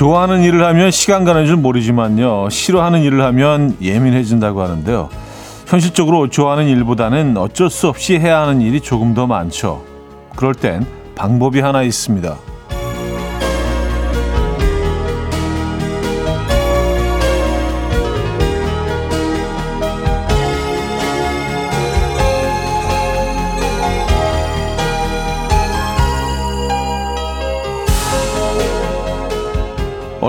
좋아하는 0.00 0.42
일을 0.42 0.64
하면 0.64 0.90
시간 0.90 1.24
가는 1.24 1.44
줄 1.44 1.56
모르지만요. 1.56 2.48
싫어하는 2.48 3.02
일을 3.02 3.20
하면 3.20 3.76
예민해진다고 3.82 4.62
하는데요. 4.62 5.10
현실적으로 5.66 6.30
좋아하는 6.30 6.68
일보다는 6.68 7.36
어쩔 7.36 7.68
수 7.68 7.86
없이 7.86 8.18
해야 8.18 8.40
하는 8.40 8.62
일이 8.62 8.80
조금 8.80 9.12
더 9.12 9.26
많죠. 9.26 9.84
그럴 10.36 10.54
땐 10.54 10.86
방법이 11.16 11.60
하나 11.60 11.82
있습니다. 11.82 12.34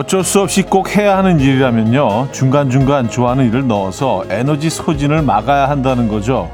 어쩔 0.01 0.23
수 0.23 0.41
없이 0.41 0.63
꼭 0.63 0.97
해야 0.97 1.15
하는 1.15 1.39
일이라면요. 1.39 2.29
중간중간 2.31 3.07
좋아하는 3.11 3.47
일을 3.47 3.67
넣어서 3.67 4.23
에너지 4.29 4.67
소진을 4.71 5.21
막아야 5.21 5.69
한다는 5.69 6.07
거죠. 6.07 6.49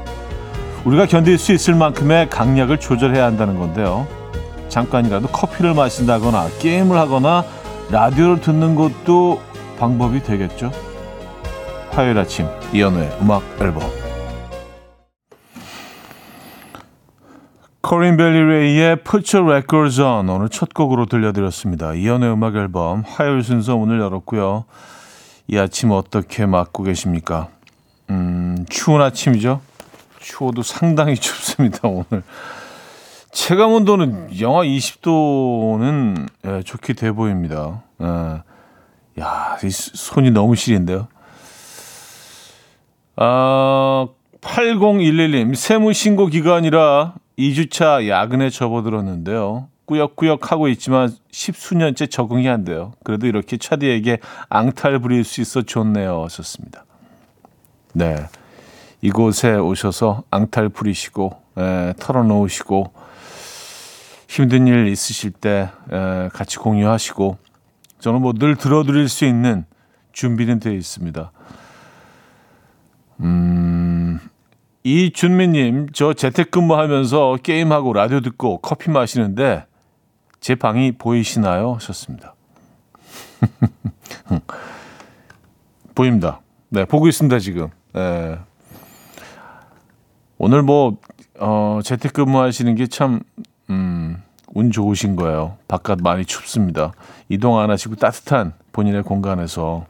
우리가 0.84 1.06
견딜 1.06 1.38
수 1.38 1.52
있을 1.52 1.74
만큼의 1.74 2.28
강약을 2.28 2.78
조절해야 2.78 3.24
한다는 3.24 3.58
건데요. 3.58 4.06
잠깐이라도 4.68 5.28
커피를 5.28 5.72
마신다거나 5.72 6.48
게임을 6.58 6.98
하거나 6.98 7.42
라디오를 7.90 8.42
듣는 8.42 8.74
것도 8.74 9.40
방법이 9.78 10.22
되겠죠. 10.22 10.70
화요일 11.92 12.18
아침 12.18 12.46
이연우의 12.74 13.16
음악 13.22 13.42
앨범 13.62 14.07
코린 17.80 18.16
벨리 18.16 18.40
레이의 18.40 18.96
Put 19.04 19.36
Your 19.36 19.52
Records 19.52 20.00
On 20.00 20.28
오늘 20.28 20.48
첫 20.48 20.74
곡으로 20.74 21.06
들려드렸습니다. 21.06 21.94
이연의 21.94 22.32
음악 22.32 22.56
앨범 22.56 23.04
화요일 23.06 23.42
순서 23.42 23.76
문을 23.76 24.00
열었고요. 24.00 24.64
이 25.46 25.56
아침 25.56 25.92
어떻게 25.92 26.44
맞고 26.44 26.82
계십니까? 26.82 27.48
음, 28.10 28.66
추운 28.68 29.00
아침이죠? 29.00 29.60
추워도 30.18 30.62
상당히 30.62 31.14
춥습니다, 31.16 31.80
오늘. 31.88 32.22
체감 33.30 33.70
온도는 33.72 34.40
영하 34.40 34.62
20도는 34.62 36.28
예, 36.46 36.62
좋게 36.62 36.94
돼 36.94 37.12
보입니다. 37.12 37.82
예. 38.00 39.22
야, 39.22 39.56
이 39.62 39.70
손이 39.70 40.32
너무 40.32 40.56
시린데요. 40.56 41.08
아, 43.16 44.08
8011님, 44.40 45.54
세무 45.54 45.92
신고 45.92 46.26
기간이라 46.26 47.14
2주차 47.38 48.08
야근에 48.08 48.50
접어들었는데요. 48.50 49.68
꾸역꾸역 49.84 50.52
하고 50.52 50.68
있지만 50.68 51.10
십수년째 51.30 52.08
적응이 52.08 52.48
안 52.48 52.64
돼요. 52.64 52.92
그래도 53.04 53.26
이렇게 53.26 53.56
차디에게 53.56 54.18
앙탈 54.50 54.98
부릴 54.98 55.24
수 55.24 55.40
있어 55.40 55.62
좋네요. 55.62 56.24
하셨습니다. 56.24 56.84
네. 57.94 58.26
이곳에 59.00 59.54
오셔서 59.54 60.24
앙탈 60.30 60.68
부리시고, 60.68 61.40
에, 61.56 61.94
털어놓으시고, 61.98 62.92
힘든 64.28 64.66
일 64.66 64.88
있으실 64.88 65.30
때 65.30 65.70
에, 65.90 66.28
같이 66.34 66.58
공유하시고, 66.58 67.38
저는 68.00 68.20
뭐 68.20 68.32
늘 68.32 68.56
들어드릴 68.56 69.08
수 69.08 69.24
있는 69.24 69.64
준비는 70.12 70.60
되어 70.60 70.72
있습니다. 70.72 71.30
음, 73.20 73.87
이준미님, 74.84 75.88
저 75.92 76.12
재택근무하면서 76.14 77.38
게임하고 77.42 77.92
라디오 77.92 78.20
듣고 78.20 78.58
커피 78.58 78.90
마시는데 78.90 79.66
제 80.40 80.54
방이 80.54 80.92
보이시나요? 80.92 81.74
하셨습니다. 81.74 82.34
보입니다. 85.94 86.40
네, 86.68 86.84
보고 86.84 87.08
있습니다, 87.08 87.38
지금. 87.40 87.68
네. 87.92 88.38
오늘 90.38 90.62
뭐, 90.62 90.96
어, 91.40 91.80
재택근무 91.82 92.40
하시는 92.40 92.74
게 92.76 92.86
참, 92.86 93.20
음, 93.70 94.22
운 94.54 94.70
좋으신 94.70 95.16
거예요. 95.16 95.58
바깥 95.66 96.00
많이 96.00 96.24
춥습니다. 96.24 96.92
이동 97.28 97.58
안 97.58 97.70
하시고 97.70 97.96
따뜻한 97.96 98.54
본인의 98.72 99.02
공간에서 99.02 99.86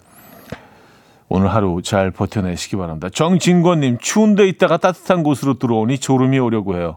오늘 1.28 1.53
하루 1.53 1.81
잘 1.83 2.11
버텨내시기 2.11 2.77
바랍니다. 2.77 3.09
정진권님, 3.12 3.99
추운데 3.99 4.49
있다가 4.49 4.78
따뜻한 4.78 5.22
곳으로 5.22 5.59
들어오니 5.59 5.99
졸음이 5.99 6.39
오려고 6.39 6.77
해요. 6.77 6.97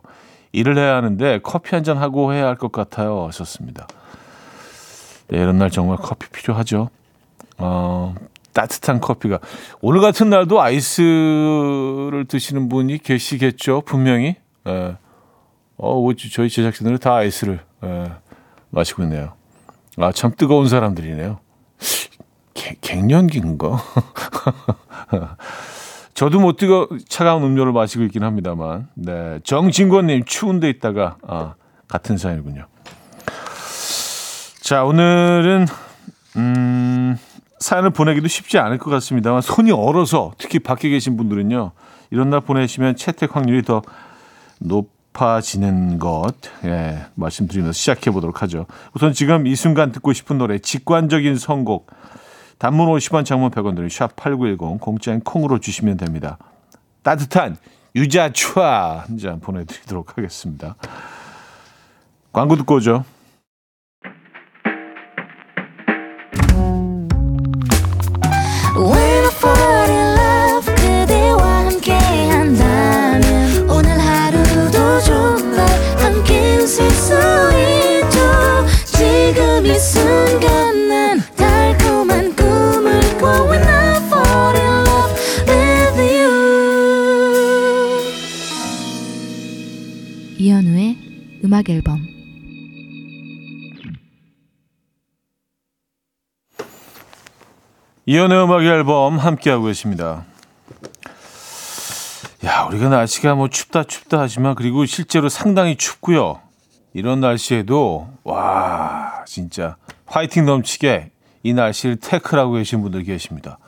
일을 0.54 0.78
해야 0.78 0.96
하는데 0.96 1.40
커피 1.44 1.76
한 1.76 1.84
잔 1.84 1.98
하고 1.98 2.34
해야 2.34 2.48
할 2.48 2.56
것 2.56 2.72
같아요. 2.72 3.26
하셨습니다. 3.28 3.88
네, 5.28 5.38
이런 5.40 5.58
날 5.58 5.70
정말 5.70 5.98
커피 5.98 6.30
필요하죠. 6.30 6.90
어, 7.58 8.16
따뜻한 8.54 9.00
커피가. 9.02 9.40
오늘 9.82 10.02
같은 10.02 10.30
날도 10.30 10.62
아이스를 10.62 12.26
드시는 12.28 12.70
분이 12.70 13.00
계시겠죠. 13.00 13.82
분명히. 13.86 14.36
예. 14.68 14.96
어, 15.78 16.10
저희 16.32 16.50
제작진들은 16.50 17.00
다 17.00 17.16
아이스를 17.16 17.60
예, 17.84 18.12
마시고 18.70 19.04
있네요. 19.04 19.34
아, 19.98 20.12
참 20.12 20.32
뜨거운 20.38 20.68
사람들이네요. 20.68 21.40
갱년기인가? 22.54 23.78
저도 26.14 26.40
못 26.40 26.58
뜨거 26.58 26.88
차가운 27.08 27.44
음료를 27.44 27.72
마시고 27.72 28.04
있긴 28.04 28.24
합니다만, 28.24 28.88
네 28.94 29.40
정진권님 29.44 30.26
추운데 30.26 30.70
있다가 30.70 31.18
아, 31.28 31.56
같은 31.88 32.18
사연이군요. 32.18 32.68
자 34.62 34.84
오늘은 34.84 35.66
음, 36.38 37.18
사연을 37.60 37.90
보내기도 37.90 38.28
쉽지 38.28 38.58
않을 38.58 38.78
것 38.78 38.90
같습니다만 38.92 39.42
손이 39.42 39.72
얼어서 39.72 40.32
특히 40.38 40.60
밖에 40.60 40.90
계신 40.90 41.18
분들은요 41.18 41.72
이런 42.12 42.30
날 42.30 42.42
보내시면 42.42 42.96
채택 42.96 43.36
확률이 43.36 43.64
더 43.64 43.82
높아지는 44.60 46.00
것 46.00 46.34
예, 46.64 47.06
말씀드리면서 47.16 47.74
시작해 47.74 48.12
보도록 48.12 48.42
하죠. 48.44 48.66
우선 48.94 49.14
지금 49.14 49.48
이 49.48 49.56
순간 49.56 49.92
듣고 49.92 50.14
싶은 50.14 50.38
노래 50.38 50.60
직관적인 50.60 51.38
선곡 51.38 51.88
단문 52.58 52.88
50원, 52.88 53.26
장문 53.26 53.52
100원 53.52 53.76
드는 53.76 53.88
샵8910 53.90 54.80
공짜인 54.80 55.20
콩으로 55.22 55.60
주시면 55.60 55.98
됩니다. 55.98 56.38
따뜻한 57.04 57.58
유자추아 57.96 59.06
한 59.08 59.18
잔 59.18 59.40
보내드리도록 59.40 60.18
하겠습니다. 60.18 60.76
광고 62.32 62.56
듣고 62.56 62.76
오죠. 62.76 63.04
음악 91.62 91.70
앨범 91.70 92.00
이연의 98.08 98.44
음악 98.44 98.64
앨범 98.64 99.20
함께하고 99.20 99.66
계십니다. 99.66 100.26
야, 102.44 102.64
우리가 102.64 102.90
날씨가 102.90 103.36
뭐 103.36 103.48
춥다 103.48 103.84
춥다 103.84 104.22
하지만 104.22 104.56
그리고 104.56 104.86
실제로 104.86 105.30
상당히 105.30 105.76
춥고요. 105.76 106.42
이런 106.94 107.20
날씨에도 107.20 108.10
와, 108.24 109.24
진짜 109.28 109.78
화이팅 110.08 110.46
넘치게 110.46 111.12
이 111.44 111.54
날씨를 111.54 111.98
태클하고 111.98 112.54
계신 112.54 112.82
분들 112.82 113.04
계십니다. 113.04 113.60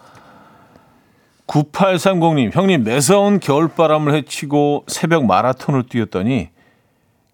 9830님, 1.46 2.56
형님 2.56 2.84
매서운 2.84 3.40
겨울바람을 3.40 4.16
헤치고 4.16 4.86
새벽 4.88 5.26
마라톤을 5.26 5.84
뛰었더니 5.84 6.50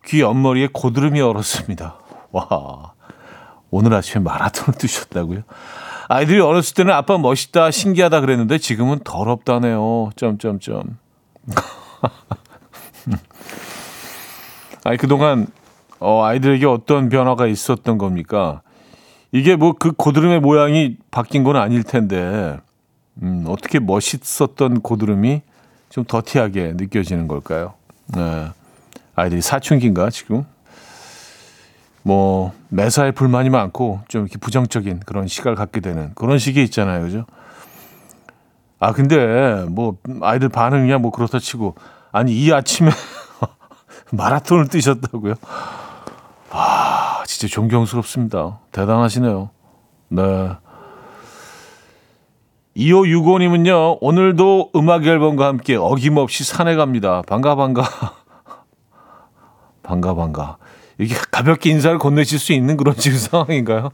귀 0.09 0.21
옆머리에 0.21 0.69
고드름이 0.73 1.21
얼었습니다. 1.21 1.95
와, 2.31 2.93
오늘 3.69 3.93
아침에 3.93 4.23
마라톤을 4.23 4.77
뛰셨다고요? 4.79 5.41
아이들이 6.07 6.39
어렸을 6.39 6.73
때는 6.73 6.91
아빠 6.91 7.19
멋있다, 7.19 7.69
신기하다 7.69 8.21
그랬는데 8.21 8.57
지금은 8.57 9.01
더럽다네요. 9.03 10.09
점점점. 10.15 10.97
아니 14.83 14.97
그동안 14.97 15.45
어, 15.99 16.23
아이들에게 16.23 16.65
어떤 16.65 17.09
변화가 17.09 17.45
있었던 17.45 17.99
겁니까? 17.99 18.61
이게 19.31 19.55
뭐 19.55 19.73
그 19.73 19.91
고드름의 19.91 20.39
모양이 20.39 20.97
바뀐 21.11 21.43
건 21.43 21.55
아닐 21.55 21.83
텐데 21.83 22.57
음, 23.21 23.45
어떻게 23.47 23.77
멋있었던 23.79 24.81
고드름이 24.81 25.41
좀 25.91 26.03
더티하게 26.03 26.73
느껴지는 26.77 27.27
걸까요? 27.27 27.73
네. 28.07 28.47
아이들이 29.19 29.41
사춘기인가 29.41 30.09
지금? 30.09 30.45
뭐 32.03 32.53
매사에 32.69 33.11
불만이 33.11 33.49
많고 33.49 33.99
좀 34.07 34.23
이렇게 34.23 34.37
부정적인 34.37 35.01
그런 35.05 35.27
시각을 35.27 35.55
갖게 35.55 35.79
되는 35.79 36.11
그런 36.15 36.39
시기 36.39 36.63
있잖아요, 36.63 37.03
그죠? 37.03 37.25
아 38.79 38.93
근데 38.93 39.65
뭐 39.69 39.97
아이들 40.21 40.47
반응이야 40.49 40.99
뭐 40.99 41.11
그렇다 41.11 41.39
치고 41.39 41.75
아니 42.11 42.33
이 42.33 42.51
아침에 42.53 42.89
마라톤을 44.11 44.69
뛰셨다고요? 44.69 45.35
아 46.51 47.23
진짜 47.25 47.53
존경스럽습니다. 47.53 48.59
대단하시네요. 48.71 49.49
네. 50.09 50.49
2565님은요, 52.77 53.97
오늘도 53.99 54.71
음악 54.75 55.05
앨범과 55.05 55.47
함께 55.47 55.75
어김없이 55.75 56.43
산에 56.45 56.75
갑니다. 56.75 57.21
반가, 57.27 57.55
반가. 57.55 57.83
반가, 59.89 60.13
반가. 60.13 60.57
이게 60.99 61.15
가볍게 61.31 61.71
인사를 61.71 61.97
건네실 61.97 62.37
수 62.37 62.53
있는 62.53 62.77
그런 62.77 62.95
지금 62.95 63.17
상황인가요? 63.17 63.89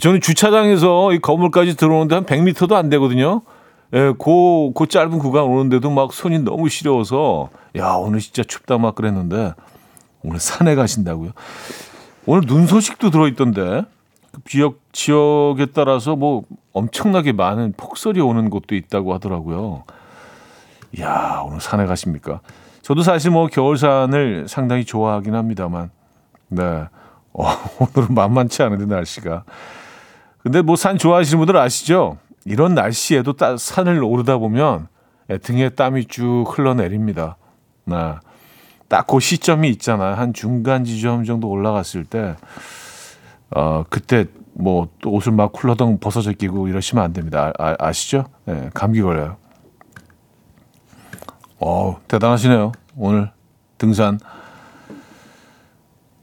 저는 0.00 0.20
주차장에서 0.20 1.12
이 1.12 1.20
건물까지 1.20 1.76
들어오는데 1.76 2.14
한 2.16 2.26
100m도 2.26 2.72
안 2.72 2.88
되거든요. 2.90 3.42
예, 3.94 4.12
그, 4.18 4.72
그 4.74 4.86
짧은 4.88 5.18
구간 5.20 5.44
오는데도 5.44 5.90
막 5.90 6.12
손이 6.12 6.40
너무 6.40 6.68
시려워서, 6.68 7.50
야, 7.76 7.92
오늘 7.92 8.18
진짜 8.18 8.42
춥다 8.42 8.78
막 8.78 8.96
그랬는데, 8.96 9.54
오늘 10.22 10.40
산에 10.40 10.74
가신다고요? 10.74 11.30
오늘 12.26 12.44
눈 12.46 12.66
소식도 12.66 13.10
들어있던데, 13.10 13.84
그 14.32 14.40
지역, 14.46 14.80
지역에 14.92 15.66
따라서 15.66 16.16
뭐 16.16 16.42
엄청나게 16.72 17.32
많은 17.32 17.74
폭설이 17.76 18.20
오는 18.20 18.50
곳도 18.50 18.74
있다고 18.74 19.14
하더라고요. 19.14 19.84
야 21.00 21.42
오늘 21.46 21.60
산에 21.60 21.86
가십니까? 21.86 22.40
저도 22.88 23.02
사실 23.02 23.30
뭐 23.30 23.48
겨울산을 23.48 24.46
상당히 24.48 24.82
좋아하긴 24.86 25.34
합니다만, 25.34 25.90
네. 26.48 26.62
어, 27.34 27.44
오늘은 27.94 28.14
만만치 28.14 28.62
않은데 28.62 28.86
날씨가. 28.86 29.44
근데 30.38 30.62
뭐 30.62 30.74
산 30.74 30.96
좋아하시는 30.96 31.38
분들 31.38 31.54
아시죠? 31.58 32.16
이런 32.46 32.72
날씨에도 32.74 33.34
따, 33.34 33.58
산을 33.58 34.02
오르다 34.02 34.38
보면 34.38 34.88
예, 35.28 35.36
등에 35.36 35.68
땀이 35.68 36.06
쭉 36.06 36.46
흘러내립니다. 36.48 37.36
네. 37.84 38.14
딱그 38.88 39.20
시점이 39.20 39.68
있잖아요. 39.72 40.14
한 40.14 40.32
중간 40.32 40.84
지점 40.86 41.24
정도 41.24 41.50
올라갔을 41.50 42.04
때, 42.06 42.36
어, 43.50 43.84
그때 43.90 44.24
뭐 44.54 44.88
또 45.02 45.10
옷을 45.12 45.32
막 45.32 45.52
쿨러덩 45.52 45.98
벗어져 45.98 46.32
끼고 46.32 46.68
이러시면 46.68 47.04
안 47.04 47.12
됩니다. 47.12 47.52
아, 47.58 47.76
아 47.78 47.92
시죠 47.92 48.24
네, 48.46 48.70
감기 48.72 49.02
걸려요. 49.02 49.36
어, 51.60 52.00
대단하시네요. 52.08 52.72
오늘 52.96 53.30
등산. 53.78 54.18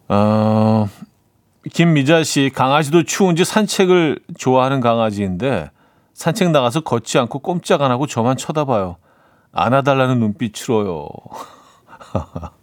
어, 0.07 0.87
김미자 1.71 2.23
씨, 2.23 2.51
강아지도 2.53 3.03
추운지 3.03 3.43
산책을 3.43 4.19
좋아하는 4.37 4.79
강아지인데 4.79 5.71
산책 6.13 6.51
나가서 6.51 6.81
걷지 6.81 7.17
않고 7.19 7.39
꼼짝 7.39 7.81
안 7.81 7.91
하고 7.91 8.07
저만 8.07 8.37
쳐다봐요. 8.37 8.97
안아달라는 9.51 10.19
눈빛으로요. 10.19 11.09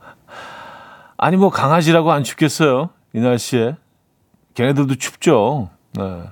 아니 1.16 1.36
뭐 1.36 1.50
강아지라고 1.50 2.12
안 2.12 2.24
춥겠어요. 2.24 2.90
이 3.14 3.20
날씨에. 3.20 3.76
걔네들도 4.54 4.96
춥죠. 4.96 5.70
네. 5.94 6.22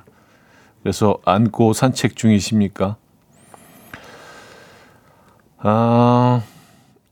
그래서 0.83 1.19
안고 1.25 1.73
산책 1.73 2.17
중이십니까? 2.17 2.97
아, 5.63 6.43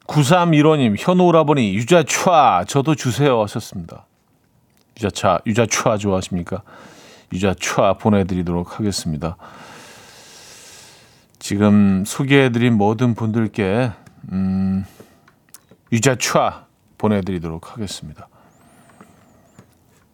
9315님, 0.07 0.97
현우 0.99 1.25
오라버니, 1.25 1.75
유자차, 1.75 2.65
저도 2.67 2.95
주세요 2.95 3.43
하셨습니다. 3.43 4.07
유자차, 4.97 5.39
유자차 5.47 5.99
좋아하십니까? 5.99 6.63
유자차 7.33 7.95
보내드리도록 7.95 8.79
하겠습니다. 8.79 9.37
지금 11.39 12.05
소개해드린 12.07 12.79
모든 12.79 13.15
분들께, 13.15 13.93
음, 14.33 14.87
유자차 15.93 16.65
보내드리도록 16.97 17.75
하겠습니다. 17.75 18.29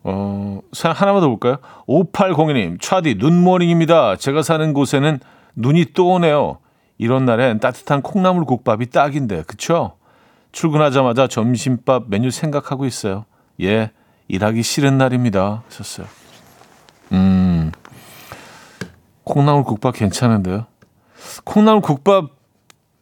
어, 0.03 0.61
하나만 0.83 1.21
더 1.21 1.29
볼까요? 1.29 1.59
5802님, 1.87 2.81
차디, 2.81 3.15
눈모닝입니다. 3.15 4.17
제가 4.17 4.43
사는 4.43 4.73
곳에는 4.73 5.21
눈이 5.55 5.93
또 5.95 6.09
오네요. 6.15 6.59
이런 6.99 7.25
날엔 7.25 7.61
따뜻한 7.61 8.03
콩나물 8.03 8.45
국밥이 8.45 8.87
딱인데, 8.87 9.43
그쵸? 9.47 9.97
출근하자마자 10.53 11.27
점심밥 11.27 12.05
메뉴 12.09 12.31
생각하고 12.31 12.87
있어요. 12.87 13.25
예, 13.61 13.91
일하기 14.29 14.63
싫은 14.63 14.97
날입니다. 14.99 15.63
하셨어요. 15.69 16.07
음, 17.13 17.73
콩나물 19.25 19.65
국밥 19.65 19.95
괜찮은데요? 19.97 20.67
콩나물 21.45 21.81
국밥 21.83 22.31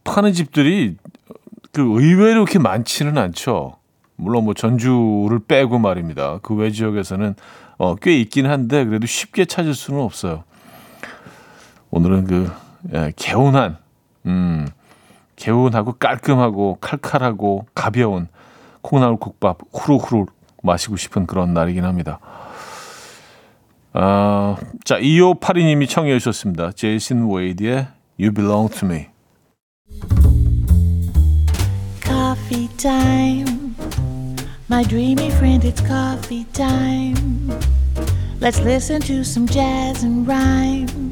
파는 0.05 0.33
집들이 0.33 0.97
그 1.73 1.83
의외로 1.83 2.43
이렇게 2.43 2.59
많지는 2.59 3.19
않죠. 3.19 3.77
물론 4.17 4.45
뭐 4.45 4.55
전주를 4.55 5.41
빼고 5.47 5.79
말입니다. 5.79 6.39
그 6.43 6.55
외 6.55 6.71
지역에서는 6.71 7.35
어, 7.79 7.95
꽤 7.97 8.19
있긴 8.21 8.47
한데 8.47 8.85
그래도 8.85 9.07
쉽게 9.07 9.45
찾을 9.45 9.75
수는 9.75 10.01
없어요. 10.01 10.45
오늘은 11.91 12.25
그 12.27 12.53
예, 12.95 13.13
개운한 13.17 13.79
음, 14.27 14.69
개운하고 15.37 15.95
깔끔하고 15.95 16.79
칼칼하고 16.81 17.67
가벼운 17.75 18.29
콩나물 18.83 19.19
국밥 19.19 19.59
후루후루 19.73 20.27
마시고 20.63 20.97
싶은 20.97 21.27
그런 21.27 21.55
날이긴 21.55 21.85
합니다. 21.85 22.21
아, 23.95 24.57
자, 24.85 24.99
2582님이 24.99 25.89
청해 25.89 26.19
주셨습니다. 26.19 26.73
제이슨 26.73 27.31
웨이드의 27.31 27.89
You 28.19 28.33
Belong 28.33 28.73
to 28.79 28.89
Me. 28.89 29.07
Coffee 32.03 32.69
time. 32.77 33.75
My 34.71 34.85
dreamy 34.85 35.29
friend, 35.29 35.67
it's 35.67 35.83
coffee 35.87 36.47
time. 36.53 37.51
Let's 38.41 38.61
listen 38.61 39.01
to 39.03 39.21
some 39.21 39.47
jazz 39.47 40.03
and 40.03 40.27
rhyme 40.27 41.12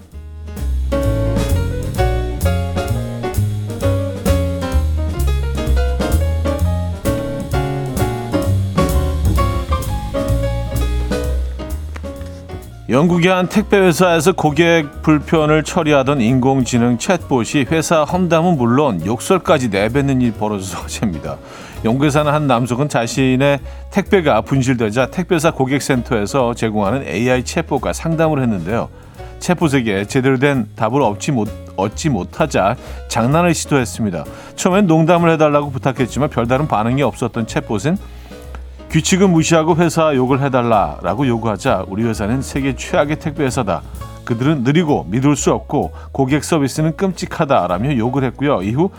영국의 12.91 13.31
한 13.31 13.47
택배 13.47 13.77
회사에서 13.77 14.33
고객 14.33 15.01
불편을 15.01 15.63
처리하던 15.63 16.19
인공지능 16.19 16.97
챗봇이 16.97 17.71
회사 17.71 18.03
험담은 18.03 18.57
물론 18.57 19.05
욕설까지 19.05 19.69
내뱉는 19.69 20.19
일이 20.19 20.33
벌어져서 20.33 20.79
화제입니다. 20.79 21.37
영국에 21.85 22.09
사는 22.09 22.29
한 22.29 22.47
남성은 22.47 22.89
자신의 22.89 23.59
택배가 23.91 24.41
분실되자 24.41 25.05
택배사 25.05 25.51
고객센터에서 25.51 26.53
제공하는 26.53 27.07
AI 27.07 27.43
챗봇과 27.43 27.93
상담을 27.93 28.41
했는데요. 28.41 28.89
챗봇에게 29.39 30.09
제대로 30.09 30.37
된 30.37 30.67
답을 30.75 31.01
얻지, 31.01 31.31
못, 31.31 31.47
얻지 31.77 32.09
못하자 32.09 32.75
장난을 33.07 33.53
시도했습니다. 33.53 34.25
처음엔 34.57 34.87
농담을 34.87 35.31
해달라고 35.31 35.71
부탁했지만 35.71 36.29
별다른 36.29 36.67
반응이 36.67 37.03
없었던 37.03 37.45
챗봇은 37.45 37.97
규칙은 38.91 39.29
무시하고 39.29 39.77
회사 39.77 40.13
욕을 40.13 40.41
해달라라고 40.41 41.25
요구하자 41.25 41.85
우리 41.87 42.03
회사는 42.03 42.41
세계 42.41 42.75
최악의 42.75 43.19
택배 43.19 43.45
회사다. 43.45 43.81
그들은 44.25 44.63
느리고 44.63 45.05
믿을 45.09 45.37
수 45.37 45.53
없고 45.53 45.93
고객 46.11 46.43
서비스는 46.43 46.97
끔찍하다라며 46.97 47.95
욕을 47.95 48.25
했고요. 48.25 48.61
이후 48.63 48.89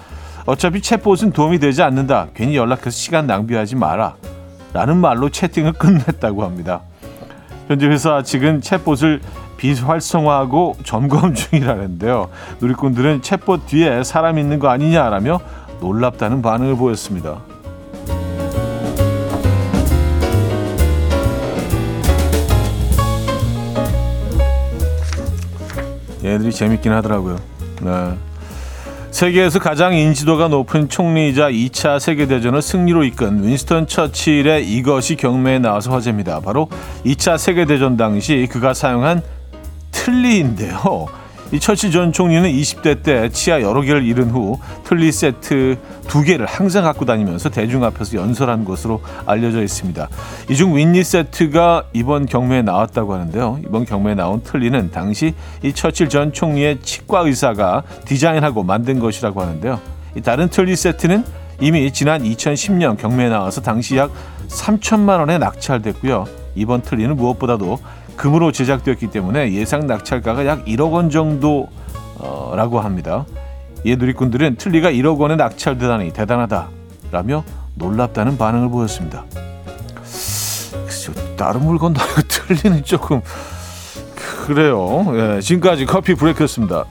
어차피 0.46 0.80
챗봇은 0.80 1.34
도움이 1.34 1.58
되지 1.58 1.82
않는다. 1.82 2.28
괜히 2.34 2.56
연락해서 2.56 2.88
시간 2.88 3.26
낭비하지 3.26 3.76
마라. 3.76 4.14
라는 4.72 4.96
말로 4.96 5.28
채팅을 5.28 5.74
끝냈다고 5.78 6.42
합니다. 6.42 6.80
현재 7.68 7.86
회사 7.86 8.22
측은 8.22 8.62
챗봇을 8.62 9.20
비활성화하고 9.58 10.76
점검 10.84 11.34
중이라는데요. 11.36 12.30
누리꾼들은 12.62 13.20
챗봇 13.20 13.66
뒤에 13.66 14.04
사람 14.04 14.38
있는 14.38 14.58
거 14.58 14.68
아니냐라며 14.68 15.38
놀랍다는 15.80 16.40
반응을 16.40 16.76
보였습니다. 16.76 17.51
얘들이 26.24 26.52
재밌긴 26.52 26.92
하더라고요. 26.92 27.38
네. 27.82 28.14
세계에서 29.10 29.58
가장 29.58 29.94
인지도가 29.94 30.48
높은 30.48 30.88
총리이자 30.88 31.50
2차 31.50 32.00
세계대전을 32.00 32.62
승리로 32.62 33.04
이끈 33.04 33.44
윈스턴 33.44 33.86
처칠의 33.86 34.66
이것이 34.72 35.16
경매에 35.16 35.58
나와서 35.58 35.92
화제입니다. 35.92 36.40
바로 36.40 36.68
2차 37.04 37.36
세계대전 37.36 37.98
당시 37.98 38.48
그가 38.50 38.72
사용한 38.72 39.22
틀리인데요. 39.90 41.06
이 41.52 41.60
철치 41.60 41.90
전 41.90 42.12
총리는 42.12 42.50
20대 42.50 43.02
때 43.02 43.28
치아 43.28 43.60
여러 43.60 43.82
개를 43.82 44.06
잃은 44.06 44.30
후 44.30 44.58
틀리 44.84 45.12
세트 45.12 45.78
두 46.08 46.22
개를 46.22 46.46
항상 46.46 46.84
갖고 46.84 47.04
다니면서 47.04 47.50
대중 47.50 47.84
앞에서 47.84 48.16
연설한 48.16 48.64
것으로 48.64 49.02
알려져 49.26 49.62
있습니다. 49.62 50.08
이 50.48 50.54
중 50.54 50.74
윈니 50.74 51.04
세트가 51.04 51.84
이번 51.92 52.24
경매에 52.24 52.62
나왔다고 52.62 53.12
하는데요. 53.12 53.58
이번 53.66 53.84
경매에 53.84 54.14
나온 54.14 54.42
틀리는 54.42 54.90
당시 54.92 55.34
이 55.62 55.72
처칠 55.74 56.08
전 56.08 56.32
총리의 56.32 56.78
치과 56.82 57.20
의사가 57.20 57.82
디자인하고 58.06 58.62
만든 58.62 58.98
것이라고 58.98 59.42
하는데요. 59.42 59.78
이 60.16 60.22
다른 60.22 60.48
틀리 60.48 60.74
세트는 60.74 61.24
이미 61.60 61.92
지난 61.92 62.22
2010년 62.22 62.96
경매에 62.96 63.28
나와서 63.28 63.60
당시 63.60 63.96
약 63.96 64.10
3천만 64.48 65.18
원에 65.18 65.36
낙찰됐고요. 65.36 66.26
이번 66.54 66.82
틀리는 66.82 67.14
무엇보다도 67.16 67.78
금으로 68.22 68.52
제작되었기 68.52 69.08
때문에 69.08 69.52
예상 69.52 69.88
낙찰가가 69.88 70.46
약 70.46 70.64
1억 70.64 70.92
원 70.92 71.10
정도라고 71.10 72.78
합니다. 72.78 73.26
이 73.82 73.96
누리꾼들은 73.96 74.58
틀리가 74.58 74.92
1억 74.92 75.18
원에 75.18 75.34
낙찰되다니 75.34 76.12
대단하다라며 76.12 77.42
놀랍다는 77.74 78.38
반응을 78.38 78.68
보였습니다. 78.68 79.24
다른 81.36 81.64
물건도 81.64 82.00
아니고 82.00 82.22
틀리는 82.30 82.84
조금 82.84 83.22
그래요. 84.46 85.04
예, 85.16 85.40
지금까지 85.40 85.84
커피 85.86 86.14
브레이크였습니다. 86.14 86.84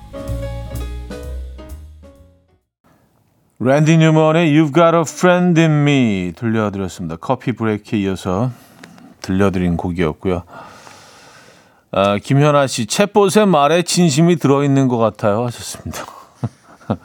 랜디 3.59 3.99
뉴먼의 3.99 4.51
You've 4.51 4.73
Got 4.73 4.97
a 4.97 5.03
Friend 5.07 5.61
in 5.61 5.71
Me 5.71 6.33
들려드렸습니다. 6.35 7.15
커피 7.15 7.53
브레이크에 7.53 7.99
이어서 7.99 8.51
들려드린 9.21 9.77
곡이었고요. 9.77 10.43
아, 11.93 12.17
김현아 12.17 12.67
씨, 12.67 12.85
챗봇의 12.85 13.47
말에 13.47 13.81
진심이 13.81 14.37
들어있는 14.37 14.87
것 14.87 14.97
같아요. 14.97 15.45
하셨습니다. 15.45 16.05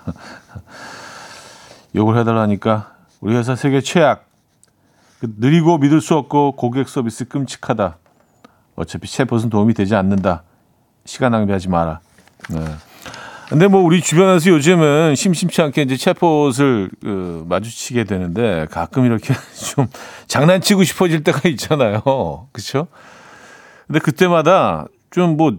욕을 1.96 2.16
해달라니까 2.18 2.94
우리 3.20 3.34
회사 3.34 3.56
세계 3.56 3.80
최악. 3.80 4.26
그 5.18 5.26
느리고 5.38 5.78
믿을 5.78 6.00
수 6.00 6.14
없고 6.14 6.52
고객 6.52 6.88
서비스 6.88 7.26
끔찍하다. 7.26 7.96
어차피 8.76 9.08
챗봇은 9.08 9.50
도움이 9.50 9.74
되지 9.74 9.96
않는다. 9.96 10.44
시간 11.04 11.32
낭비하지 11.32 11.68
마라. 11.68 11.98
네. 12.50 12.60
근데 13.48 13.66
뭐 13.66 13.80
우리 13.80 14.00
주변에서 14.00 14.50
요즘은 14.50 15.16
심심치 15.16 15.62
않게 15.62 15.82
이제 15.82 15.94
챗봇을 15.94 16.90
그, 17.00 17.44
마주치게 17.48 18.04
되는데 18.04 18.66
가끔 18.70 19.04
이렇게 19.04 19.34
좀 19.74 19.88
장난치고 20.28 20.84
싶어질 20.84 21.24
때가 21.24 21.48
있잖아요. 21.48 22.02
그렇죠? 22.52 22.86
근데 23.86 24.00
그때마다 24.00 24.86
좀 25.10 25.36
뭐, 25.36 25.52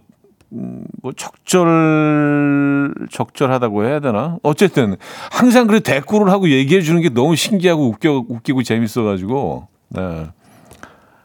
적절, 1.16 2.94
적절하다고 3.12 3.86
해야 3.86 4.00
되나? 4.00 4.38
어쨌든 4.44 4.96
항상 5.32 5.68
그래 5.68 5.80
대꾸를 5.80 6.32
하고 6.32 6.50
얘기해 6.50 6.82
주는 6.82 7.02
게 7.02 7.10
너무 7.10 7.36
신기하고 7.36 7.88
웃겨, 7.90 8.26
웃기고 8.30 8.64
재밌어가지고, 8.64 9.68
네. 9.90 10.28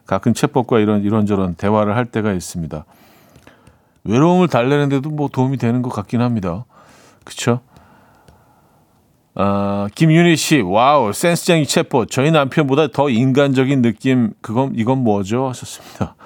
가끔 0.06 0.32
챗봇과 0.32 0.82
이런, 0.82 1.02
이런저런 1.02 1.54
대화를 1.54 1.97
할 1.97 2.04
때가 2.06 2.32
있습니다. 2.32 2.85
외로움을 4.04 4.49
달래는데도 4.49 5.11
뭐 5.11 5.28
도움이 5.28 5.56
되는 5.56 5.82
것 5.82 5.90
같긴 5.90 6.21
합니다. 6.21 6.64
그쵸? 7.25 7.61
아, 9.35 9.88
김윤희 9.94 10.37
씨, 10.37 10.61
wow, 10.61 11.12
센스쟁이 11.12 11.62
챗봇. 11.62 12.11
저희 12.11 12.32
남편보다 12.32 12.88
더 12.88 13.09
인간적인 13.09 13.82
느낌, 13.82 14.32
그건, 14.40 14.73
이건 14.75 14.99
뭐죠? 14.99 15.49
하셨습니다. 15.49 16.16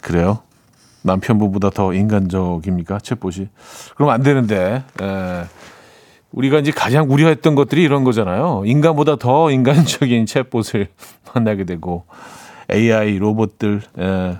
그래요? 0.00 0.40
남편분보다 1.02 1.70
더 1.70 1.94
인간적입니까? 1.94 2.98
챗봇이? 2.98 3.48
그럼 3.94 4.10
안 4.10 4.22
되는데. 4.22 4.84
에, 5.00 5.44
우리가 6.32 6.58
이제 6.58 6.70
가장 6.70 7.10
우려했던 7.10 7.54
것들이 7.54 7.82
이런 7.82 8.04
거잖아요. 8.04 8.62
인간보다 8.64 9.16
더 9.16 9.50
인간적인 9.50 10.26
챗봇을 10.26 10.88
만나게 11.34 11.64
되고 11.64 12.04
AI 12.70 13.18
로봇들. 13.18 13.82
에, 13.98 14.36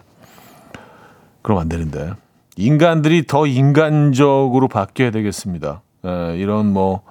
그럼 1.43 1.59
안 1.59 1.69
되는데. 1.69 2.13
인간들이 2.57 3.27
더 3.27 3.47
인간적으로 3.47 4.69
바뀌어야 4.69 5.11
되겠습니다. 5.11 5.83
에, 6.05 6.37
이런 6.37 6.73
뭐 6.73 7.03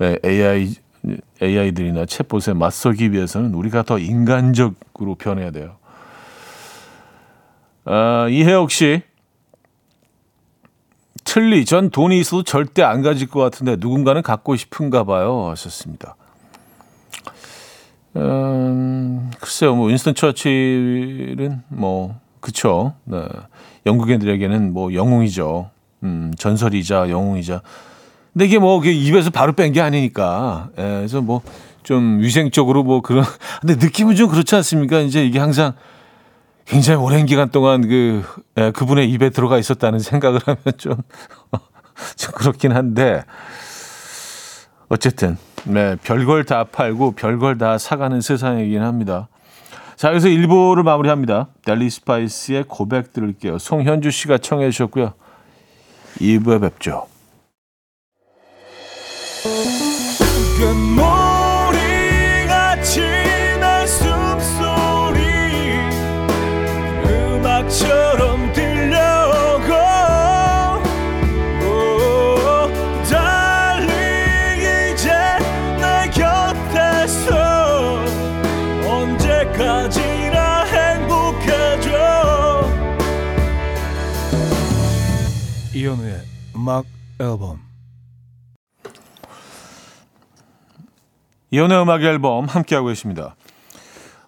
에, 0.00 0.18
AI 0.24 0.74
AI들이나 1.40 2.04
챗봇에 2.04 2.56
맞서기 2.56 3.12
위해서는 3.12 3.54
우리가 3.54 3.84
더 3.84 3.98
인간적으로 3.98 5.14
변해야 5.16 5.50
돼요. 5.52 5.76
아, 7.86 8.26
이혜옥 8.28 8.70
씨. 8.70 9.02
틀리, 11.24 11.64
전 11.64 11.90
돈이 11.90 12.18
있어도 12.20 12.42
절대 12.42 12.82
안 12.82 13.02
가질 13.02 13.28
것 13.28 13.40
같은데 13.40 13.76
누군가는 13.78 14.20
갖고 14.22 14.56
싶은가 14.56 15.04
봐요. 15.04 15.48
하셨습니다. 15.50 16.16
음, 18.16 19.30
글쎄요, 19.40 19.74
뭐, 19.74 19.88
윈스턴 19.88 20.14
처칠은 20.14 21.62
뭐, 21.68 22.18
그쵸. 22.40 22.94
네. 23.04 23.22
영국인들에게는 23.84 24.72
뭐, 24.72 24.94
영웅이죠. 24.94 25.70
음, 26.04 26.32
전설이자 26.38 27.10
영웅이자. 27.10 27.60
근데 28.32 28.46
이게 28.46 28.58
뭐, 28.58 28.82
입에서 28.84 29.30
바로 29.30 29.52
뺀 29.52 29.72
게 29.72 29.80
아니니까. 29.80 30.70
예, 30.78 30.82
그래서 30.82 31.20
뭐, 31.20 31.42
좀 31.82 32.20
위생적으로 32.20 32.82
뭐 32.82 33.00
그런, 33.00 33.24
근데 33.60 33.74
느낌은 33.76 34.16
좀 34.16 34.28
그렇지 34.28 34.54
않습니까? 34.56 35.00
이제 35.00 35.24
이게 35.24 35.38
항상 35.38 35.74
굉장히 36.66 37.00
오랜 37.02 37.26
기간 37.26 37.50
동안 37.50 37.88
그 37.88 38.24
예, 38.58 38.72
그분의 38.72 39.10
입에 39.10 39.30
들어가 39.30 39.56
있었다는 39.58 40.00
생각을 40.00 40.40
하면 40.44 40.58
좀, 40.76 40.96
좀 42.16 42.32
그렇긴 42.34 42.72
한데 42.72 43.24
어쨌든 44.88 45.36
네, 45.64 45.96
별걸 46.02 46.44
다 46.44 46.64
팔고 46.64 47.12
별걸 47.12 47.58
다 47.58 47.78
사가는 47.78 48.20
세상이긴 48.20 48.82
합니다. 48.82 49.28
자, 49.96 50.10
여기서 50.10 50.28
1부를 50.28 50.82
마무리합니다. 50.82 51.48
델리 51.64 51.88
스파이스의 51.88 52.64
고백 52.68 53.12
들을게요. 53.12 53.58
송현주 53.58 54.10
씨가 54.10 54.38
청해 54.38 54.70
주셨고요. 54.70 55.14
2부에 56.20 56.60
뵙죠. 56.60 57.06
음악 86.66 86.84
앨범 87.20 87.60
이현우의 91.52 91.82
음악 91.82 92.02
앨범 92.02 92.46
함께하고 92.46 92.88
계십니다. 92.88 93.36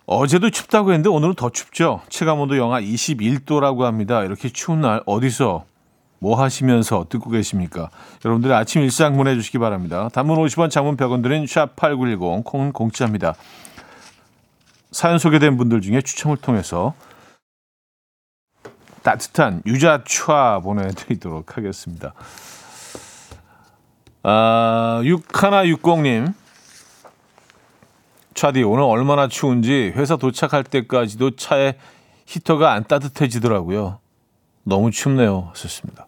어제도 0.07 0.49
춥다고 0.49 0.92
했는데 0.92 1.09
오늘은 1.09 1.35
더 1.35 1.50
춥죠. 1.50 2.02
체감온도 2.09 2.57
영하 2.57 2.80
21도라고 2.80 3.80
합니다. 3.80 4.23
이렇게 4.23 4.50
추운 4.50 4.83
날 4.83 5.02
어디서 5.04 5.64
뭐 6.21 6.40
하시면서 6.40 7.07
듣고 7.09 7.30
계십니까? 7.30 7.90
여러분들 8.25 8.52
아침 8.52 8.83
일상 8.83 9.16
보내주시기 9.16 9.59
바랍니다. 9.59 10.09
단문 10.12 10.38
50원, 10.38 10.71
장문 10.71 10.97
100원 10.97 11.25
드린 11.25 11.45
샵8910 11.45 12.45
콩은 12.45 12.71
공짜입니다. 12.71 13.35
사연 14.92 15.18
소개된 15.18 15.57
분들 15.57 15.80
중에 15.80 16.02
추첨을 16.02 16.37
통해서 16.37 16.95
따뜻한 19.09 19.62
유자차 19.65 20.61
보내드리도록 20.62 21.57
하겠습니다. 21.57 22.12
아, 24.23 25.00
6160님 25.03 26.35
차디 28.35 28.62
오늘 28.65 28.83
얼마나 28.83 29.27
추운지 29.27 29.95
회사 29.97 30.17
도착할 30.17 30.62
때까지도 30.62 31.37
차에 31.37 31.79
히터가 32.27 32.71
안 32.73 32.85
따뜻해지더라고요. 32.85 33.99
너무 34.65 34.91
춥네요. 34.91 35.49
하셨습니다. 35.53 36.07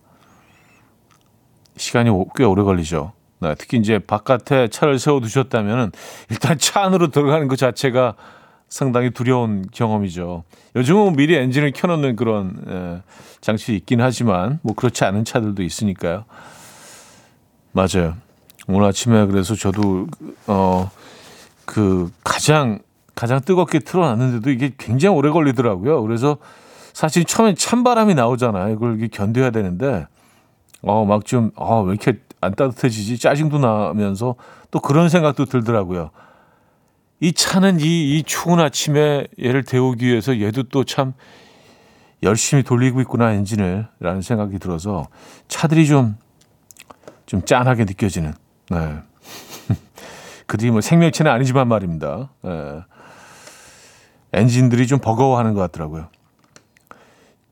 시간이 1.78 2.10
꽤 2.36 2.44
오래 2.44 2.62
걸리죠. 2.62 3.12
네, 3.38 3.54
특히 3.54 3.78
이제 3.78 3.98
바깥에 3.98 4.68
차를 4.68 4.98
세워 4.98 5.20
두셨다면 5.20 5.92
일단 6.28 6.58
차 6.58 6.82
안으로 6.82 7.08
들어가는 7.08 7.48
것 7.48 7.56
자체가 7.56 8.16
상당히 8.70 9.10
두려운 9.10 9.66
경험이죠. 9.70 10.44
요즘은 10.76 11.16
미리 11.16 11.34
엔진을 11.34 11.72
켜놓는 11.72 12.16
그런 12.16 12.56
에, 12.66 13.02
장치 13.42 13.76
있긴 13.76 14.00
하지만 14.00 14.58
뭐 14.62 14.74
그렇지 14.74 15.04
않은 15.04 15.26
차들도 15.26 15.62
있으니까요. 15.62 16.24
맞아요. 17.72 18.14
오늘 18.66 18.86
아침에 18.86 19.26
그래서 19.26 19.54
저도 19.54 20.06
어 20.46 20.90
그 21.70 22.10
가장 22.24 22.80
가장 23.14 23.40
뜨겁게 23.40 23.78
틀어놨는데도 23.78 24.50
이게 24.50 24.72
굉장히 24.76 25.16
오래 25.16 25.30
걸리더라고요. 25.30 26.02
그래서 26.02 26.38
사실 26.92 27.24
처음엔 27.24 27.54
찬바람이 27.54 28.14
나오잖아요. 28.14 28.74
그걸 28.74 28.98
이렇게 28.98 29.06
견뎌야 29.06 29.50
되는데, 29.50 30.08
어, 30.82 31.04
막 31.04 31.24
좀, 31.24 31.52
어, 31.54 31.82
왜 31.82 31.92
이렇게 31.92 32.18
안 32.40 32.54
따뜻해지지? 32.54 33.18
짜증도 33.18 33.58
나면서 33.58 34.34
또 34.72 34.80
그런 34.80 35.08
생각도 35.08 35.44
들더라고요. 35.44 36.10
이 37.20 37.32
차는 37.32 37.80
이, 37.80 38.18
이 38.18 38.22
추운 38.22 38.60
아침에 38.60 39.26
얘를 39.42 39.62
데우기 39.62 40.06
위해서 40.06 40.38
얘도 40.40 40.64
또 40.64 40.84
참 40.84 41.12
열심히 42.22 42.62
돌리고 42.62 43.00
있구나, 43.02 43.32
엔진을. 43.32 43.86
라는 44.00 44.20
생각이 44.20 44.58
들어서 44.58 45.08
차들이 45.48 45.86
좀, 45.86 46.16
좀 47.26 47.42
짠하게 47.44 47.84
느껴지는, 47.84 48.34
네. 48.70 48.98
그들이 50.46 50.70
뭐 50.70 50.80
생명체는 50.80 51.30
아니지만 51.30 51.68
말입니다. 51.68 52.30
네. 52.42 52.80
엔진들이 54.32 54.86
좀 54.86 54.98
버거워하는 54.98 55.54
것 55.54 55.60
같더라고요. 55.60 56.08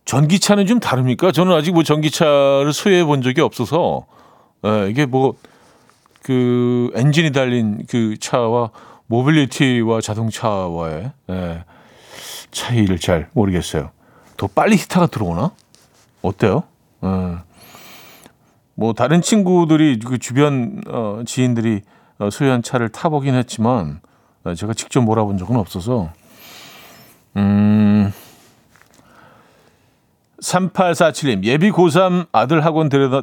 전기차는 0.04 0.66
좀 0.66 0.80
다릅니까? 0.80 1.32
저는 1.32 1.52
아직 1.52 1.72
뭐 1.72 1.82
전기차를 1.82 2.72
소유해 2.72 3.04
본 3.04 3.20
적이 3.22 3.42
없어서 3.42 4.06
예, 4.64 4.88
이게 4.90 5.06
뭐 5.06 5.34
그 6.28 6.90
엔진이 6.94 7.32
달린 7.32 7.86
그 7.88 8.18
차와 8.20 8.70
모빌리티와 9.08 10.00
자동차와의 10.00 11.12
예, 11.30 11.64
차이를 12.50 12.98
잘 12.98 13.28
모르겠어요. 13.32 13.90
더 14.36 14.46
빨리 14.46 14.76
히타가 14.76 15.08
들어오나? 15.08 15.50
어때요? 16.22 16.62
예. 17.04 17.38
뭐 18.74 18.92
다른 18.92 19.20
친구들이 19.20 19.98
그 19.98 20.18
주변 20.18 20.80
어, 20.86 21.22
지인들이 21.26 21.82
어, 22.18 22.30
소유한 22.30 22.62
차를 22.62 22.90
타보긴 22.90 23.34
했지만 23.34 24.00
어, 24.44 24.54
제가 24.54 24.74
직접 24.74 25.00
몰아본 25.00 25.38
적은 25.38 25.56
없어서 25.56 26.12
음. 27.36 28.12
3847님, 30.40 31.44
예비 31.44 31.70
고3 31.72 32.28
아들 32.30 32.64
학원 32.64 32.88
데려다 32.88 33.22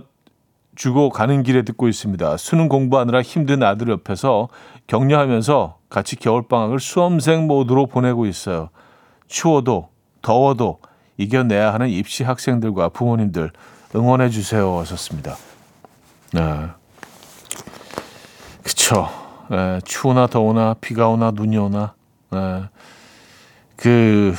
주고 0.75 1.10
가는 1.10 1.44
길에 1.44 1.63
듣고 1.63 1.88
있습니다. 1.88 2.38
수능 2.38 2.67
공부하느라 2.67 3.22
힘든 3.22 3.63
아들 3.63 3.89
옆에서 3.89 4.50
격려하면서 4.88 5.77
같이 5.89 6.15
겨울방학을 6.17 6.79
수험생 6.79 7.48
모드로 7.48 7.88
보내고 7.88 8.25
있어요. 8.25 8.70
추워도, 9.27 9.89
더워도 10.22 10.79
이겨내야 11.17 11.74
하는 11.74 11.89
입시 11.89 12.24
학생들과 12.24 12.89
부모님들 12.89 13.51
응원해 13.96 14.29
주세요. 14.29 14.77
하셨습니다. 14.79 15.38
네. 16.34 16.41
그쵸. 18.63 19.10
네, 19.50 19.79
추우나 19.86 20.27
더우나 20.27 20.74
비가 20.82 21.08
오나 21.08 21.32
눈이 21.32 21.55
오나 21.58 21.94
네. 22.32 22.63
그, 23.75 24.34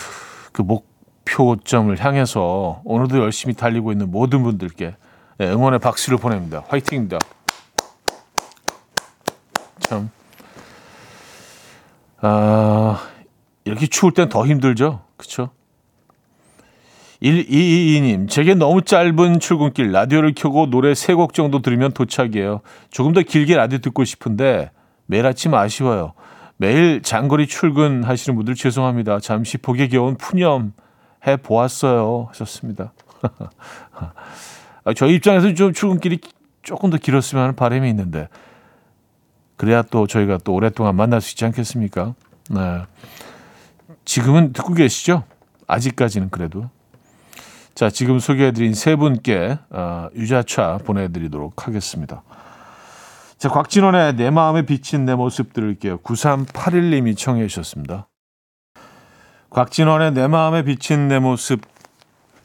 그 0.52 0.62
목표점을 0.62 1.96
향해서 2.04 2.82
오늘도 2.84 3.18
열심히 3.18 3.54
달리고 3.54 3.92
있는 3.92 4.10
모든 4.10 4.42
분들께 4.42 4.86
네, 4.86 4.96
응원의 5.40 5.80
박수를 5.80 6.18
보냅니다. 6.18 6.64
화이팅입니다. 6.68 7.18
참. 9.80 10.10
아, 12.20 13.06
이렇게 13.64 13.86
추울 13.86 14.12
땐 14.12 14.28
더 14.28 14.46
힘들죠. 14.46 15.02
그쵸? 15.16 15.50
1222님, 17.22 18.28
제게 18.28 18.54
너무 18.54 18.82
짧은 18.82 19.40
출근길 19.40 19.90
라디오를 19.90 20.34
켜고 20.34 20.66
노래 20.66 20.94
세곡 20.94 21.32
정도 21.34 21.62
들으면 21.62 21.92
도착이에요. 21.92 22.60
조금 22.90 23.12
더 23.12 23.22
길게 23.22 23.56
라디오 23.56 23.78
듣고 23.78 24.04
싶은데 24.04 24.70
매일 25.06 25.26
아침 25.26 25.54
아쉬워요. 25.54 26.12
매일 26.58 27.02
장거리 27.02 27.46
출근하시는 27.46 28.36
분들 28.36 28.54
죄송합니다. 28.54 29.20
잠시 29.20 29.58
보기 29.58 29.88
겨운 29.88 30.16
푸념 30.16 30.72
해 31.26 31.36
보았어요. 31.36 32.26
하셨습니다. 32.30 32.92
아, 34.86 34.94
저희 34.94 35.16
입장에서 35.16 35.52
좀 35.52 35.72
출근길이 35.72 36.20
조금 36.62 36.90
더 36.90 36.96
길었으면 36.96 37.42
하는 37.42 37.56
바람이 37.56 37.90
있는데 37.90 38.28
그래야 39.56 39.82
또 39.82 40.06
저희가 40.06 40.38
또 40.44 40.54
오랫동안 40.54 40.94
만날 40.94 41.20
수 41.20 41.32
있지 41.32 41.44
않겠습니까? 41.44 42.14
네. 42.50 42.82
지금은 44.04 44.52
듣고 44.52 44.74
계시죠? 44.74 45.24
아직까지는 45.66 46.30
그래도. 46.30 46.70
자, 47.74 47.90
지금 47.90 48.20
소개해드린 48.20 48.74
세 48.74 48.94
분께 48.94 49.58
어, 49.70 50.08
유자차 50.14 50.78
보내드리도록 50.84 51.66
하겠습니다. 51.66 52.22
자, 53.38 53.48
곽진원의 53.48 54.14
내 54.14 54.30
마음에 54.30 54.62
비친 54.62 55.04
내 55.04 55.16
모습 55.16 55.52
들을게요. 55.52 55.98
9381님이 55.98 57.16
청해 57.16 57.48
주셨습니다. 57.48 58.08
곽진원의 59.50 60.12
내 60.12 60.28
마음에 60.28 60.62
비친 60.62 61.08
내 61.08 61.18
모습 61.18 61.60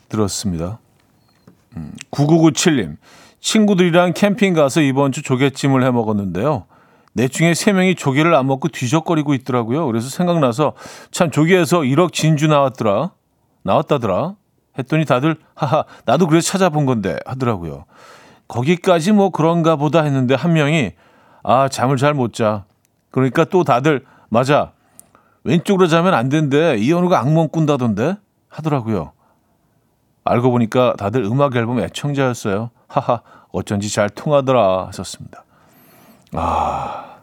들었습니다. 0.10 0.81
음, 1.78 1.94
9997님. 2.12 2.98
친구들이랑 3.40 4.14
캠핑 4.14 4.54
가서 4.54 4.82
이번 4.82 5.12
주 5.12 5.24
조개찜을 5.24 5.84
해 5.84 5.92
먹었는데요. 5.92 6.66
넷 7.14 7.30
중에 7.30 7.54
세 7.54 7.74
명이 7.74 7.96
조개를 7.96 8.36
안 8.36 8.48
먹고 8.48 8.70
뒤적거리고 8.70 9.34
있더라고요. 9.34 9.86
그래서 9.88 10.10
생각나서 10.10 10.74
참 11.12 11.32
조개에서 11.32 11.80
1억 11.80 12.14
진주 12.14 12.48
나왔더라. 12.48 13.12
나왔다더라. 13.64 14.36
했더니 14.80 15.06
다들 15.06 15.36
하하 15.54 15.84
나도 16.06 16.28
그래서 16.28 16.48
찾아본 16.48 16.86
건데 16.86 17.18
하더라고요. 17.26 17.86
거기까지 18.48 19.12
뭐 19.12 19.30
그런가 19.30 19.76
보다 19.76 20.04
했는데 20.04 20.36
한 20.36 20.54
명이 20.54 20.94
아 21.44 21.68
잠을 21.68 21.98
잘 21.98 22.14
못 22.14 22.34
자. 22.34 22.64
그러니까 23.10 23.44
또 23.46 23.64
다들 23.64 24.06
맞아 24.30 24.72
왼쪽으로 25.44 25.88
자면 25.88 26.14
안 26.14 26.30
된대 26.30 26.78
이현우가 26.78 27.20
악몽 27.20 27.50
꾼다던데 27.50 28.16
하더라고요. 28.48 29.12
알고 30.24 30.52
보니까 30.52 30.96
다들 30.98 31.24
음악 31.24 31.56
앨범 31.56 31.80
애청자였어요. 31.80 32.70
하하 32.88 33.22
어쩐지 33.52 33.94
잘 33.94 34.10
통하더라 34.10 34.88
하셨습니다. 34.88 35.44
아 36.34 37.18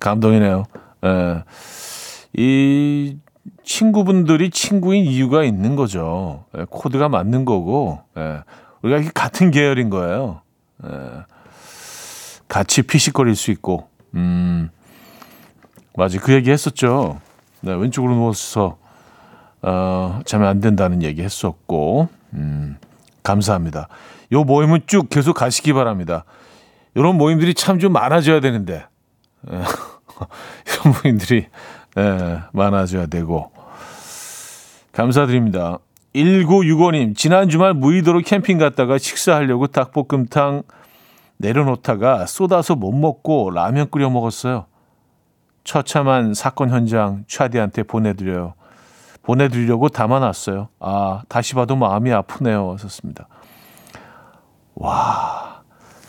감동이네요. 0.00 0.64
예. 1.04 1.44
이 2.34 3.16
친구분들이 3.64 4.50
친구인 4.50 5.04
이유가 5.04 5.44
있는 5.44 5.76
거죠. 5.76 6.44
예, 6.56 6.64
코드가 6.68 7.08
맞는 7.08 7.44
거고 7.44 8.00
예, 8.16 8.40
우리가 8.82 9.10
같은 9.14 9.50
계열인 9.50 9.90
거예요. 9.90 10.40
예, 10.84 10.88
같이 12.48 12.82
피식거릴 12.82 13.34
수 13.34 13.50
있고, 13.50 13.88
음, 14.14 14.68
맞아. 15.96 16.20
그 16.20 16.34
얘기 16.34 16.50
했었죠. 16.50 17.18
네, 17.60 17.72
왼쪽으로 17.72 18.14
누워서, 18.14 18.76
어, 19.62 20.20
자면 20.26 20.48
안 20.48 20.60
된다는 20.60 21.02
얘기 21.02 21.22
했었고, 21.22 22.08
음, 22.34 22.76
감사합니다. 23.22 23.88
요 24.32 24.44
모임은 24.44 24.80
쭉 24.86 25.08
계속 25.10 25.34
가시기 25.34 25.72
바랍니다. 25.72 26.24
이런 26.94 27.16
모임들이 27.16 27.54
참 27.54 27.78
좀 27.78 27.92
많아져야 27.92 28.40
되는데, 28.40 28.84
예, 29.50 29.54
이런 30.66 30.94
모임들이, 31.02 31.46
예, 31.98 32.38
많아져야 32.52 33.06
되고, 33.06 33.50
감사드립니다. 34.92 35.78
1965님, 36.14 37.16
지난 37.16 37.48
주말 37.48 37.72
무의도로 37.72 38.20
캠핑 38.20 38.58
갔다가 38.58 38.98
식사하려고 38.98 39.66
닭볶음탕 39.68 40.62
내려놓다가 41.38 42.26
쏟아서 42.26 42.74
못 42.74 42.92
먹고 42.92 43.50
라면 43.50 43.88
끓여 43.90 44.10
먹었어요. 44.10 44.66
처참한 45.64 46.34
사건 46.34 46.68
현장 46.70 47.24
차디한테 47.28 47.84
보내드려요. 47.84 48.54
보내드리려고 49.22 49.88
담아놨어요. 49.88 50.68
아, 50.80 51.22
다시 51.28 51.54
봐도 51.54 51.76
마음이 51.76 52.12
아프네요. 52.12 52.72
하셨습니다. 52.72 53.28
와, 54.74 55.62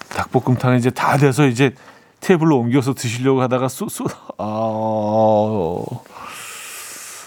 닭볶음탕이 0.09 0.77
이제 0.77 0.89
다 0.89 1.17
돼서 1.17 1.45
이제 1.45 1.75
테이블로 2.21 2.57
옮겨서 2.57 2.93
드시려고 2.93 3.41
하다가 3.41 3.67
쏟, 3.67 3.89
쏟, 3.89 4.07
아, 4.37 5.83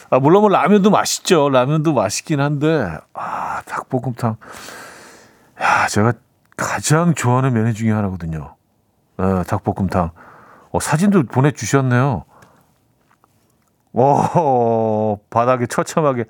아, 0.08 0.18
물론 0.18 0.42
뭐 0.42 0.48
라면도 0.48 0.90
맛있죠. 0.90 1.50
라면도 1.50 1.92
맛있긴 1.92 2.40
한데, 2.40 2.96
아, 3.12 3.62
닭볶음탕. 3.66 4.36
야, 5.60 5.86
제가 5.88 6.12
가장 6.56 7.14
좋아하는 7.14 7.52
메뉴 7.52 7.74
중에 7.74 7.90
하나거든요. 7.90 8.54
어, 9.18 9.42
닭볶음탕. 9.46 10.10
어, 10.70 10.80
사진도 10.80 11.24
보내주셨네요. 11.24 12.24
오, 13.96 15.18
바닥에 15.30 15.66
처참하게. 15.66 16.26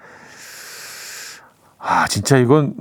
아, 1.78 2.06
진짜 2.06 2.36
이건 2.36 2.74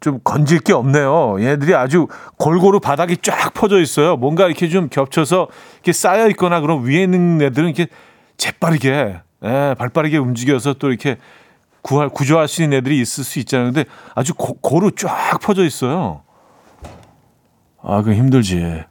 좀 0.00 0.18
건질 0.24 0.60
게 0.60 0.72
없네요. 0.72 1.36
얘들이 1.40 1.74
아주 1.74 2.08
골고루 2.38 2.80
바닥이 2.80 3.18
쫙 3.18 3.52
퍼져 3.52 3.80
있어요. 3.80 4.16
뭔가 4.16 4.46
이렇게 4.46 4.68
좀 4.68 4.88
겹쳐서 4.88 5.48
이렇게 5.74 5.92
쌓여 5.92 6.26
있거나 6.30 6.60
그런 6.60 6.84
위에 6.84 7.02
있는 7.02 7.40
애들은 7.42 7.68
이렇게 7.68 7.88
재빠르게 8.38 9.20
예, 9.44 9.74
발 9.76 9.88
빠르게 9.90 10.16
움직여서 10.16 10.74
또 10.74 10.88
이렇게 10.88 11.18
구할, 11.82 12.08
구조할 12.08 12.48
수 12.48 12.62
있는 12.62 12.78
애들이 12.78 12.98
있을 12.98 13.24
수 13.24 13.40
있잖아요. 13.40 13.72
근데 13.72 13.84
아주 14.14 14.34
고, 14.34 14.54
고루 14.54 14.92
쫙 14.92 15.38
퍼져 15.42 15.64
있어요. 15.64 16.22
아, 17.82 18.02
그 18.02 18.14
힘들지. 18.14 18.84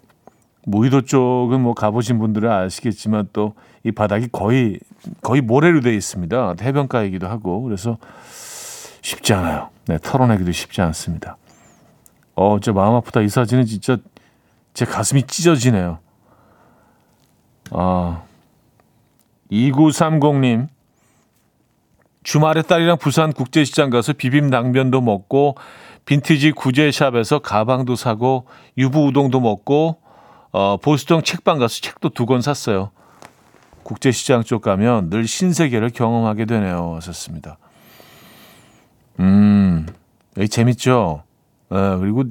무의도 0.66 1.02
쪽은 1.02 1.60
뭐 1.60 1.74
가보신 1.74 2.20
분들은 2.20 2.52
아시겠지만 2.52 3.30
또 3.34 3.56
이 3.84 3.92
바닥이 3.92 4.28
거의, 4.32 4.80
거의 5.22 5.42
모래로 5.42 5.82
되어 5.82 5.94
있습니다. 5.94 6.56
해변가이기도 6.62 7.28
하고. 7.28 7.62
그래서 7.64 7.98
쉽지 9.02 9.34
않아요. 9.34 9.70
네, 9.88 9.98
털어내기도 10.02 10.52
쉽지 10.52 10.82
않습니다. 10.82 11.38
어, 12.36 12.60
저 12.62 12.74
마음 12.74 12.96
아프다. 12.96 13.22
이 13.22 13.30
사진은 13.30 13.66
진짜 13.66 13.98
제 14.74 14.86
가슴이 14.86 15.24
찢어지네요. 15.24 16.00
아, 17.72 18.24
2930님. 19.52 20.68
주말에 22.24 22.62
딸이랑 22.62 22.98
부산 22.98 23.34
국제시장 23.34 23.90
가서 23.90 24.14
비빔당면도 24.14 25.02
먹고 25.02 25.56
빈티지 26.06 26.52
구제샵에서 26.52 27.40
가방도 27.40 27.96
사고 27.96 28.46
유부 28.78 29.08
우동도 29.08 29.40
먹고 29.40 29.98
어, 30.52 30.78
보수동 30.78 31.24
책방 31.24 31.58
가서 31.58 31.80
책도 31.82 32.10
두 32.10 32.26
권 32.26 32.42
샀어요. 32.42 32.92
국제시장 33.84 34.44
쪽 34.44 34.62
가면 34.62 35.10
늘 35.10 35.28
신세계를 35.28 35.90
경험하게 35.90 36.46
되네요. 36.46 36.96
하셨습니다. 36.96 37.58
음, 39.20 39.86
여기 40.38 40.48
재밌죠? 40.48 41.24
예, 41.72 41.98
그리고 42.00 42.24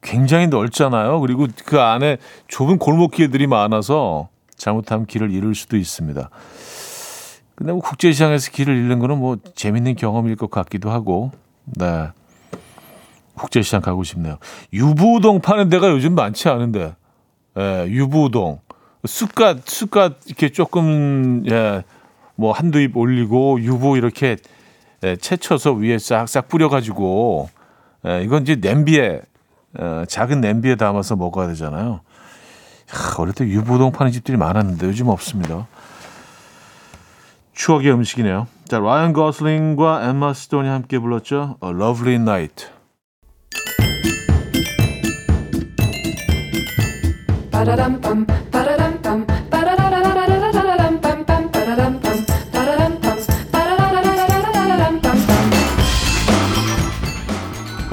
굉장히 0.00 0.46
넓잖아요. 0.46 1.20
그리고 1.20 1.46
그 1.64 1.80
안에 1.80 2.18
좁은 2.46 2.78
골목길들이 2.78 3.46
많아서 3.46 4.28
잘못하면 4.56 5.06
길을 5.06 5.32
잃을 5.32 5.54
수도 5.54 5.76
있습니다. 5.76 6.30
근데 7.54 7.72
뭐 7.72 7.80
국제시장에서 7.82 8.52
길을 8.52 8.76
잃는 8.76 9.00
거는 9.00 9.18
뭐 9.18 9.36
재밌는 9.54 9.96
경험일 9.96 10.36
것 10.36 10.50
같기도 10.50 10.90
하고, 10.90 11.32
네. 11.64 12.08
국제시장 13.34 13.80
가고 13.80 14.04
싶네요. 14.04 14.38
유부우동 14.72 15.40
파는 15.40 15.68
데가 15.68 15.90
요즘 15.90 16.14
많지 16.14 16.48
않은데, 16.48 16.94
예, 17.58 17.86
유부우동. 17.88 18.60
쑥갓, 19.06 19.66
쑥갓 19.66 20.26
이렇게 20.26 20.50
조금, 20.50 21.44
예, 21.50 21.84
뭐 22.34 22.52
한두 22.52 22.80
입 22.80 22.96
올리고, 22.96 23.60
유부 23.60 23.96
이렇게 23.96 24.36
예, 25.04 25.16
채쳐서 25.16 25.72
위에 25.72 25.98
싹싹 25.98 26.48
뿌려가지고, 26.48 27.48
예, 28.06 28.22
이건 28.22 28.42
이제 28.42 28.56
냄비에, 28.56 29.20
어, 29.78 30.04
작은 30.08 30.40
냄비에 30.40 30.74
담아서 30.74 31.14
먹어야 31.14 31.46
되잖아요. 31.48 32.00
야, 32.90 33.14
어릴 33.18 33.34
때 33.34 33.46
유부동 33.46 33.92
파는 33.92 34.10
집들이 34.12 34.36
많았는데 34.36 34.86
요즘 34.86 35.08
없습니다. 35.08 35.66
추억의 37.52 37.92
음식이네요. 37.92 38.46
자, 38.66 38.78
라이언 38.78 39.12
거슬링과 39.12 40.08
엠마 40.08 40.32
스톤이 40.32 40.68
함께 40.68 40.98
불렀죠. 40.98 41.58
A 41.62 41.70
Lovely 41.70 42.14
Night. 42.14 42.66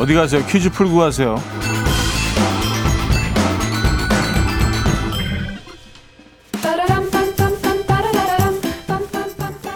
어디 0.06 0.14
가세요? 0.14 0.46
퀴즈 0.46 0.70
풀고 0.70 0.98
가세요. 0.98 1.42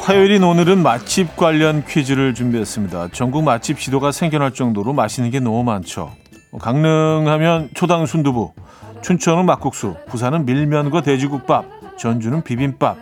화요일인 0.02 0.44
오늘은 0.44 0.84
맛집 0.84 1.36
관련 1.36 1.84
퀴즈를 1.84 2.36
준비했습니다. 2.36 3.08
전국 3.12 3.44
맛집 3.44 3.80
지도가 3.80 4.12
생겨날 4.12 4.54
정도로 4.54 4.94
맛있는 4.94 5.32
게 5.32 5.39
너무 5.39 5.63
많죠. 5.63 6.12
강릉하면 6.60 7.70
초당 7.74 8.06
순두부, 8.06 8.54
춘천은 9.02 9.48
막국수, 9.48 9.96
부산은 10.10 10.46
밀면과 10.46 11.02
돼지국밥, 11.02 11.65
전주는 11.98 12.44
비빔밥, 12.44 12.98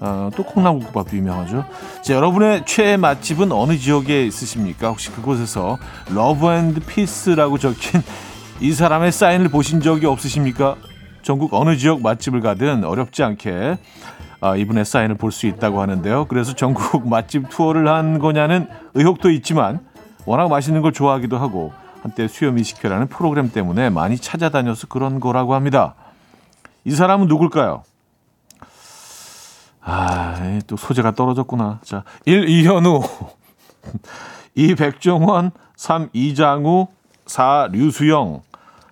어, 0.00 0.30
또 0.36 0.44
콩나물국밥도 0.44 1.16
유명하죠. 1.16 1.64
자, 2.02 2.14
여러분의 2.14 2.64
최애 2.66 2.96
맛집은 2.96 3.50
어느 3.52 3.76
지역에 3.76 4.24
있으십니까? 4.26 4.88
혹시 4.88 5.10
그곳에서 5.10 5.78
Love 6.14 6.50
and 6.50 6.80
Peace라고 6.80 7.58
적힌 7.58 8.02
이 8.60 8.72
사람의 8.72 9.12
사인을 9.12 9.48
보신 9.48 9.80
적이 9.80 10.06
없으십니까? 10.06 10.76
전국 11.22 11.52
어느 11.54 11.76
지역 11.76 12.00
맛집을 12.02 12.40
가든 12.40 12.84
어렵지 12.84 13.22
않게 13.22 13.78
아, 14.40 14.54
이분의 14.56 14.84
사인을 14.84 15.16
볼 15.16 15.32
수 15.32 15.46
있다고 15.46 15.80
하는데요. 15.82 16.26
그래서 16.26 16.54
전국 16.54 17.06
맛집 17.10 17.48
투어를 17.50 17.88
한 17.88 18.18
거냐는 18.20 18.68
의혹도 18.94 19.30
있지만 19.30 19.80
워낙 20.26 20.48
맛있는 20.48 20.80
걸 20.80 20.92
좋아하기도 20.92 21.36
하고 21.38 21.72
한때 22.02 22.28
수요미식회라는 22.28 23.08
프로그램 23.08 23.50
때문에 23.50 23.90
많이 23.90 24.16
찾아다녀서 24.16 24.86
그런 24.86 25.18
거라고 25.18 25.54
합니다. 25.54 25.94
이 26.84 26.92
사람은 26.92 27.26
누굴까요? 27.26 27.82
아, 29.90 30.60
또 30.66 30.76
소재가 30.76 31.12
떨어졌구나. 31.12 31.80
자, 31.82 32.04
1. 32.26 32.46
이현우 32.46 33.00
2. 34.54 34.74
백종원 34.74 35.50
3. 35.76 36.10
이장우 36.12 36.88
4. 37.24 37.70
류수영 37.72 38.42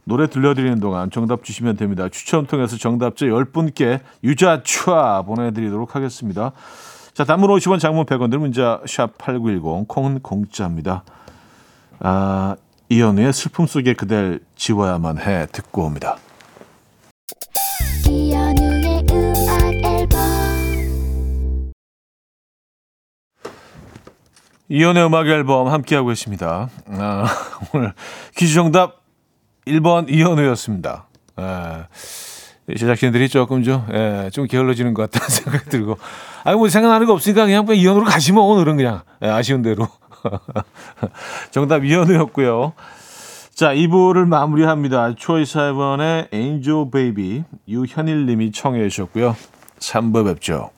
노래 0.05 0.27
들려드리는 0.27 0.81
동안 0.81 1.11
정답 1.11 1.45
주시면 1.45 1.77
됩니다. 1.77 2.09
추첨 2.09 2.47
통해서 2.47 2.79
정답자 2.79 3.27
10분께 3.27 4.01
유자추아 4.25 5.23
보내드리도록 5.23 5.95
하겠습니다. 5.97 6.53
자, 7.13 7.25
단문 7.25 7.51
50원, 7.51 7.79
장문 7.79 8.07
100원 8.07 8.31
들 8.31 8.39
문자 8.39 8.81
샵 8.87 9.19
8910, 9.19 9.89
콩은 9.89 10.21
공짜입니다. 10.21 11.05
아, 11.99 12.57
이연우의 12.89 13.35
슬픔 13.35 13.67
속에 13.67 13.93
그댈 13.93 14.41
지워야만 14.55 15.19
해 15.19 15.47
듣고 15.53 15.85
옵니다. 15.85 16.17
이연우 18.09 18.66
이연우의 24.69 25.07
음악 25.07 25.29
앨범 25.29 25.69
함께하고 25.69 26.09
계십니다. 26.09 26.69
아, 26.89 27.27
오늘 27.73 27.93
퀴즈 28.37 28.55
정답 28.55 28.97
1번 29.67 30.11
이현우였습니다. 30.11 31.07
예. 31.39 32.75
제작진들이 32.75 33.29
조금 33.29 33.63
좀, 33.63 33.87
예, 33.93 34.29
좀 34.33 34.47
게을러지는 34.47 34.93
것 34.93 35.09
같다는 35.09 35.29
생각이 35.31 35.71
들고. 35.71 35.99
아니, 36.43 36.57
뭐 36.59 36.69
생각나는 36.69 37.07
거 37.07 37.13
없으니까 37.13 37.47
그냥, 37.47 37.65
그냥 37.65 37.81
이현우로 37.81 38.05
가시면 38.07 38.43
오늘은 38.43 38.77
그냥, 38.77 39.03
예, 39.23 39.29
아쉬운 39.29 39.63
대로. 39.63 39.87
정답 41.53 41.85
이현우였고요. 41.85 42.73
자, 43.55 43.73
2부를 43.73 44.27
마무리합니다. 44.27 45.15
초이스 45.15 45.59
하이번의 45.59 46.29
Angel 46.35 46.91
Baby, 46.93 47.45
유현일 47.69 48.27
님이 48.27 48.51
청해 48.51 48.89
주셨고요. 48.89 49.37
3부 49.79 50.25
뵙죠. 50.25 50.71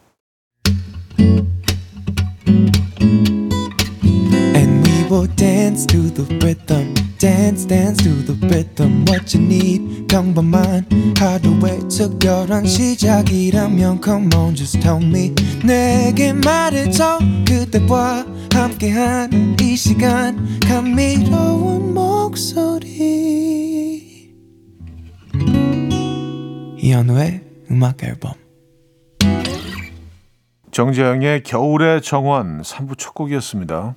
Will 5.19 5.27
dance 5.35 5.85
to 5.87 6.15
the 6.15 6.23
rhythm. 6.47 6.95
dance 7.19 7.67
dance 7.67 8.01
to 8.05 8.23
the 8.23 8.35
rhythm 8.47 9.05
what 9.09 9.37
you 9.37 9.45
need 9.45 10.07
평범한 10.07 10.87
하루의 11.19 11.89
특별한 11.89 12.65
시작이라면 12.65 14.01
come 14.01 14.31
on 14.37 14.55
just 14.55 14.79
tell 14.79 15.03
me 15.03 15.35
내게 15.67 16.33
말해줘 16.33 17.19
그대와 17.49 18.27
함께한 18.53 19.57
이 19.61 19.75
시간 19.75 20.61
감미로운 20.61 21.95
목소리 21.95 22.95
이현우의 26.79 27.41
음악 27.73 28.05
앨범 28.05 28.35
정재영의 30.71 31.43
겨울의 31.43 32.03
정원 32.03 32.63
3부 32.63 32.97
첫 32.97 33.15
곡이었습니다. 33.15 33.97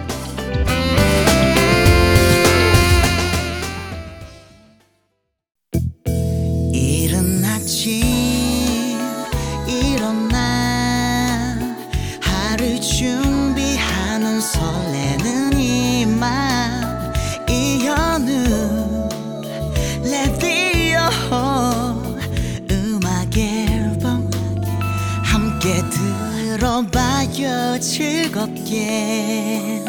즐겁게. 27.81 29.81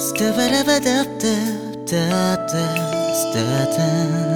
스타바라바답답답답 0.00 2.48
스타다 3.14 4.31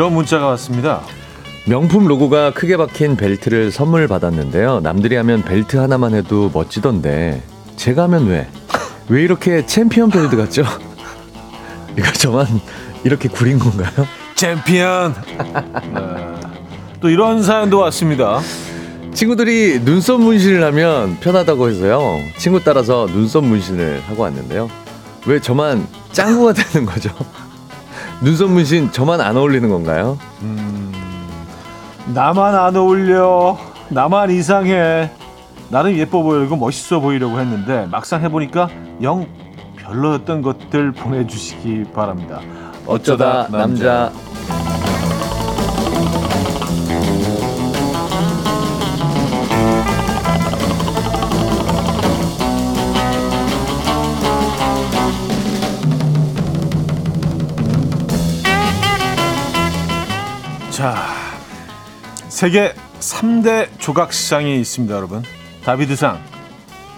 이런 0.00 0.14
문자가 0.14 0.46
왔습니다. 0.46 1.02
명품 1.66 2.06
로고가 2.06 2.54
크게 2.54 2.78
박힌 2.78 3.16
벨트를 3.16 3.70
선물 3.70 4.08
받았는데요. 4.08 4.80
남들이 4.80 5.14
하면 5.16 5.42
벨트 5.42 5.76
하나만 5.76 6.14
해도 6.14 6.50
멋지던데 6.54 7.42
제가 7.76 8.04
하면 8.04 8.26
왜? 8.28 8.48
왜 9.10 9.22
이렇게 9.22 9.66
챔피언 9.66 10.08
벨트 10.08 10.38
같죠? 10.38 10.62
이거 11.98 12.10
저만 12.12 12.46
이렇게 13.04 13.28
구린 13.28 13.58
건가요? 13.58 14.06
챔피언. 14.36 15.14
네. 15.92 16.50
또 17.02 17.10
이런 17.10 17.42
사연도 17.42 17.80
왔습니다. 17.80 18.40
친구들이 19.12 19.80
눈썹 19.84 20.22
문신을 20.22 20.64
하면 20.64 21.18
편하다고 21.20 21.68
해서요. 21.68 22.22
친구 22.38 22.64
따라서 22.64 23.04
눈썹 23.04 23.44
문신을 23.44 24.00
하고 24.06 24.22
왔는데요. 24.22 24.70
왜 25.26 25.42
저만 25.42 25.86
짱구가 26.12 26.54
되는 26.54 26.86
거죠? 26.86 27.10
눈썹 28.22 28.50
문신 28.50 28.92
저만 28.92 29.20
안 29.20 29.36
어울리는 29.36 29.68
건가요? 29.68 30.18
나만 32.12 32.54
안 32.54 32.76
어울려. 32.76 33.56
나만 33.88 34.30
이상해. 34.30 35.10
나름 35.70 35.96
예뻐 35.96 36.22
보이고 36.22 36.56
멋있어 36.56 37.00
보이려고 37.00 37.38
했는데 37.38 37.86
막상 37.90 38.22
해보니까 38.22 38.68
영 39.02 39.26
별로였던 39.76 40.42
것들 40.42 40.92
보내주시기 40.92 41.84
바랍니다. 41.94 42.40
어쩌다 42.86 43.46
남자. 43.50 44.10
자, 44.10 44.12
세계 62.30 62.72
3대 63.00 63.68
조각상이 63.78 64.58
있습니다, 64.60 64.94
여러분. 64.94 65.22
다비드상, 65.64 66.18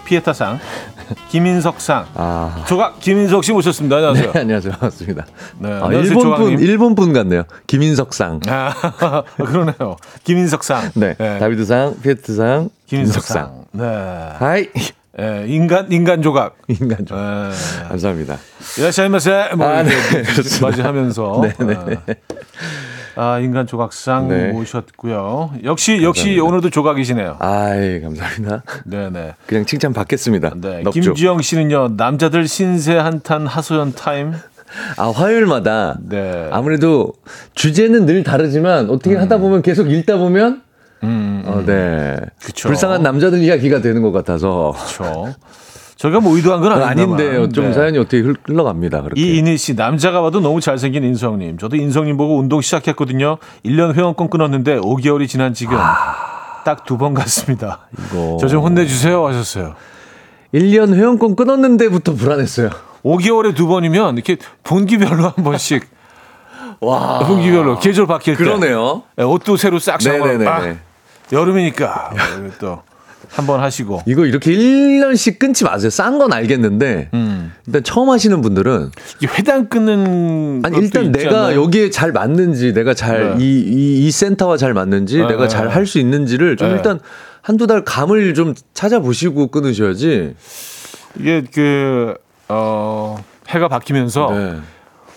피에타상, 0.05 0.59
김인석상. 1.29 2.07
아. 2.15 2.63
조각 2.65 3.01
김인석 3.01 3.43
씨 3.43 3.51
모셨습니다. 3.51 3.97
안녕하세요. 3.97 4.31
네, 4.31 4.39
안녕하세요. 4.39 4.71
반갑습니다. 4.73 5.25
네, 5.59 5.69
아, 5.69 5.85
안녕하세요, 5.85 6.13
일본 6.17 6.35
분. 6.35 6.59
일본 6.59 6.95
분 6.95 7.13
같네요. 7.13 7.43
김인석상. 7.67 8.39
아, 8.47 9.23
그러네요. 9.35 9.97
김인석상. 10.23 10.91
네. 10.95 11.15
다비드상, 11.15 11.97
피에트상, 12.01 12.69
김인석상. 12.87 13.65
김인석상. 13.65 13.65
네. 13.73 14.37
하이. 14.39 14.69
예, 15.19 15.45
인간 15.47 15.91
인간 15.91 16.21
조각. 16.23 16.55
인간 16.69 17.05
좀. 17.05 17.17
예. 17.17 17.87
감사합니다. 17.89 18.37
이라시마세 18.79 19.49
뭐 19.57 19.67
아, 19.67 19.83
네. 19.83 19.91
맞이하면서 20.61 21.41
네, 21.43 21.65
네. 21.65 22.15
아, 23.15 23.39
인간 23.39 23.67
조각상 23.67 24.27
네. 24.27 24.51
모셨고요. 24.51 25.51
역시 25.63 26.01
역시 26.03 26.39
오늘도 26.39 26.69
조각이시네요. 26.69 27.37
아이, 27.39 28.01
감사합니다. 28.01 28.63
네, 28.85 29.09
네. 29.09 29.33
그냥 29.45 29.65
칭찬 29.65 29.93
받겠습니다. 29.93 30.53
네. 30.55 30.77
넙죠. 30.83 30.91
김주영 30.91 31.41
씨는요. 31.41 31.93
남자들 31.97 32.47
신세 32.47 32.95
한탄 32.95 33.45
하소연 33.45 33.93
타임. 33.93 34.33
아, 34.97 35.09
화요일마다 35.09 35.97
네. 36.01 36.49
아무래도 36.51 37.13
주제는 37.53 38.05
늘 38.05 38.23
다르지만 38.23 38.89
어떻게 38.89 39.15
하다 39.15 39.37
보면 39.37 39.61
계속 39.61 39.91
읽다 39.91 40.17
보면 40.17 40.63
음, 41.03 41.43
어, 41.45 41.63
네. 41.65 42.15
그쵸. 42.43 42.69
불쌍한 42.69 43.03
남자들 43.03 43.39
이야기가 43.39 43.81
되는 43.81 44.01
것 44.01 44.11
같아서 44.11 44.73
그렇죠. 44.75 45.35
저희가 46.03 46.19
뭐 46.19 46.35
의도한 46.35 46.59
건. 46.59 46.73
아닌데요. 46.83 47.47
좀 47.47 47.67
네. 47.67 47.73
사연이 47.73 47.97
어떻게 47.97 48.19
흘- 48.19 48.35
흘러갑니다. 48.45 49.03
그렇게. 49.03 49.21
이인희 49.21 49.55
씨 49.57 49.73
남자가 49.73 50.21
봐도 50.21 50.41
너무 50.41 50.59
잘생긴 50.59 51.05
인성님. 51.05 51.57
저도 51.57 51.77
인성님 51.77 52.17
보고 52.17 52.37
운동 52.37 52.59
시작했거든요. 52.59 53.37
1년 53.63 53.93
회원권 53.95 54.29
끊었는데 54.29 54.79
5개월이 54.81 55.29
지난 55.29 55.53
지금 55.53 55.77
딱두 56.65 56.97
번 56.97 57.13
갔습니다. 57.13 57.87
이거. 58.11 58.37
저 58.41 58.47
좀 58.49 58.63
혼내주세요 58.63 59.25
하셨어요. 59.27 59.75
1년 60.53 60.93
회원권 60.93 61.37
끊었는데부터 61.37 62.15
불안했어요. 62.15 62.69
5개월에 63.05 63.55
두 63.55 63.67
번이면 63.67 64.15
이렇게 64.15 64.35
분기별로 64.63 65.23
한 65.29 65.43
번씩 65.45 65.87
와. 66.81 67.19
분기별로 67.19 67.79
계절 67.79 68.07
바뀔 68.07 68.35
때 68.35 68.43
그러네요. 68.43 69.03
네, 69.15 69.23
옷도 69.23 69.55
새로 69.55 69.79
싹 69.79 70.01
사고. 70.01 70.25
아, 70.25 70.73
여름이니까 71.31 72.11
또 72.59 72.81
한번 73.33 73.59
하시고 73.61 74.03
이거 74.05 74.25
이렇게 74.25 74.51
1년씩 74.51 75.39
끊지 75.39 75.63
마세요. 75.63 75.89
싼 75.89 76.19
건 76.19 76.31
알겠는데 76.31 77.09
음. 77.15 77.51
일단 77.65 77.83
처음 77.83 78.09
하시는 78.09 78.39
분들은 78.41 78.91
이게 79.19 79.27
회당 79.33 79.67
끊는 79.69 80.61
아니 80.63 80.77
일단 80.77 81.11
내가 81.11 81.45
않나요? 81.47 81.63
여기에 81.63 81.89
잘 81.89 82.11
맞는지 82.11 82.73
내가 82.73 82.93
잘 82.93 83.37
네. 83.37 83.43
이이이 83.43 84.11
센터와 84.11 84.57
잘 84.57 84.73
맞는지 84.75 85.17
네, 85.17 85.25
내가 85.27 85.43
네. 85.43 85.47
잘할 85.47 85.87
수 85.87 85.97
있는지를 85.97 86.57
좀 86.57 86.69
네. 86.69 86.75
일단 86.75 86.99
한두 87.41 87.65
달 87.65 87.83
감을 87.83 88.35
좀 88.35 88.53
찾아보시고 88.75 89.47
끊으셔야지. 89.47 90.35
이게 91.19 91.43
그 91.51 92.13
어, 92.49 93.17
해가 93.49 93.67
바뀌면서 93.67 94.31
네. 94.31 94.55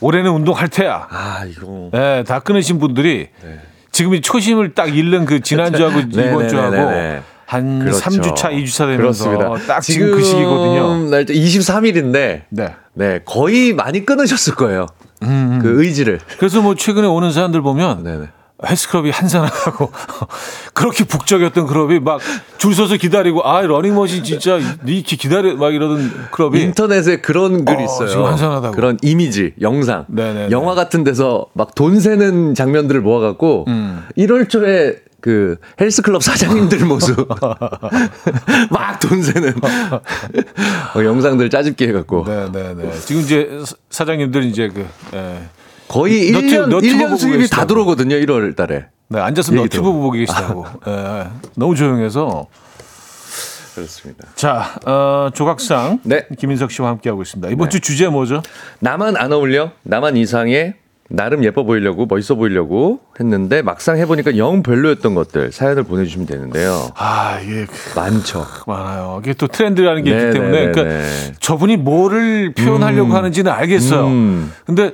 올해는 0.00 0.30
운동할 0.30 0.68
테야. 0.68 1.06
아 1.10 1.44
이거 1.44 1.90
네, 1.92 2.24
다 2.24 2.38
끊으신 2.40 2.78
분들이 2.78 3.28
네. 3.42 3.60
지금 3.92 4.14
이 4.14 4.22
초심을 4.22 4.72
딱 4.74 4.96
잃는 4.96 5.26
그 5.26 5.40
지난주하고 5.44 6.00
네, 6.12 6.28
이번 6.30 6.42
네, 6.44 6.48
주하고 6.48 6.76
네, 6.76 6.84
네. 6.84 7.22
한 7.46 7.78
그렇죠. 7.78 8.00
3주 8.00 8.34
차, 8.36 8.50
2주 8.50 8.74
차 8.74 8.86
되면서 8.86 9.30
그렇습니다. 9.30 9.66
딱 9.74 9.80
지금 9.80 10.10
그 10.12 10.22
시기거든요. 10.22 11.08
날짜 11.10 11.32
23일인데 11.32 12.42
네. 12.50 12.74
네 12.94 13.20
거의 13.24 13.72
많이 13.72 14.04
끊으셨을 14.04 14.54
거예요. 14.56 14.86
그 15.20 15.82
의지를. 15.82 16.20
그래서 16.38 16.60
뭐 16.60 16.74
최근에 16.74 17.06
오는 17.06 17.30
사람들 17.32 17.62
보면 17.62 18.02
네네. 18.04 18.28
헬스클럽이 18.66 19.10
한산하다고 19.10 19.92
그렇게 20.72 21.04
북적였던 21.04 21.66
클럽이 21.66 22.00
막 22.00 22.20
줄 22.58 22.74
서서 22.74 22.96
기다리고 22.96 23.46
아 23.46 23.60
러닝머신 23.60 24.24
진짜 24.24 24.58
이렇게 24.86 25.14
기다려 25.16 25.54
막 25.56 25.72
이러던 25.74 26.10
클럽이 26.32 26.60
인터넷에 26.62 27.20
그런 27.20 27.64
글 27.66 27.76
어, 27.76 27.80
있어요. 27.84 28.08
지금 28.08 28.24
한산하다고. 28.24 28.74
그런 28.74 28.96
이미지, 29.02 29.52
영상. 29.60 30.04
네네네. 30.08 30.50
영화 30.50 30.74
같은 30.74 31.04
데서 31.04 31.46
막 31.52 31.74
돈 31.76 32.00
세는 32.00 32.54
장면들을 32.54 33.02
모아갖고 33.02 33.66
음. 33.68 34.04
1월 34.16 34.48
초에 34.48 34.96
그 35.26 35.56
헬스클럽 35.80 36.22
사장님들 36.22 36.78
모습 36.86 37.16
막 38.70 39.00
돈 39.00 39.20
세는 39.24 39.54
어, 40.94 41.02
영상들 41.04 41.50
짜집기 41.50 41.88
해갖고 41.88 42.24
네네네 42.28 42.92
지금 43.00 43.22
이제 43.22 43.50
사장님들 43.90 44.44
이제 44.44 44.68
그 44.68 44.86
예. 45.14 45.42
거의 45.88 46.30
너튜브- 46.30 46.46
1년, 46.54 46.66
너튜브 46.68 46.94
1년 46.96 47.04
보고 47.06 47.16
수입이 47.16 47.48
다. 47.48 47.64
들어오거든요. 47.66 48.14
1월 48.16 48.54
달에. 48.54 48.86
네, 49.08 49.20
얘기 49.26 49.34
너튜브. 49.56 49.82
보고 49.92 50.10
계시다고 50.12 50.64
예, 50.86 51.26
너무 51.56 51.74
조용해서 51.74 52.46
그렇습니다. 53.74 54.28
자 54.36 54.78
어, 54.86 55.30
조각상 55.34 55.98
네. 56.04 56.24
김인석 56.38 56.70
씨와 56.70 56.88
함께 56.90 57.08
하고 57.10 57.22
있습니다 57.22 57.50
이번 57.50 57.68
주 57.68 57.80
주제 57.80 58.06
뭐죠? 58.08 58.42
나만 58.78 59.16
안 59.16 59.32
어울려? 59.32 59.72
나만 59.82 60.16
이상해? 60.16 60.76
나름 61.08 61.44
예뻐 61.44 61.62
보이려고 61.62 62.06
멋있어 62.06 62.34
보이려고 62.34 63.00
했는데 63.20 63.62
막상 63.62 63.96
해보니까 63.98 64.36
영 64.36 64.62
별로였던 64.62 65.14
것들 65.14 65.52
사연을 65.52 65.84
보내주시면 65.84 66.26
되는데요. 66.26 66.88
아, 66.96 67.38
그- 67.40 67.66
많죠. 67.98 68.44
많아요. 68.66 69.20
이게 69.22 69.34
또 69.34 69.46
트렌드라는 69.46 70.02
게 70.02 70.10
있기 70.10 70.24
네, 70.24 70.30
때문에 70.32 70.50
네, 70.52 70.66
네, 70.66 70.72
그러니까 70.72 70.96
네. 70.98 71.32
저분이 71.40 71.76
뭐를 71.78 72.54
표현하려고 72.54 73.12
하는지는 73.14 73.52
알겠어요. 73.52 74.06
음. 74.06 74.52
근데 74.64 74.92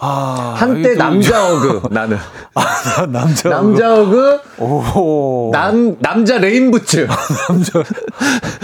아, 0.00 0.54
한때 0.56 0.94
남자 0.94 1.48
어그 1.52 1.88
나는. 1.90 2.16
아, 2.54 3.06
남자 3.06 3.48
남자 3.48 3.94
어그 4.00 4.38
오 4.60 5.50
남 5.52 5.96
남자 6.00 6.38
레인부츠. 6.38 7.08
남자. 7.48 7.82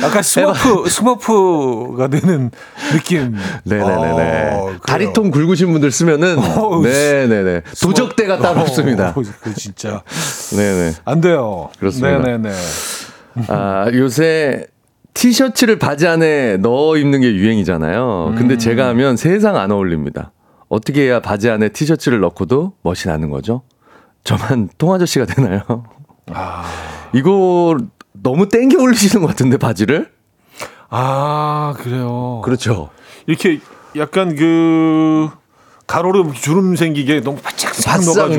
약간 0.03 0.23
스머프 0.23 0.89
스머프가 0.89 2.09
되는 2.09 2.51
느낌. 2.93 3.35
네네네네. 3.65 4.51
어, 4.53 4.65
그래요. 4.65 4.79
다리통 4.87 5.31
굵으신 5.33 5.73
분들 5.73 5.91
쓰면은 5.91 6.39
어우, 6.39 6.83
네네네. 6.85 7.63
도적대가 7.83 8.39
따로 8.39 8.61
어, 8.61 8.63
없습니다. 8.63 9.15
그 9.15 9.55
진짜. 9.55 10.03
네네. 10.57 10.93
안 11.05 11.21
돼요. 11.21 11.71
그렇습니다. 11.79 12.19
네네네. 12.19 12.55
아 13.49 13.91
요새 13.93 14.67
티셔츠를 15.15 15.79
바지 15.79 16.07
안에 16.07 16.59
넣어 16.59 16.97
입는 16.97 17.21
게 17.23 17.33
유행이잖아요. 17.35 18.35
근데 18.37 18.57
제가 18.57 18.89
하면 18.89 19.17
세상 19.17 19.57
안 19.57 19.71
어울립니다 19.73 20.31
어떻게 20.69 21.03
해야 21.03 21.21
바지 21.21 21.51
안에 21.51 21.69
티셔츠를 21.71 22.21
넣고도 22.21 22.73
멋이 22.83 22.97
나는 23.07 23.31
거죠? 23.31 23.63
저만 24.25 24.71
통아저씨가 24.79 25.27
되나요? 25.27 25.61
아, 26.33 26.65
이거 27.13 27.77
너무 28.13 28.49
땡겨 28.49 28.81
올리시는 28.83 29.23
것 29.23 29.29
같은데 29.29 29.57
바지를? 29.59 30.11
아 30.89 31.75
그래요. 31.79 32.41
그렇죠. 32.45 32.91
이렇게 33.27 33.61
약간 33.97 34.35
그 34.37 35.29
가로로 35.87 36.33
주름 36.33 36.77
생기게 36.77 37.21
너무 37.21 37.37
바짝 37.43 37.69
바싹 37.73 38.05
넣어가지고 38.05 38.37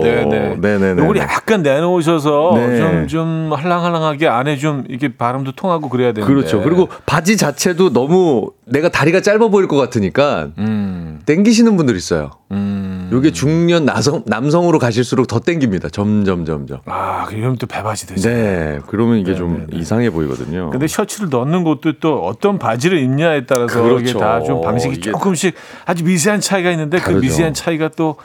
넣으시고. 0.00 0.30
네네 0.30 0.56
네네네. 0.60 1.02
요걸 1.02 1.16
약간 1.18 1.62
내놓으셔서 1.62 2.52
네. 2.56 2.78
좀좀 2.78 3.52
할랑할랑하게 3.52 4.28
안에 4.28 4.56
좀 4.56 4.84
이게 4.88 5.14
바람도 5.16 5.52
통하고 5.52 5.88
그래야 5.88 6.12
되는데 6.12 6.32
그렇죠 6.32 6.62
그리고 6.62 6.88
바지 7.06 7.36
자체도 7.36 7.92
너무 7.92 8.50
내가 8.66 8.88
다리가 8.88 9.20
짧아 9.20 9.48
보일 9.48 9.66
것 9.68 9.76
같으니까 9.76 10.48
음, 10.58 11.20
땡기시는 11.26 11.76
분들 11.76 11.96
있어요 11.96 12.30
음. 12.52 13.08
요게 13.12 13.32
중년 13.32 13.84
나성, 13.84 14.22
남성으로 14.26 14.78
가실수록 14.78 15.26
더 15.26 15.40
땡깁니다 15.40 15.88
점점 15.88 16.44
점점 16.44 16.78
아 16.86 17.24
그러면 17.28 17.56
또 17.56 17.66
배바지 17.66 18.06
되죠. 18.06 18.28
네 18.28 18.78
그러면 18.86 19.18
이게 19.18 19.34
좀 19.34 19.66
네, 19.68 19.76
네. 19.76 19.78
이상해 19.78 20.10
보이거든요 20.10 20.70
근데 20.70 20.86
셔츠를 20.86 21.28
넣는 21.30 21.64
것도 21.64 21.98
또 22.00 22.24
어떤 22.24 22.58
바지를 22.58 22.98
입냐에 22.98 23.46
따라서 23.46 23.82
그렇죠. 23.82 24.00
이게 24.00 24.12
다 24.12 24.40
좀 24.40 24.62
방식이 24.62 25.00
조금씩 25.00 25.54
아주 25.84 26.02
미세한 26.04 26.40
차이가 26.40 26.70
있는데 26.70 26.96
그 26.98 27.04
다르죠. 27.04 27.20
미세한 27.20 27.52
차이가 27.54 27.88
또 27.94 28.16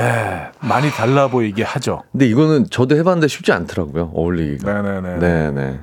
에, 0.00 0.48
많이 0.60 0.90
달라 0.90 1.28
보이게 1.28 1.62
하죠. 1.64 2.02
근데 2.12 2.26
이거는 2.26 2.68
저도 2.70 2.96
해봤는데 2.96 3.26
쉽지 3.28 3.50
않더라고요 3.52 4.12
어울리기가 4.14 4.82
네네네. 4.82 5.18
네네 5.18 5.80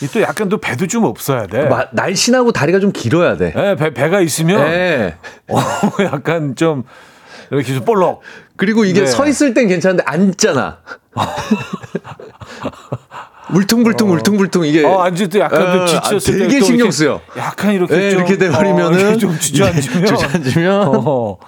이또 0.00 0.20
약간 0.22 0.48
또 0.48 0.58
배도 0.58 0.86
좀 0.86 1.02
없어야 1.04 1.46
돼. 1.48 1.64
마- 1.66 1.86
날씬하고 1.92 2.52
다리가 2.52 2.78
좀 2.78 2.92
길어야 2.92 3.36
돼 3.36 3.52
네, 3.52 3.74
배, 3.74 3.92
배가 3.92 4.20
있으면 4.20 4.60
네. 4.70 5.16
어, 5.50 5.58
약간 6.04 6.54
좀 6.54 6.84
이렇게 7.50 7.74
좀 7.74 7.84
볼록. 7.84 8.22
그리고 8.56 8.84
이게 8.84 9.00
네. 9.00 9.06
서 9.06 9.26
있을 9.26 9.54
땐 9.54 9.66
괜찮은데 9.68 10.04
앉잖아 10.06 10.78
울퉁불퉁 13.54 14.10
울퉁불퉁 14.10 14.64
이게 14.64 14.84
어, 14.84 15.00
앉을 15.02 15.28
때 15.28 15.40
약간 15.40 15.72
좀 15.72 15.80
어, 15.82 15.86
지쳤을 15.86 16.38
때 16.38 16.46
되게 16.46 16.58
또 16.58 16.64
신경 16.64 16.90
쓰여. 16.90 17.20
약간 17.36 17.72
이렇게 17.72 17.96
네, 17.96 18.10
좀 18.10 18.18
이렇게 18.20 18.38
돼버리면은 18.38 18.98
어, 18.98 19.00
이렇게 19.00 19.16
좀 19.18 19.38
주저앉으면 19.38 20.06
주저앉으면 20.16 20.86
어, 21.06 21.38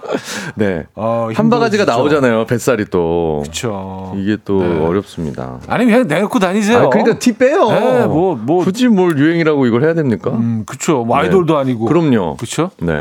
네. 0.54 0.84
어, 0.94 1.28
한 1.34 1.50
바가지가 1.50 1.82
힘들어지죠. 1.82 1.86
나오잖아요. 1.86 2.46
뱃살이 2.46 2.86
또. 2.90 3.40
그렇죠. 3.42 4.14
이게 4.16 4.36
또 4.44 4.62
네. 4.62 4.78
어렵습니다. 4.86 5.60
아니 5.68 5.84
그냥 5.84 6.06
내놓고 6.06 6.38
다니세요. 6.38 6.78
아, 6.78 6.88
그러니까 6.88 7.18
티 7.18 7.32
빼요. 7.32 7.68
네, 7.70 8.06
뭐, 8.06 8.34
뭐. 8.36 8.64
굳이 8.64 8.88
뭘 8.88 9.18
유행이라고 9.18 9.66
이걸 9.66 9.84
해야 9.84 9.94
됩니까? 9.94 10.30
음, 10.30 10.64
그렇죠. 10.66 11.04
뭐 11.04 11.16
아이돌도 11.18 11.56
아니고. 11.58 11.84
그럼요. 11.86 12.36
그렇죠. 12.36 12.70
네. 12.80 12.98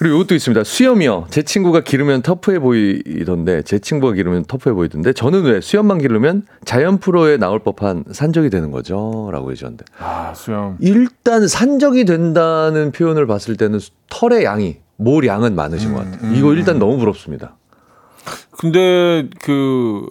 그리고 0.00 0.16
이것도 0.16 0.34
있습니다. 0.34 0.64
수염이요. 0.64 1.26
제 1.28 1.42
친구가 1.42 1.80
기르면 1.80 2.22
터프해 2.22 2.58
보이던데, 2.58 3.60
제 3.60 3.78
친구가 3.78 4.14
기르면 4.14 4.46
터프해 4.46 4.72
보이던데, 4.74 5.12
저는 5.12 5.42
왜 5.42 5.60
수염만 5.60 5.98
기르면 5.98 6.46
자연 6.64 6.96
프로에 6.96 7.36
나올 7.36 7.58
법한 7.58 8.04
산적이 8.10 8.48
되는 8.48 8.70
거죠? 8.70 9.28
라고 9.30 9.50
해주셨는데. 9.50 9.84
아 9.98 10.32
수염. 10.34 10.78
일단 10.80 11.46
산적이 11.46 12.06
된다는 12.06 12.92
표현을 12.92 13.26
봤을 13.26 13.56
때는 13.58 13.78
털의 14.08 14.44
양이, 14.44 14.78
몰 14.96 15.26
양은 15.26 15.54
많으신 15.54 15.92
것 15.92 16.00
음, 16.06 16.10
같아요. 16.12 16.34
이거 16.34 16.54
일단 16.54 16.78
너무 16.78 16.96
부럽습니다. 16.96 17.56
근데 18.52 19.28
그. 19.42 20.06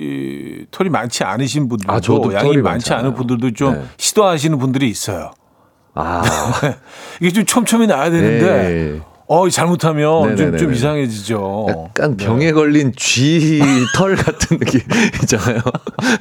이 0.00 0.64
털이 0.70 0.90
많지 0.90 1.24
않으신 1.24 1.68
분들도 1.68 1.92
아, 1.92 1.98
저도 1.98 2.32
양이 2.32 2.44
털이 2.52 2.62
많지 2.62 2.94
않은. 2.94 3.14
분들도 3.14 3.50
좀 3.54 3.74
네. 3.74 3.82
시도하시는 3.96 4.56
분들이 4.56 4.88
있어요. 4.88 5.32
아. 5.98 6.22
이게 7.20 7.32
좀 7.32 7.44
촘촘히 7.44 7.86
나야 7.88 8.08
되는데 8.10 8.46
네. 8.46 9.00
어 9.26 9.48
잘못하면 9.50 10.22
좀, 10.22 10.28
네네네네. 10.36 10.56
좀 10.56 10.72
이상해지죠. 10.72 11.66
약간 11.68 12.16
네. 12.16 12.24
병에 12.24 12.52
걸린 12.52 12.92
쥐 12.96 13.60
털 13.94 14.14
같은 14.14 14.58
느낌 14.58 14.80
있잖아요. 15.22 15.58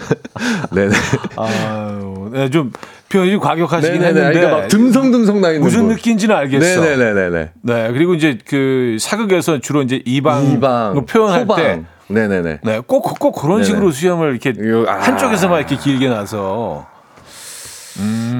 네네. 0.74 0.94
아유, 1.38 2.30
네, 2.34 2.50
좀 2.50 2.74
표현이 3.10 3.32
좀 3.32 3.40
과격하시긴 3.40 4.00
네네네. 4.02 4.08
했는데 4.20 4.40
그러니까 4.40 4.62
막 4.64 4.68
듬성듬성 4.68 5.40
나 5.42 5.50
있는 5.50 5.62
무슨 5.62 5.82
분. 5.88 5.90
느낌인지는 5.96 6.36
알겠어. 6.36 6.82
네네네네네. 6.82 7.52
네, 7.62 7.92
그리고 7.94 8.16
이제 8.16 8.38
그 8.46 8.98
사극에서 9.00 9.60
주로 9.60 9.84
이제 9.84 10.02
이방, 10.06 10.52
이방 10.52 11.06
표현할 11.06 11.42
호방. 11.44 11.58
때 11.58 11.84
네네네. 12.10 12.60
네, 12.64 12.82
꼭, 12.86 13.04
꼭 13.20 13.32
그런 13.34 13.58
네네. 13.62 13.64
식으로 13.66 13.92
수염을 13.92 14.32
이렇게 14.32 14.50
이거, 14.50 14.86
아. 14.92 14.96
한쪽에서만 14.96 15.60
이렇게 15.60 15.78
길게 15.78 16.10
나서. 16.10 16.86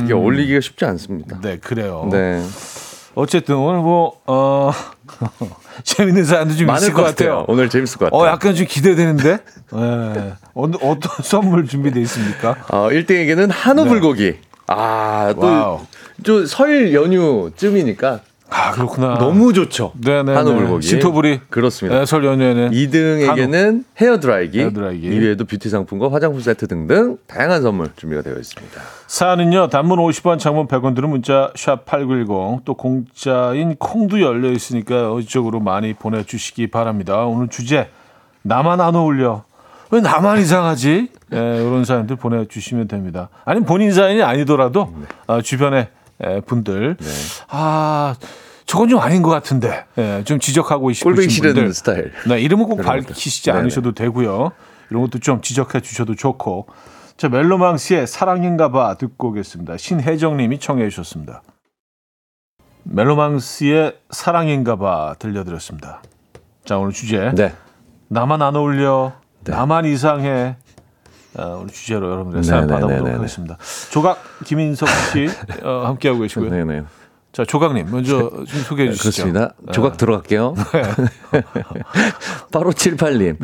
이게 0.04 0.14
어울리기가 0.14 0.60
쉽지 0.62 0.86
않습니다. 0.86 1.40
네, 1.42 1.58
그래요. 1.58 2.08
네. 2.12 2.44
어쨌든 3.16 3.56
오늘 3.56 3.80
뭐, 3.82 4.20
어, 4.28 4.72
재밌는 5.84 6.24
사연도 6.24 6.56
좀 6.56 6.68
많을 6.68 6.82
있을 6.84 6.94
것 6.94 7.02
것 7.02 7.08
같아요. 7.10 7.30
같아요. 7.30 7.46
오늘 7.48 7.70
재밌을 7.70 7.98
것 7.98 8.06
같아요. 8.06 8.22
어, 8.22 8.28
약간 8.28 8.54
좀 8.54 8.68
기대되는데? 8.68 9.38
네. 9.74 10.34
어떤, 10.54 10.76
어떤 10.82 11.00
선물 11.24 11.66
준비되어 11.68 12.02
있습니까? 12.04 12.56
어, 12.70 12.90
1등에게는 12.90 13.50
한우 13.52 13.84
네. 13.86 13.90
불고기. 13.90 14.36
아, 14.68 15.34
wow. 15.36 15.80
또, 16.24 16.46
설 16.46 16.94
연휴쯤이니까 16.94 18.20
아, 18.50 18.72
그렇구나. 18.72 19.18
너무 19.18 19.52
좋죠. 19.52 19.92
네네. 20.02 20.34
한우 20.34 20.54
불고기. 20.56 20.88
신토불이. 20.88 21.42
그렇습니다. 21.50 22.00
네, 22.00 22.06
설 22.06 22.24
연휴에는. 22.24 22.72
2등에게는 22.72 23.84
헤어 24.00 24.20
드라이기, 24.20 24.60
헤어 24.60 24.72
드라이기. 24.72 25.10
2위에도 25.10 25.48
뷰티 25.50 25.70
상품과 25.70 26.12
화장품 26.12 26.40
세트 26.42 26.68
등등 26.68 27.18
다양한 27.28 27.62
선물 27.64 27.90
준비가 27.96 28.22
되어 28.22 28.36
있습니다. 28.36 28.82
사연은요, 29.08 29.70
단문 29.70 30.00
50원, 30.00 30.38
장문 30.38 30.68
100원 30.68 30.94
드는 30.94 31.10
문자, 31.10 31.52
샵 31.56 31.86
8910, 31.86 32.66
또 32.66 32.74
공짜인 32.74 33.76
콩도 33.78 34.22
열려 34.22 34.52
있으니까 34.52 35.18
이쪽으로 35.22 35.62
많이 35.62 35.94
보내주시기 35.94 36.68
바랍니다. 36.68 37.24
오늘 37.26 37.48
주제, 37.48 37.90
나만 38.42 38.82
안 38.82 38.96
어울려. 38.96 39.44
왜 39.92 40.02
나만 40.02 40.40
이상하지? 40.40 41.10
예, 41.34 41.38
이런 41.38 41.86
사연들 41.86 42.18
보내주시면 42.18 42.90
됩니다. 42.90 43.30
아니면 43.46 43.66
본인 43.66 43.94
사연이 43.94 44.22
아니더라도, 44.22 44.94
아, 45.26 45.42
주변에 45.42 45.90
예, 46.26 46.42
분들, 46.42 46.98
아, 47.48 48.16
저건 48.66 48.90
좀 48.90 49.00
아닌 49.00 49.22
것 49.22 49.30
같은데, 49.30 49.86
예, 49.98 50.24
좀 50.26 50.40
지적하고 50.40 50.92
싶으신 50.92 51.44
분들. 51.44 51.74
스타일. 51.74 52.12
네, 52.28 52.42
이름은 52.42 52.66
꼭. 52.66 52.82
밝히시지. 52.82 53.52
않으셔도 53.52 53.94
되고요. 53.94 54.52
이런 54.90 55.02
것도 55.04 55.20
좀 55.20 55.42
지적해 55.42 55.80
주셔도 55.80 56.14
좋고. 56.16 56.68
자, 57.18 57.30
멜로망스의 57.30 58.06
사랑인가 58.06 58.70
봐 58.70 58.94
듣고 58.94 59.30
오겠습니다. 59.30 59.78
신혜정 59.78 60.38
님이 60.38 60.60
청해 60.60 60.88
주셨습니다. 60.90 61.42
멜로망스의 62.84 63.98
사랑인가 64.12 64.76
봐 64.76 65.16
들려드렸습니다. 65.18 66.04
자, 66.64 66.78
오늘 66.78 66.92
주제. 66.94 67.32
네. 67.34 67.56
나만 68.08 68.44
안 68.44 68.56
어울려. 68.56 69.14
네. 69.44 69.52
나만 69.52 69.86
이상해. 69.86 70.58
어, 71.36 71.58
오늘 71.62 71.70
주제로 71.70 72.12
여러분들 72.12 72.44
사연 72.44 72.68
네네네네네. 72.68 72.88
받아보도록 72.88 73.20
하겠습니다. 73.20 73.58
조각 73.92 74.20
김인석 74.46 74.88
씨 75.12 75.28
어, 75.66 75.86
함께하고 75.88 76.22
계시고요. 76.22 76.52
네네. 76.52 76.84
자, 77.32 77.46
조각님 77.46 77.90
먼저 77.90 78.30
좀 78.30 78.46
소개해 78.46 78.92
주시죠. 78.92 79.24
그렇습니다. 79.24 79.56
네. 79.60 79.72
조각 79.72 79.98
들어갈게요. 79.98 80.54
8578님. 82.52 83.38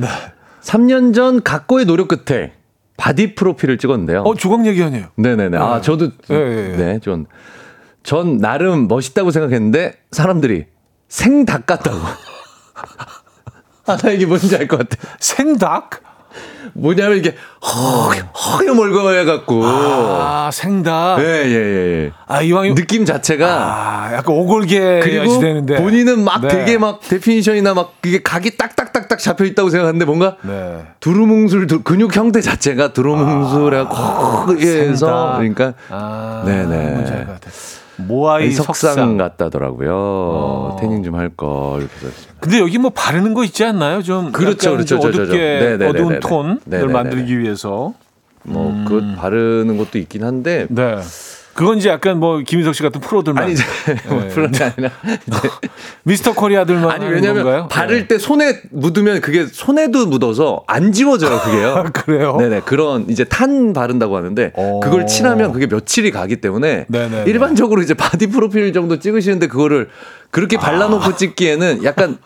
3년 0.62 1.16
전 1.16 1.42
각고의 1.42 1.86
노력 1.86 2.08
끝에 2.08 2.54
바디 2.98 3.36
프로필을 3.36 3.78
찍었는데요. 3.78 4.22
어, 4.22 4.36
조각 4.36 4.66
얘기 4.66 4.84
아니에요. 4.84 5.08
네네네. 5.16 5.58
아, 5.58 5.82
저도. 5.82 6.12
예, 6.30 6.36
예, 6.36 6.72
예. 6.74 6.78
네, 6.78 7.00
전. 7.00 7.26
전 8.04 8.38
나름 8.38 8.88
멋있다고 8.88 9.32
생각했는데 9.32 9.94
사람들이 10.12 10.66
생닭 11.08 11.66
같다고. 11.66 11.98
아, 13.86 13.98
나 13.98 14.12
이게 14.12 14.26
뭔지 14.26 14.56
알 14.56 14.68
것 14.68 14.78
같아. 14.78 14.98
생닭? 15.20 16.02
뭐냐면 16.74 17.18
이게 17.18 17.36
허, 17.62 18.10
허여 18.12 18.74
멀거해갖고. 18.74 19.62
아, 19.66 20.50
생다. 20.52 21.18
예, 21.20 21.24
예, 21.24 21.52
예, 21.54 22.04
예. 22.06 22.12
아, 22.28 22.42
이왕이 22.42 22.74
느낌 22.76 23.06
자체가. 23.06 23.48
아, 23.48 24.14
약간 24.14 24.36
오골계 24.36 25.02
그리고 25.04 25.40
되는데. 25.40 25.76
본인은 25.82 26.24
막 26.24 26.42
네. 26.42 26.48
되게 26.48 26.78
막 26.78 27.00
데피니션이나 27.02 27.74
막 27.74 27.94
그게 28.02 28.22
각이 28.24 28.58
딱딱딱딱 28.58 29.20
잡혀 29.20 29.46
있다고 29.46 29.70
생각하는데 29.70 30.06
뭔가 30.06 30.38
네. 30.42 30.84
두루뭉술 31.00 31.68
두- 31.68 31.84
근육 31.84 32.16
형태 32.16 32.42
자체가 32.42 32.94
두루뭉술하고 32.94 34.60
해서 34.60 35.06
생다. 35.06 35.34
그러니까 35.38 35.74
아, 35.90 36.44
네네. 36.46 36.66
뭔지 36.92 37.12
알것 37.12 37.28
같아. 37.42 37.52
모아이 37.98 38.52
석상, 38.52 38.92
석상. 38.94 39.18
같다더라고요. 39.18 39.94
어. 39.94 40.78
태닝 40.80 41.04
좀할걸 41.04 41.82
이렇게 41.82 41.94
썼습니다. 42.00 42.34
근데 42.40 42.60
여기 42.60 42.78
뭐 42.78 42.90
바르는 42.90 43.34
거 43.34 43.44
있지 43.44 43.64
않나요? 43.64 44.02
좀 44.02 44.32
그렇죠, 44.32 44.72
그렇죠, 44.72 45.00
좀. 45.00 45.10
어둡게. 45.10 45.78
어두운 45.86 46.20
톤을. 46.20 46.88
만들기 46.92 47.40
위해서. 47.40 47.94
뭐 48.44 48.70
음. 48.70 48.86
그것 48.86 49.16
바르는 49.16 49.78
것도 49.78 49.98
있긴 49.98 50.24
한데 50.24 50.68
네. 50.70 50.98
그건 51.54 51.78
이제 51.78 51.90
약간 51.90 52.20
뭐 52.20 52.40
김희석 52.40 52.74
씨 52.74 52.82
같은 52.82 53.00
프로들만 53.00 53.44
아니 53.44 53.54
이제 53.54 53.64
뭐 54.08 54.22
네. 54.22 54.28
그런 54.30 54.52
게 54.52 54.64
아니라 54.64 54.92
이제 55.28 55.50
미스터 56.04 56.34
코리아들만 56.34 56.90
아니 56.90 57.06
왜냐면 57.06 57.44
건가요? 57.44 57.68
바를 57.68 58.02
네. 58.02 58.08
때 58.08 58.18
손에 58.18 58.62
묻으면 58.72 59.22
그게 59.22 59.46
손에도 59.46 60.08
묻어서 60.08 60.64
안 60.68 60.92
지워져요 60.92 61.40
그게요. 61.40 61.70
아, 61.78 61.84
그래요? 61.84 62.38
네네 62.38 62.62
그런 62.66 63.06
이제 63.10 63.24
탄 63.24 63.74
바른다고 63.74 64.18
하는데 64.18 64.52
오. 64.56 64.80
그걸 64.80 65.06
칠하면 65.06 65.52
그게 65.54 65.68
며칠이 65.68 66.10
가기 66.12 66.38
때문에 66.38 66.86
네네네. 66.90 67.30
일반적으로 67.30 67.82
이제 67.82 67.94
바디 67.94 68.28
프로필 68.28 68.74
정도 68.74 68.98
찍으시는데 68.98 69.48
그거를 69.48 69.90
그렇게 70.32 70.58
발라놓고 70.58 71.04
아. 71.06 71.16
찍기에는 71.16 71.84
약간 71.84 72.18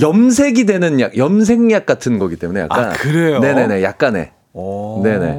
염색이 0.00 0.66
되는 0.66 0.98
약, 0.98 1.16
염색약 1.16 1.86
같은 1.86 2.18
거기 2.18 2.34
때문에 2.34 2.62
약간 2.62 2.86
아, 2.86 2.92
그래요? 2.94 3.38
네네네 3.38 3.82
약간의 3.84 4.32
오, 4.54 5.02
네네. 5.04 5.34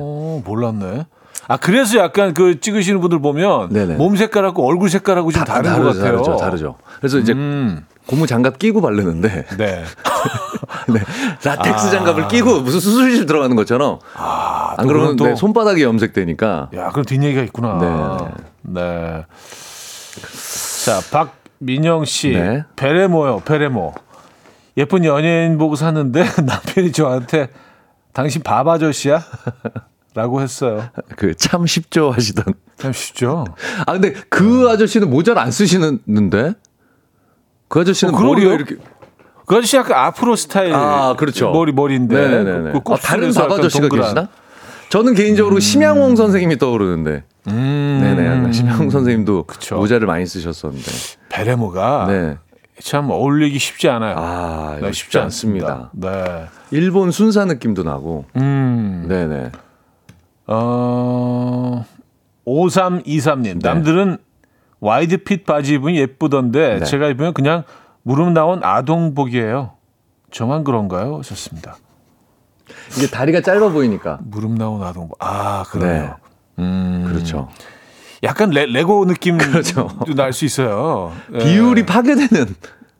몰랐네. 0.46 1.06
아 1.48 1.58
그래서 1.58 1.98
약간 2.00 2.34
그 2.34 2.60
찍으시는 2.60 3.00
분들 3.02 3.20
보면 3.22 3.70
네네. 3.70 3.96
몸 3.96 4.16
색깔하고 4.16 4.68
얼굴 4.68 4.89
색깔하고 4.89 5.32
좀 5.32 5.43
다- 5.43 5.54
다른 5.56 5.70
다르죠, 5.72 5.84
것 5.84 5.98
같아요. 5.98 6.12
다르죠, 6.24 6.38
다르죠. 6.38 6.76
그래서 7.00 7.20
이제 7.20 7.34
음, 7.34 7.86
고무 8.08 8.26
장갑 8.28 8.58
끼고 8.58 8.82
바르는데 8.82 9.46
네. 9.58 9.84
네. 10.88 11.00
라텍스 11.43 11.88
아. 11.88 11.89
장갑을 11.91 12.28
끼고 12.30 12.62
무슨 12.62 12.80
수술실 12.80 13.26
들어가는 13.26 13.56
것처럼 13.56 14.00
아, 14.16 14.74
안또 14.78 14.88
그러면 14.88 15.16
그건 15.18 15.30
네, 15.32 15.36
손바닥이 15.36 15.84
염색되니까 15.84 16.70
야, 16.76 16.89
그럼 16.89 17.06
뒷얘기가 17.06 17.41
있구나. 17.43 18.32
네. 18.64 19.26
자, 20.86 21.00
박민영 21.60 22.06
씨. 22.06 22.30
네. 22.32 22.64
베레모요, 22.76 23.41
베레모. 23.41 23.93
예쁜 24.78 25.06
연예인 25.06 25.58
보고 25.58 25.76
샀는데 25.76 26.26
남편이 26.43 26.91
저한테 26.91 27.50
당신 28.14 28.41
밥 28.43 28.68
아저씨야? 28.68 29.22
라고 30.16 30.41
했어요. 30.41 30.86
그 31.18 31.36
참 31.36 31.66
쉽죠 31.68 32.09
하시던. 32.11 32.45
참 32.78 32.93
쉽죠? 32.93 33.45
아 33.86 33.93
근데 33.93 34.13
그 34.30 34.68
아저씨는 34.70 35.09
모자를 35.09 35.41
안 35.41 35.51
쓰시는데? 35.51 36.53
그 37.68 37.82
아저씨는 37.82 38.16
어. 38.16 38.20
머리가 38.20 38.53
이렇게 38.53 38.78
그 39.45 39.55
아저씨 39.55 39.76
약간 39.76 39.99
앞으로 40.05 40.36
스타일. 40.36 40.74
아 40.74 41.16
그렇죠. 41.18 41.51
머리, 41.51 41.72
머리인데. 41.74 42.16
네네네. 42.16 42.72
그, 42.72 42.80
그 42.82 42.93
아, 42.93 42.97
다른 42.97 43.28
곱슬에서 43.28 43.41
밥 43.41 43.45
약간 43.45 43.59
아저씨가 43.59 43.82
동그란. 43.89 44.03
계시나? 44.05 44.28
저는 44.89 45.13
개인적으로 45.16 45.59
심양홍 45.59 46.16
선생님이 46.16 46.57
떠오르는데. 46.57 47.24
음. 47.49 47.99
네네. 48.01 48.51
심양홍 48.53 48.89
선생님도 48.89 49.43
그쵸. 49.43 49.76
모자를 49.76 50.07
많이 50.07 50.26
쓰셨었는데. 50.26 50.91
베레모가 51.30 52.05
네. 52.07 52.38
참 52.82 53.09
어울리기 53.09 53.59
쉽지 53.59 53.89
않아요. 53.89 54.16
아, 54.18 54.78
네, 54.82 54.91
쉽지 54.91 55.18
않습니다. 55.20 55.91
네. 55.93 56.45
일본 56.72 57.11
순사 57.11 57.45
느낌도 57.45 57.84
나고. 57.84 58.26
음. 58.38 59.05
네네. 59.09 59.51
어, 60.48 61.86
5323님. 62.46 63.43
네. 63.43 63.60
남들은 63.62 64.18
wide 64.80 65.24
fit 65.24 65.45
바지 65.46 65.76
입으면 65.76 65.96
예쁘던데 65.96 66.80
네. 66.80 66.86
제가 66.86 67.08
입으면 67.08 67.34
그냥 67.34 67.64
무릎 68.04 68.32
나온 68.32 68.64
아동복이에요. 68.64 69.72
저만 70.32 70.64
그런가요? 70.64 71.18
하셨습니다. 71.20 71.78
이게 72.98 73.08
다리가 73.08 73.41
짧아 73.41 73.70
보이니까. 73.70 74.20
무릎 74.24 74.52
나온 74.52 74.84
아동복. 74.84 75.18
아, 75.20 75.64
그래요. 75.64 76.18
음. 76.60 77.06
그렇죠. 77.08 77.50
약간 78.24 78.50
레, 78.50 78.66
레고 78.66 79.06
느낌도 79.06 79.46
그렇죠. 79.46 79.89
날수 80.16 80.46
있어요. 80.46 81.12
예. 81.34 81.38
비율이 81.39 81.86
파괴되는 81.86 82.56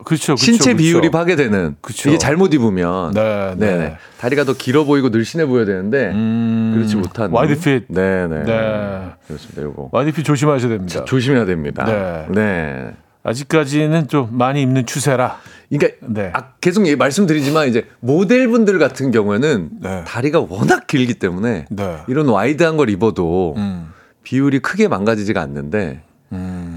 그렇죠, 0.06 0.34
그렇죠, 0.34 0.36
신체 0.36 0.72
그렇죠. 0.72 0.76
비율이 0.76 1.10
파괴되는 1.10 1.76
그쵸. 1.80 2.08
이게 2.10 2.18
잘못 2.18 2.54
입으면 2.54 3.12
네, 3.12 3.54
네. 3.58 3.66
네 3.66 3.78
네. 3.78 3.96
다리가 4.20 4.44
더 4.44 4.52
길어 4.52 4.84
보이고 4.84 5.08
늘씬해 5.08 5.46
보여야 5.46 5.64
되는데 5.64 6.12
음, 6.12 6.72
그렇지 6.76 6.94
못한 6.94 7.32
wide 7.32 7.58
fit. 7.58 7.86
네 7.88 8.28
네 8.28 8.44
네. 8.44 9.10
그렇습니다. 9.26 9.62
이거 9.62 9.88
wide 9.90 10.12
fit 10.12 10.22
조심하셔야 10.22 10.68
됩니다. 10.70 11.04
조심해야 11.04 11.44
됩니다. 11.44 11.84
네. 11.84 12.26
네. 12.30 12.90
아직까지는 13.24 14.06
좀 14.06 14.28
많이 14.30 14.62
입는 14.62 14.86
추세라. 14.86 15.38
그러니까 15.68 15.96
네. 16.06 16.30
아, 16.32 16.52
계속 16.60 16.86
예- 16.86 16.94
말씀드리지만 16.94 17.66
이제 17.66 17.84
모델분들 17.98 18.78
같은 18.78 19.10
경우에는 19.10 19.70
네. 19.82 20.04
다리가 20.06 20.46
워낙 20.48 20.86
길기 20.86 21.14
때문에 21.14 21.66
네. 21.68 21.96
이런 22.06 22.28
wide한 22.28 22.76
걸 22.76 22.90
입어도 22.90 23.54
음. 23.56 23.88
비율이 24.22 24.60
크게 24.60 24.86
망가지지가 24.86 25.40
않는데 25.40 26.02
음. 26.04 26.05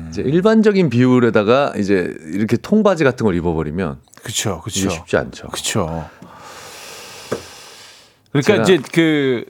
이제 0.09 0.21
일반적인 0.21 0.89
비율에다가 0.89 1.73
이제 1.77 2.13
이렇게 2.33 2.57
통바지 2.57 3.03
같은 3.03 3.25
걸 3.25 3.35
입어버리면 3.35 3.99
그쵸, 4.23 4.61
이게 4.67 4.87
그쵸. 4.87 4.89
쉽지 4.89 5.17
않죠. 5.17 5.47
그쵸. 5.49 6.09
그러니까 8.31 8.55
이제 8.63 8.79
그 8.93 9.45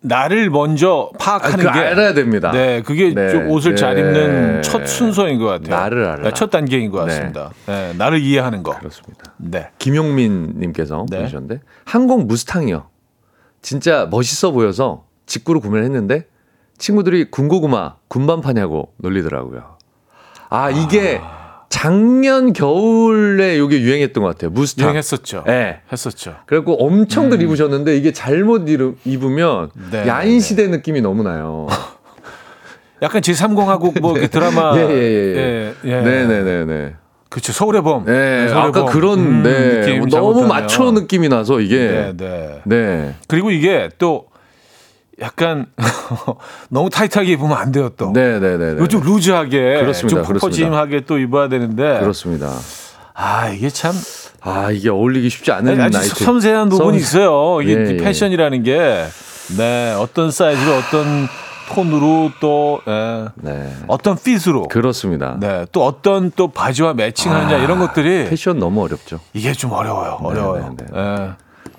나를 0.00 0.50
먼저 0.50 1.10
아, 1.14 1.18
파악하는 1.18 1.64
그게 1.64 1.78
알아야 1.78 2.12
됩니다. 2.12 2.50
네, 2.52 2.82
그게 2.82 3.14
네, 3.14 3.30
좀 3.30 3.48
옷을 3.48 3.74
잘 3.74 3.94
네. 3.94 4.00
입는 4.02 4.62
첫 4.62 4.86
순서인 4.86 5.38
것 5.38 5.46
같아요. 5.46 5.74
나를 5.74 6.04
알아라. 6.04 6.22
네, 6.24 6.30
첫 6.34 6.50
단계인 6.50 6.90
것 6.90 7.04
네. 7.04 7.14
같습니다. 7.14 7.52
네, 7.66 7.94
나를 7.96 8.20
이해하는 8.20 8.62
거. 8.62 8.78
그렇습니다. 8.78 9.32
네. 9.38 9.70
김용민님께서 9.78 11.06
네. 11.10 11.16
보내주셨는데 11.16 11.60
항공 11.84 12.26
무스탕이요. 12.26 12.86
진짜 13.62 14.06
멋있어 14.10 14.50
보여서 14.50 15.06
직구로 15.24 15.60
구매를 15.60 15.84
했는데 15.84 16.26
친구들이 16.76 17.30
군고구마 17.30 17.96
군반파냐고 18.08 18.92
놀리더라고요. 18.98 19.78
아 20.54 20.70
이게 20.70 21.20
작년 21.68 22.52
겨울에 22.52 23.56
이게 23.56 23.80
유행했던 23.80 24.22
것 24.22 24.28
같아요. 24.28 24.50
무스탕. 24.52 24.84
유행했었죠. 24.84 25.42
네. 25.48 25.80
했었죠. 25.90 26.36
그래갖고 26.46 26.74
엄청들 26.74 27.42
입으셨는데 27.42 27.96
이게 27.96 28.12
잘못 28.12 28.68
입으면 29.04 29.70
음. 29.76 29.88
네, 29.90 30.06
야인 30.06 30.38
시대 30.38 30.68
느낌이 30.68 31.00
너무 31.00 31.24
나요. 31.24 31.66
약간 33.02 33.20
제30하고 33.20 34.00
뭐 34.00 34.12
그 34.14 34.30
드라마 34.30 34.76
예, 34.76 34.82
예, 34.82 34.94
예. 34.94 35.74
예, 35.84 35.90
예. 35.90 36.00
네네네 36.00 36.64
네. 36.66 36.94
그렇죠. 37.28 37.52
서울의 37.52 37.82
범. 37.82 38.04
네, 38.04 38.46
서울의 38.46 38.68
아까 38.68 38.84
범. 38.84 38.92
그런 38.92 39.18
음, 39.18 39.42
네, 39.42 39.80
느낌 39.80 40.08
너무. 40.08 40.46
마초 40.46 40.92
느낌이 40.92 41.28
나서 41.28 41.58
이게 41.60 41.76
네, 41.76 42.12
네. 42.16 42.60
네. 42.64 43.14
그리고 43.26 43.50
이게 43.50 43.88
또 43.98 44.26
약간 45.20 45.66
너무 46.70 46.90
타이트하게 46.90 47.32
입으면 47.32 47.56
안 47.56 47.72
돼요 47.72 47.90
또. 47.96 48.10
네네네. 48.10 48.86
좀 48.88 49.02
루즈하게 49.02 49.80
그렇습니다. 49.80 50.22
좀 50.22 50.32
펑퍼짐하게 50.34 51.02
또 51.06 51.18
입어야 51.18 51.48
되는데 51.48 52.00
그렇습니다. 52.00 52.52
아 53.14 53.48
이게 53.48 53.68
참 53.70 53.92
아 54.46 54.70
이게 54.70 54.90
어울리기 54.90 55.30
쉽지 55.30 55.52
않은 55.52 55.80
아주 55.80 55.96
나이트. 55.96 56.22
섬세한 56.22 56.68
부분이 56.68 56.98
섬- 57.00 57.20
있어요. 57.22 57.62
이게 57.62 57.72
예, 57.72 57.90
이 57.92 57.94
예. 57.94 57.96
패션이라는 57.96 58.62
게 58.62 59.06
네, 59.56 59.94
어떤 59.98 60.30
사이즈로 60.30 60.70
어떤 60.74 61.28
톤으로 61.72 62.30
또 62.40 62.82
예, 62.86 63.24
네. 63.36 63.74
어떤 63.86 64.18
핏으로 64.18 64.64
그렇습니다. 64.68 65.38
네, 65.40 65.64
또 65.72 65.86
어떤 65.86 66.30
또 66.36 66.48
바지와 66.48 66.92
매칭하냐 66.92 67.56
아, 67.56 67.58
이런 67.58 67.78
것들이 67.78 68.28
패션 68.28 68.58
너무 68.58 68.82
어렵죠. 68.82 69.20
이게 69.32 69.54
좀 69.54 69.72
어려워요. 69.72 70.18
어려워요. 70.22 70.76
네, 70.76 70.86
예. 70.94 71.30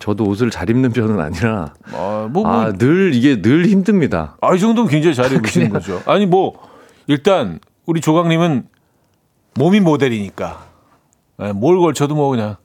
저도 0.05 0.25
옷을 0.25 0.51
잘 0.51 0.69
입는 0.69 0.91
편은 0.91 1.19
아니라 1.19 1.73
어, 1.91 2.29
뭐, 2.31 2.43
뭐, 2.43 2.51
아, 2.53 2.71
늘 2.71 3.15
이게 3.15 3.41
늘 3.41 3.65
힘듭니다. 3.65 4.37
아, 4.39 4.53
이 4.53 4.59
정도면 4.59 4.87
굉장히 4.87 5.15
잘 5.15 5.31
입으시는 5.31 5.71
거죠. 5.71 5.99
아니, 6.05 6.27
뭐, 6.27 6.59
일단, 7.07 7.59
우리 7.87 8.01
조강님은 8.01 8.67
몸이 9.55 9.79
모델이니까, 9.79 10.63
예, 11.41 11.53
뭘 11.53 11.79
걸쳐도 11.79 12.13
뭐 12.13 12.29
그냥, 12.29 12.57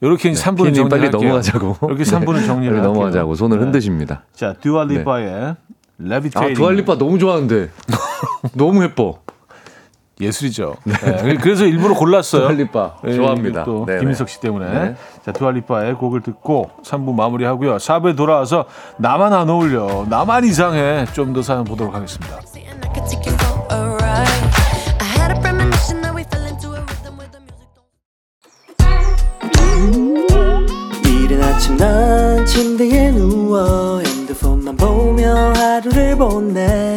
이렇게 0.00 0.32
3분을 0.32 0.56
피디님 0.68 0.88
정리할게요. 0.88 1.10
빨리 1.10 1.10
넘어가자고. 1.10 1.76
이렇게 1.82 2.02
3분을 2.04 2.36
네, 2.40 2.46
정리를. 2.46 2.80
넘어가자고 2.80 3.34
손을 3.34 3.58
네. 3.58 3.64
흔드십니다. 3.64 4.24
자, 4.32 4.54
듀얼리파의 4.54 5.56
레비테이팅. 5.98 6.42
아 6.42 6.54
두알리파 6.54 6.96
너무 6.96 7.18
좋아하는데 7.18 7.68
너무 8.56 8.82
예뻐. 8.84 9.20
예술이죠. 10.24 10.74
네, 10.84 11.36
그래서 11.40 11.64
일부러 11.64 11.94
골랐어요. 11.94 12.42
두알리파 12.42 12.94
예, 13.06 13.12
좋아합니다. 13.14 13.64
또 13.64 13.84
네네. 13.86 14.00
김인석 14.00 14.28
씨 14.28 14.40
때문에. 14.40 14.66
네. 14.72 14.94
자, 15.24 15.32
두알리파의 15.32 15.94
곡을 15.94 16.22
듣고 16.22 16.70
3부 16.84 17.14
마무리하고요. 17.14 17.76
4부에 17.76 18.16
돌아와서 18.16 18.64
나만 18.96 19.32
안 19.32 19.48
어울려. 19.50 20.06
나만 20.08 20.44
이상해. 20.44 21.06
좀 21.12 21.34
더 21.34 21.42
사연 21.42 21.64
보도록 21.64 21.94
하겠습니다. 21.94 22.38
이른 31.06 31.42
아침 31.42 31.76
난 31.76 32.44
침대에 32.46 33.10
누워 33.12 34.00
핸드폰만 34.00 34.76
보며 34.76 35.52
하루를 35.54 36.16
보내 36.16 36.96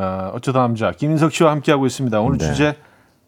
아, 0.00 0.30
어쩌다 0.34 0.60
남자 0.60 0.92
김인석 0.92 1.32
씨와 1.32 1.50
함께 1.50 1.72
하고 1.72 1.84
있습니다. 1.86 2.18
오늘 2.20 2.38
네. 2.38 2.46
주제 2.46 2.74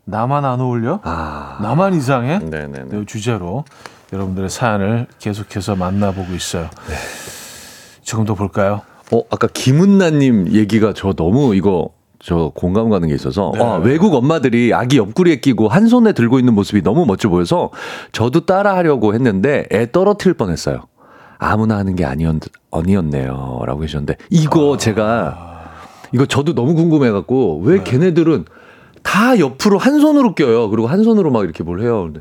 나만 0.04 0.46
안 0.46 0.58
어울려? 0.60 1.00
아, 1.04 1.58
나만 1.60 1.94
이상해? 1.94 2.38
네네네. 2.38 2.84
네, 2.88 3.04
주제로 3.06 3.64
여러분들의 4.10 4.48
사연을 4.48 5.06
계속해서 5.18 5.76
만나보고 5.76 6.32
있어요. 6.32 6.64
네. 6.88 6.94
지금도 8.02 8.34
볼까요? 8.34 8.80
어, 9.12 9.20
아까 9.30 9.48
김은나님 9.52 10.48
얘기가 10.52 10.94
저 10.96 11.12
너무 11.12 11.54
이거 11.54 11.90
저 12.18 12.50
공감 12.54 12.88
가는 12.88 13.06
게 13.06 13.14
있어서 13.14 13.52
네. 13.54 13.62
아, 13.62 13.74
외국 13.74 14.14
엄마들이 14.14 14.72
아기 14.72 14.96
옆구리에 14.96 15.36
끼고 15.36 15.68
한 15.68 15.88
손에 15.88 16.12
들고 16.12 16.38
있는 16.38 16.54
모습이 16.54 16.82
너무 16.82 17.04
멋져 17.04 17.28
보여서 17.28 17.70
저도 18.12 18.46
따라 18.46 18.76
하려고 18.76 19.12
했는데 19.12 19.66
애 19.70 19.90
떨어뜨릴 19.92 20.34
뻔했어요. 20.34 20.86
아무나 21.38 21.76
하는 21.76 21.96
게 21.96 22.06
아니었, 22.06 22.36
아니었네요. 22.70 23.60
라고 23.66 23.80
계셨는데 23.80 24.16
이거 24.30 24.78
제가 24.78 25.51
이거 26.12 26.26
저도 26.26 26.54
너무 26.54 26.74
궁금해갖고 26.74 27.62
왜 27.64 27.82
걔네들은 27.82 28.44
다 29.02 29.38
옆으로 29.38 29.78
한 29.78 30.00
손으로 30.00 30.34
껴요. 30.34 30.70
그리고 30.70 30.86
한 30.86 31.02
손으로 31.02 31.30
막 31.30 31.44
이렇게 31.44 31.64
뭘 31.64 31.80
해요. 31.80 32.04
근데 32.04 32.20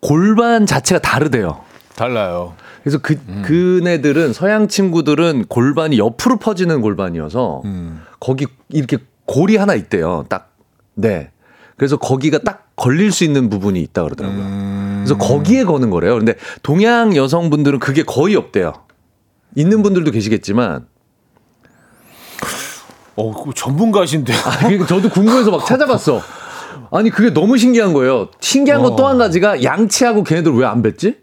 골반 0.00 0.66
자체가 0.66 1.00
다르대요. 1.00 1.60
달라요. 1.96 2.54
그래서 2.82 2.98
그, 2.98 3.18
음. 3.28 3.42
그네들은 3.44 4.32
서양 4.32 4.68
친구들은 4.68 5.46
골반이 5.48 5.98
옆으로 5.98 6.36
퍼지는 6.38 6.80
골반이어서 6.80 7.62
음. 7.64 8.02
거기 8.20 8.46
이렇게 8.68 8.98
골이 9.24 9.56
하나 9.56 9.74
있대요. 9.74 10.24
딱. 10.28 10.52
네. 10.94 11.30
그래서 11.76 11.96
거기가 11.96 12.38
딱 12.38 12.70
걸릴 12.76 13.12
수 13.12 13.24
있는 13.24 13.48
부분이 13.48 13.80
있다 13.80 14.04
그러더라고요. 14.04 14.40
음. 14.40 15.04
그래서 15.04 15.18
거기에 15.18 15.64
거는 15.64 15.90
거래요. 15.90 16.16
근데 16.16 16.34
동양 16.62 17.16
여성분들은 17.16 17.78
그게 17.78 18.02
거의 18.02 18.36
없대요. 18.36 18.72
있는 19.54 19.82
분들도 19.82 20.10
계시겠지만 20.10 20.86
어, 23.20 23.32
그 23.44 23.52
전문가신데. 23.54 24.32
아, 24.32 24.58
그러니까 24.60 24.86
저도 24.86 25.08
궁금해서 25.08 25.50
막 25.50 25.66
찾아봤어. 25.66 26.20
아니 26.90 27.10
그게 27.10 27.30
너무 27.34 27.58
신기한 27.58 27.92
거예요. 27.92 28.28
신기한 28.40 28.82
건 28.82 28.96
또 28.96 29.06
한 29.06 29.18
가지가 29.18 29.62
양치하고 29.62 30.22
걔네들 30.24 30.52
왜 30.54 30.64
안 30.64 30.82
뱉지? 30.82 31.16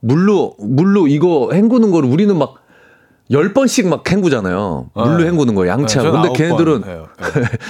물로 0.00 0.54
물로 0.58 1.06
이거 1.06 1.50
헹구는 1.52 1.90
거를 1.90 2.08
우리는 2.10 2.34
막열 2.36 3.52
번씩 3.52 3.88
막 3.88 4.10
헹구잖아요. 4.10 4.90
물로 4.94 5.18
네. 5.18 5.26
헹구는 5.26 5.54
거 5.54 5.66
양치하고. 5.68 6.10
네, 6.10 6.22
근데 6.22 6.32
걔네들은. 6.38 6.80
네. 6.86 7.02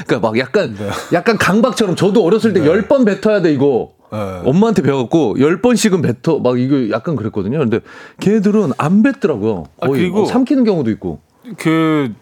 그러니까 0.07 0.21
막 0.21 0.39
약간 0.39 0.77
약간 1.13 1.37
강박처럼 1.37 1.97
저도 1.97 2.25
어렸을 2.25 2.53
때열번 2.53 3.05
뱉어야 3.05 3.43
돼 3.43 3.53
이거. 3.53 3.91
네. 4.13 4.19
엄마한테 4.45 4.83
배워갖고 4.83 5.39
열 5.41 5.61
번씩은 5.61 6.03
뱉어 6.03 6.39
막 6.39 6.59
이거 6.59 6.89
약간 6.91 7.17
그랬거든요. 7.17 7.59
근데 7.59 7.81
걔네들은 8.21 8.73
안 8.79 9.03
뱉더라고요. 9.03 9.65
아, 9.81 9.87
거의 9.89 10.03
그리고- 10.03 10.23
어, 10.23 10.25
삼키는 10.25 10.65
경우도 10.65 10.91
있고. 10.93 11.21
그 11.59 12.13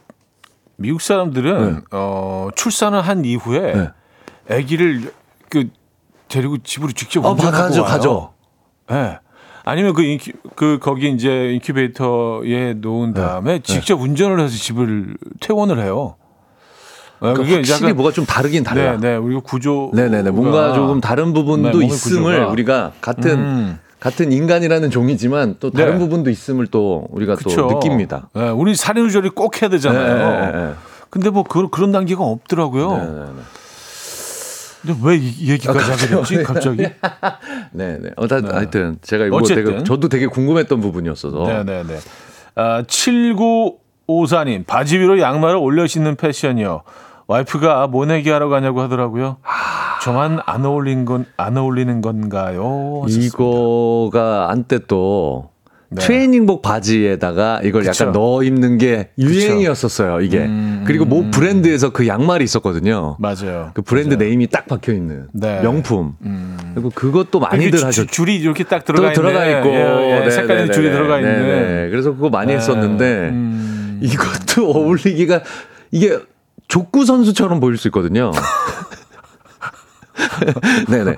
미국 0.80 1.00
사람들은 1.02 1.74
네. 1.74 1.80
어, 1.90 2.48
출산을 2.54 3.00
한 3.02 3.24
이후에 3.24 3.60
네. 3.74 3.88
아기를 4.48 5.12
그 5.50 5.68
데리고 6.28 6.58
집으로 6.58 6.92
직접 6.92 7.24
아, 7.24 7.30
운전하고 7.30 7.56
가죠, 7.64 7.82
와요. 7.82 7.90
가죠. 7.90 8.32
예. 8.92 9.18
아니면 9.64 9.92
그, 9.92 10.02
인큐, 10.02 10.30
그 10.54 10.78
거기 10.80 11.10
이제 11.10 11.52
인큐베이터에 11.54 12.74
놓은 12.74 13.12
네. 13.12 13.20
다음에 13.20 13.58
직접 13.58 14.00
운전을 14.00 14.40
해서 14.40 14.56
집을 14.56 15.16
퇴원을 15.40 15.82
해요. 15.82 16.14
예, 17.24 17.32
그러니까 17.32 17.56
확실히 17.56 17.92
뭐가 17.92 18.12
좀 18.12 18.24
다르긴 18.24 18.62
달라. 18.62 18.92
네, 18.92 18.98
네, 19.10 19.16
우리가 19.16 19.40
구조. 19.40 19.90
네 19.92 20.08
네 20.08 20.22
네. 20.22 20.30
뭔가 20.30 20.72
조금 20.72 21.00
다른 21.00 21.32
부분도 21.32 21.80
네, 21.80 21.86
있음을 21.86 22.34
구조가. 22.36 22.52
우리가 22.52 22.92
같은 23.00 23.30
음. 23.38 23.78
같은 24.00 24.30
인간이라는 24.32 24.90
종이지만 24.90 25.56
또 25.60 25.70
다른 25.70 25.94
네. 25.94 25.98
부분도 25.98 26.30
있음을 26.30 26.66
또 26.68 27.06
우리가 27.10 27.34
그쵸. 27.34 27.56
또 27.56 27.66
느낍니다. 27.74 28.28
예, 28.36 28.48
우리 28.50 28.74
살인조절이 28.74 29.30
꼭 29.30 29.60
해야 29.60 29.68
되잖아요. 29.68 30.28
네, 30.30 30.52
네, 30.52 30.66
네. 30.66 30.74
근데 31.10 31.30
뭐 31.30 31.42
그, 31.42 31.68
그런 31.68 31.90
단계가 31.92 32.22
없더라고요. 32.22 32.96
네, 32.96 33.04
네, 33.04 33.10
네. 33.10 33.42
근데 34.82 35.00
왜 35.02 35.16
이 35.16 35.50
얘기까지 35.50 35.90
하게 35.90 36.06
됐지? 36.06 36.42
갑자기? 36.44 36.82
네, 37.72 37.98
네. 37.98 38.10
어, 38.16 38.28
다, 38.28 38.36
하여튼 38.52 38.98
제가 39.02 39.26
이거 39.26 39.36
어쨌든. 39.36 39.64
되게 39.64 39.84
저도 39.84 40.08
되게 40.08 40.26
궁금했던 40.26 40.80
부분이었어서. 40.80 41.44
네 41.46 41.64
네 41.64 41.82
네. 41.82 41.98
아, 42.54 42.82
7954님, 44.06 44.66
바지 44.66 44.98
위로 44.98 45.18
양말을 45.20 45.56
올려 45.56 45.86
신는 45.86 46.14
패션이요. 46.16 46.82
와이프가 47.28 47.88
모내기 47.88 48.30
하러 48.30 48.48
가냐고 48.48 48.80
하더라고요. 48.80 49.36
저만 50.02 50.40
안 50.46 50.64
어울린 50.64 51.04
건, 51.04 51.26
안 51.36 51.58
어울리는 51.58 52.00
건가요? 52.00 53.02
하셨습니다. 53.04 53.26
이거가 53.36 54.48
한때 54.48 54.78
또 54.88 55.50
네. 55.90 56.00
트레이닝복 56.02 56.62
바지에다가 56.62 57.60
이걸 57.64 57.82
그쵸. 57.82 58.04
약간 58.04 58.12
넣어 58.14 58.42
입는 58.42 58.78
게 58.78 59.10
유행이었었어요, 59.18 60.22
이게. 60.22 60.38
음, 60.38 60.84
그리고 60.86 61.04
모 61.04 61.20
음. 61.20 61.30
브랜드에서 61.30 61.90
그 61.90 62.06
양말이 62.06 62.44
있었거든요. 62.44 63.16
맞아요. 63.18 63.72
그 63.74 63.82
브랜드 63.82 64.14
맞아요. 64.14 64.26
name이 64.26 64.46
딱 64.46 64.66
박혀 64.66 64.92
있는 64.92 65.28
네. 65.34 65.60
명품. 65.60 66.14
음. 66.22 66.56
그리고 66.74 66.90
그것도 66.94 67.40
많이들 67.40 67.66
이렇게 67.68 67.78
주- 67.78 67.86
하셨죠. 67.86 68.06
줄이 68.10 68.36
이렇게 68.36 68.64
딱또 68.64 68.94
들어가, 68.94 69.12
들어가. 69.12 69.46
있고 69.46 69.68
예, 69.68 70.16
예, 70.16 70.20
네, 70.20 70.30
색깔이 70.30 70.66
네, 70.66 70.70
줄이 70.72 70.88
네, 70.88 70.92
들어가 70.94 71.18
네, 71.20 71.22
있는. 71.22 71.46
네. 71.84 71.90
그래서 71.90 72.12
그거 72.14 72.30
많이 72.30 72.52
네. 72.52 72.56
했었는데 72.56 73.04
음. 73.30 73.98
이것도 74.02 74.70
어울리기가 74.70 75.42
이게 75.90 76.18
족구 76.66 77.04
선수처럼 77.04 77.60
보일 77.60 77.76
수 77.76 77.88
있거든요. 77.88 78.32
네네. 80.88 81.16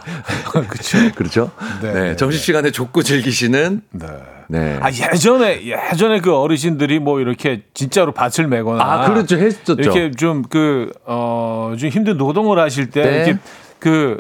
그쵸. 0.69 0.99
그렇죠. 1.15 1.51
네, 1.81 1.93
네, 1.93 2.01
네, 2.11 2.17
점심 2.17 2.41
시간에 2.41 2.71
족구 2.71 3.03
즐기시는 3.03 3.83
네. 3.93 4.07
네. 4.49 4.79
아, 4.83 4.91
예전에, 4.91 5.63
예전에 5.65 6.21
그 6.21 6.35
어르신들이 6.35 6.99
뭐 6.99 7.21
이렇게 7.21 7.63
진짜로 7.73 8.13
밭을 8.13 8.49
메거나. 8.49 8.83
아, 8.83 9.09
그렇죠. 9.09 9.37
했었죠. 9.39 9.75
이렇게 9.79 10.11
좀 10.11 10.43
그, 10.43 10.91
어, 11.07 11.73
좀 11.79 11.89
힘든 11.89 12.17
노동을 12.19 12.59
하실 12.59 12.91
때 12.91 13.03
네. 13.03 13.17
이렇게 13.25 13.39
그 13.79 14.19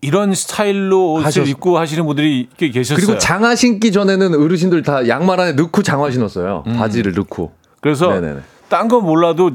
이런 0.00 0.32
스타일로 0.34 1.14
옷을 1.14 1.26
하셨- 1.26 1.48
입고 1.48 1.78
하시는 1.78 2.04
분들이 2.06 2.48
꽤 2.56 2.70
계셨어요. 2.70 3.04
그리고 3.04 3.18
장화 3.18 3.56
신기 3.56 3.90
전에는 3.90 4.34
어르신들 4.40 4.82
다 4.82 5.08
양말 5.08 5.40
안에 5.40 5.52
넣고 5.52 5.82
장화 5.82 6.10
신었어요. 6.10 6.62
바지를 6.76 7.12
넣고. 7.14 7.52
그래서 7.80 8.08
네네네. 8.12 8.40
딴 8.74 8.88
건 8.88 9.04
몰라도 9.04 9.52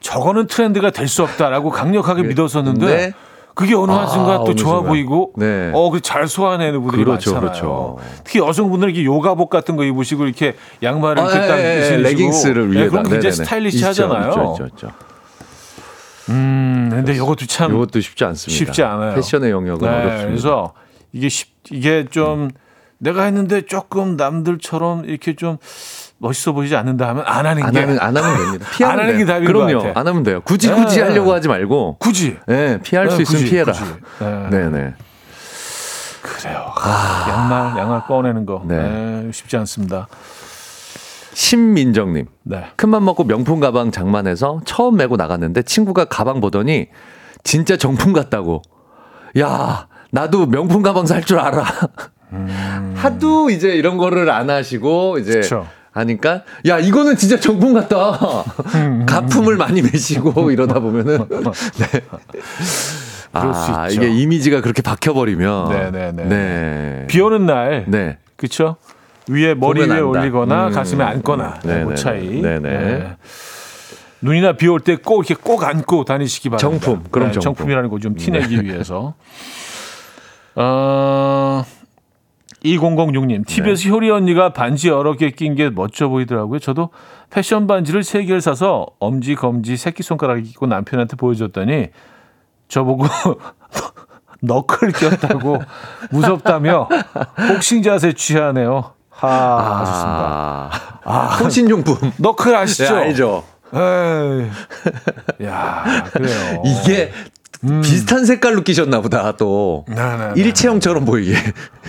저거는 0.00 0.46
트렌드가 0.46 0.90
될 0.90 1.06
수 1.08 1.22
없다라고 1.22 1.70
강력하게 1.70 2.22
믿었었는데 2.22 2.86
네. 2.86 3.12
그게 3.54 3.74
어느 3.74 3.92
아, 3.92 4.00
한순간 4.00 4.38
또 4.38 4.44
어느 4.44 4.54
좋아 4.54 4.76
순간. 4.76 4.88
보이고 4.88 5.32
네. 5.36 5.70
어, 5.74 5.90
그잘 5.90 6.26
소화내는 6.26 6.80
분들이 6.80 7.04
그렇죠, 7.04 7.34
많잖아요. 7.34 7.40
그렇죠. 7.52 7.98
특히 8.24 8.38
여성분들은 8.38 8.94
이렇게 8.94 9.04
요가복 9.04 9.50
같은 9.50 9.76
거 9.76 9.84
입으시고 9.84 10.24
이렇게 10.24 10.56
양말을 10.82 11.22
아, 11.22 11.26
이렇게 11.30 11.46
딱 11.46 11.58
예, 11.58 11.80
예, 11.80 11.84
신으시고 11.84 12.02
레깅스를 12.22 12.70
네, 12.70 12.76
위에다. 12.76 12.90
그럼 12.90 13.02
굉장히 13.04 13.22
네네네. 13.24 13.32
스타일리시하잖아요. 13.44 14.28
있죠, 14.30 14.52
있죠, 14.52 14.66
있죠. 14.74 14.90
음, 16.30 16.88
근데 16.90 17.14
이것도 17.14 17.46
참 17.46 17.74
이것도 17.74 18.00
쉽지 18.00 18.24
않습니다. 18.24 18.64
쉽지 18.64 18.82
않아요. 18.82 19.14
패션의 19.16 19.50
영역은 19.50 19.86
네, 19.86 19.94
어렵습니다. 19.94 20.26
그래서 20.28 20.72
이게 21.12 21.28
쉽, 21.28 21.48
이게 21.70 22.06
좀 22.10 22.48
내가 22.96 23.24
했는데 23.24 23.62
조금 23.66 24.16
남들처럼 24.16 25.04
이렇게 25.04 25.34
좀 25.36 25.58
멋있어 26.22 26.52
보이지 26.52 26.76
않는다 26.76 27.08
하면 27.08 27.24
안 27.26 27.44
하는 27.46 27.62
안 27.64 27.72
게 27.72 27.80
하면 27.80 27.98
안 27.98 28.16
하면 28.16 28.36
됩니다. 28.44 28.66
피하면 28.72 28.98
안 29.00 29.06
하는. 29.06 29.18
게 29.18 29.24
답인 29.24 29.44
것 29.44 29.52
그럼요. 29.52 29.82
같아. 29.82 30.00
안 30.00 30.06
하면 30.06 30.22
돼요. 30.22 30.40
굳이 30.44 30.70
굳이 30.70 30.96
네. 31.00 31.02
하려고 31.02 31.32
하지 31.32 31.48
말고 31.48 31.96
굳이 31.98 32.36
예, 32.48 32.78
피할 32.82 33.10
수 33.10 33.16
네, 33.16 33.22
있으면 33.22 33.40
굳이, 33.40 33.50
피해라. 33.50 33.72
굳이. 33.72 33.84
네. 34.20 34.48
네, 34.50 34.68
네. 34.70 34.94
그래요. 36.22 36.64
양말 37.28 37.76
양말 37.78 38.06
꺼내는 38.06 38.46
거 38.46 38.62
네. 38.64 38.76
네, 38.76 39.30
쉽지 39.32 39.56
않습니다. 39.58 40.06
신민정 41.34 42.12
님. 42.12 42.26
네. 42.44 42.66
큰맘 42.76 43.04
먹고 43.04 43.24
명품 43.24 43.58
가방 43.58 43.90
장만해서 43.90 44.60
처음 44.64 44.96
메고 44.96 45.16
나갔는데 45.16 45.62
친구가 45.62 46.04
가방 46.04 46.40
보더니 46.40 46.86
진짜 47.42 47.76
정품 47.76 48.12
같다고. 48.12 48.62
야, 49.40 49.88
나도 50.12 50.46
명품 50.46 50.82
가방 50.82 51.06
살 51.06 51.22
줄 51.24 51.38
알아. 51.40 51.64
하도 52.94 53.50
이제 53.50 53.70
이런 53.70 53.98
거를 53.98 54.30
안 54.30 54.48
하시고 54.50 55.18
이제 55.18 55.32
음. 55.36 55.40
그쵸. 55.40 55.66
하니까 55.92 56.42
야, 56.66 56.78
이거는 56.78 57.16
진짜 57.16 57.38
정품 57.38 57.74
같다. 57.74 58.44
가품을 59.06 59.56
많이 59.56 59.82
매시고 59.82 60.50
이러다 60.50 60.80
보면은 60.80 61.18
네. 61.28 61.86
수 63.32 63.72
아. 63.74 63.88
이게 63.90 64.08
이미지가 64.08 64.60
그렇게 64.60 64.82
박혀 64.82 65.12
버리면 65.14 65.68
네, 65.70 65.90
네, 65.90 66.12
네. 66.12 66.24
네. 66.24 67.06
비 67.08 67.20
오는 67.20 67.46
날 67.46 67.84
네. 67.88 68.18
그렇죠? 68.36 68.76
위에 69.28 69.54
머리 69.54 69.80
위에 69.82 69.90
안다. 69.90 70.04
올리거나 70.04 70.66
음. 70.68 70.72
가슴에 70.72 71.04
안거나 71.04 71.60
네네네. 71.64 71.84
그 71.86 71.94
차이. 71.94 72.42
네네. 72.42 72.68
예. 72.70 73.16
눈이나 74.20 74.52
비 74.54 74.68
올 74.68 74.80
때 74.80 74.96
꼭 74.96 75.28
이렇게 75.28 75.40
꼭 75.42 75.64
안고 75.64 76.04
다니시기 76.04 76.48
바랍니다. 76.50 76.86
정품, 76.86 77.04
그럼 77.10 77.28
네, 77.28 77.32
정품. 77.34 77.54
정품이라는 77.54 77.88
거 77.90 77.98
좀 77.98 78.14
티내기 78.16 78.62
위해서. 78.64 79.14
어, 80.54 81.64
2006님, 82.64 83.46
TBS 83.46 83.88
효리 83.88 84.10
언니가 84.10 84.52
반지 84.52 84.88
여러 84.88 85.14
개 85.16 85.30
낀 85.30 85.54
게 85.54 85.70
멋져 85.70 86.08
보이더라고요. 86.08 86.58
저도 86.60 86.90
패션 87.30 87.66
반지를 87.66 88.04
세 88.04 88.24
개를 88.24 88.40
사서 88.40 88.86
엄지, 89.00 89.34
검지, 89.34 89.76
새끼손가락에 89.76 90.42
끼고 90.42 90.66
남편한테 90.66 91.16
보여줬더니 91.16 91.88
저보고 92.68 93.04
너클 94.42 94.92
꼈다고 94.92 95.60
무섭다며 96.10 96.88
복싱 97.48 97.82
자세 97.82 98.12
취하네요. 98.12 98.92
하, 99.10 99.28
하셨습니다. 99.80 100.70
아, 101.04 101.36
호신용품. 101.42 102.12
너클 102.18 102.52
네, 102.52 102.58
아시죠? 102.58 102.96
알죠. 102.96 103.44
에이. 103.74 105.46
야, 105.46 106.04
그래요. 106.12 106.62
이게 106.64 107.10
비슷한 107.82 108.24
색깔로 108.26 108.62
끼셨나 108.62 109.00
보다 109.00 109.32
또. 109.32 109.84
음. 109.88 109.94
네, 109.94 110.02
네, 110.16 110.32
네. 110.34 110.40
일체형처럼 110.40 111.04
보이게. 111.04 111.34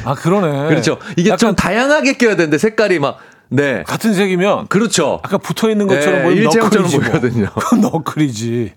아, 0.05 0.13
그러네. 0.13 0.67
그렇죠. 0.69 0.97
이게 1.17 1.29
약간 1.29 1.37
좀 1.39 1.55
다양하게 1.55 2.17
껴야 2.17 2.35
되는데 2.35 2.57
색깔이 2.57 2.99
막 2.99 3.17
네. 3.49 3.83
같은 3.87 4.13
색이면 4.13 4.67
그렇죠. 4.67 5.19
약간 5.25 5.39
붙어 5.39 5.69
있는 5.69 5.87
것처럼 5.87 6.19
네, 6.19 6.23
보이면 6.25 6.43
일체형처럼 6.45 6.89
뭐. 6.91 6.99
보이거든요. 6.99 7.47
그건 7.55 7.81
너클이지. 7.81 8.73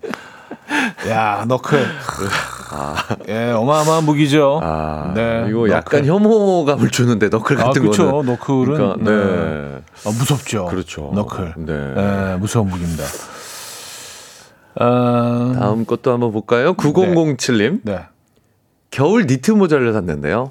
야, 1.09 1.45
너클. 1.47 1.85
예, 3.29 3.51
어마어마한 3.51 4.03
무기죠. 4.03 4.59
아, 4.61 5.13
네, 5.15 5.45
이거 5.49 5.69
약간 5.69 6.01
너클. 6.05 6.05
혐오감을 6.05 6.89
주는데 6.89 7.29
너클 7.29 7.59
아, 7.59 7.65
같은 7.65 7.81
그렇죠. 7.83 8.11
거는. 8.11 8.31
너클은 8.31 8.65
그러니까, 8.65 8.95
네. 8.99 9.11
네. 9.11 9.77
아, 10.05 10.09
무섭죠. 10.17 10.65
그렇죠. 10.65 11.11
너클. 11.13 11.53
네. 11.57 11.73
예, 11.73 12.35
무서운 12.37 12.67
무기입니다. 12.69 13.03
어, 14.79 15.53
다음 15.55 15.85
것도 15.85 16.11
한번 16.11 16.31
볼까요? 16.31 16.73
9007님. 16.73 17.81
네. 17.83 18.05
겨울 18.91 19.25
니트 19.27 19.51
모자를 19.51 19.93
샀는데요. 19.93 20.49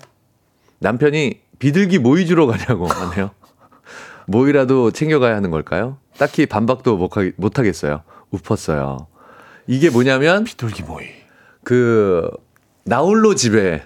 남편이 0.79 1.41
비둘기 1.59 1.99
모이 1.99 2.27
주러 2.27 2.47
가냐고 2.47 2.87
하네요. 2.87 3.31
모이라도 4.27 4.91
챙겨가야 4.91 5.37
하는 5.37 5.51
걸까요? 5.51 5.99
딱히 6.19 6.47
반박도 6.47 6.97
못 7.37 7.59
하겠어요. 7.59 8.03
웃었어요. 8.31 9.07
이게 9.67 9.91
뭐냐면 9.91 10.45
비둘기 10.45 10.83
모이. 10.83 11.07
그 11.65 12.29
나홀로 12.85 13.35
집에 13.35 13.83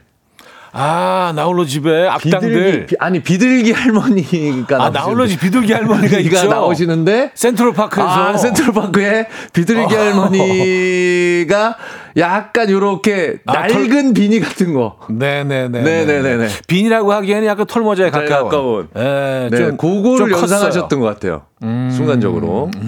아, 0.73 1.33
나홀로 1.35 1.65
집에 1.65 2.07
악당들. 2.09 2.41
비둘기 2.49 2.87
비- 2.87 2.97
아니 3.01 3.23
비둘기 3.23 3.73
할머니가 3.73 4.85
아, 4.85 4.91
나홀로 4.91 5.27
집 5.27 5.41
비둘기 5.41 5.73
할머니가 5.73 6.19
있죠. 6.19 6.49
나오시는데 6.49 7.33
센트럴파크에서. 7.35 8.09
아, 8.09 8.37
센트럴파크에 8.37 9.27
비둘기 9.53 9.95
어. 9.95 9.99
할머니가 9.99 11.77
약간 12.17 12.71
요렇게 12.71 13.39
아, 13.47 13.67
낡은 13.67 14.15
비니 14.15 14.41
같은 14.41 14.75
거. 14.75 14.99
네네네. 15.09 15.83
네 15.83 16.05
네네네. 16.05 16.49
비니라고 16.67 17.13
하기에는 17.13 17.47
약간 17.47 17.67
털모자에 17.67 18.11
잘 18.11 18.27
가까운. 18.27 18.51
가까운. 18.51 18.89
예, 18.97 19.49
네, 19.51 19.57
좀, 19.57 19.77
그거를 19.77 20.31
좀. 20.31 20.33
연상하셨던 20.33 21.01
것 21.01 21.07
같아요. 21.07 21.43
순간적으로. 21.61 22.71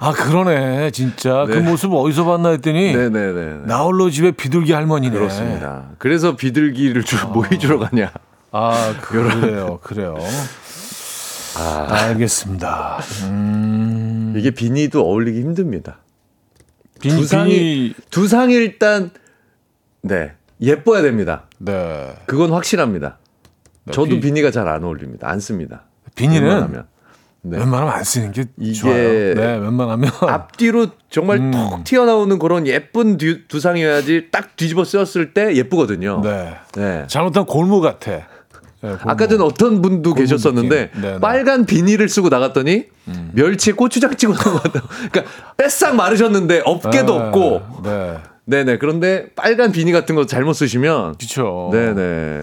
아, 0.00 0.12
그러네. 0.12 0.90
진짜. 0.92 1.44
그 1.46 1.52
네. 1.52 1.60
모습 1.60 1.92
어디서 1.92 2.24
봤나 2.24 2.50
했더니. 2.50 2.94
네네네. 2.94 3.66
나홀로 3.66 4.10
집에 4.10 4.30
비둘기 4.30 4.72
할머니네. 4.72 5.16
그렇습니다. 5.16 5.84
그래서 5.98 6.36
비둘기를 6.36 7.02
주, 7.04 7.26
모이 7.28 7.58
주러 7.58 7.78
가냐. 7.78 8.10
아, 8.52 8.94
그래요. 9.00 9.78
그래요. 9.82 10.16
아. 11.58 11.86
알겠습니다. 11.90 12.98
음, 13.24 14.34
이게 14.36 14.50
비니도 14.50 15.04
어울리기 15.04 15.40
힘듭니다. 15.40 15.98
비, 17.00 17.08
두상이 17.10 17.50
비니. 17.54 17.94
두상이 18.10 18.54
일단 18.54 19.10
네 20.02 20.32
예뻐야 20.60 21.02
됩니다. 21.02 21.44
네. 21.58 22.14
그건 22.26 22.50
확실합니다. 22.52 23.18
저도 23.92 24.10
비- 24.16 24.20
비니가 24.20 24.50
잘 24.50 24.68
안 24.68 24.84
어울립니다. 24.84 25.28
안 25.30 25.40
씁니다. 25.40 25.84
비니는 26.14 26.42
웬만하면. 26.48 26.86
네. 27.42 27.58
웬만하면 27.58 27.94
안 27.94 28.04
쓰는 28.04 28.32
게 28.32 28.44
이게 28.58 28.72
좋아요. 28.72 29.34
네, 29.34 29.56
웬만하면. 29.56 30.10
앞뒤로 30.28 30.88
정말 31.08 31.38
음. 31.38 31.50
톡 31.52 31.84
튀어나오는 31.84 32.38
그런 32.38 32.66
예쁜 32.66 33.16
뒤- 33.16 33.46
두상이어야지 33.46 34.28
딱 34.32 34.56
뒤집어 34.56 34.84
쓰였을 34.84 35.32
때 35.32 35.54
예쁘거든요. 35.54 36.20
네. 36.22 36.56
네. 36.74 37.04
잘못하면 37.06 37.46
골무 37.46 37.80
같아. 37.80 38.26
네. 38.80 38.96
아까 39.04 39.26
전에 39.26 39.42
어떤 39.42 39.82
분도 39.82 40.14
계셨었는데 40.14 40.90
느낌. 40.90 41.00
네네. 41.02 41.20
빨간 41.20 41.66
비닐을 41.66 42.08
쓰고 42.08 42.28
나갔더니 42.28 42.84
멸치에 43.32 43.72
고추장 43.72 44.14
찍어 44.16 44.32
같아요. 44.34 44.82
그러니까 45.10 45.24
뺏싹 45.56 45.96
마르셨는데 45.96 46.62
업계도 46.64 47.18
네, 47.18 47.24
없고 47.24 47.62
네. 47.82 48.18
네네 48.44 48.78
그런데 48.78 49.26
빨간 49.34 49.72
비니 49.72 49.92
같은 49.92 50.14
거 50.14 50.26
잘못 50.26 50.52
쓰시면 50.54 51.16
그렇죠. 51.16 51.70
네 51.72 51.92
네 51.94 52.42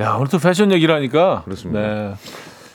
야, 0.00 0.14
오늘 0.14 0.26
또 0.28 0.38
패션 0.38 0.72
얘기를 0.72 0.92
하니까 0.94 1.42
그렇습니다. 1.44 1.80
네. 1.80 2.14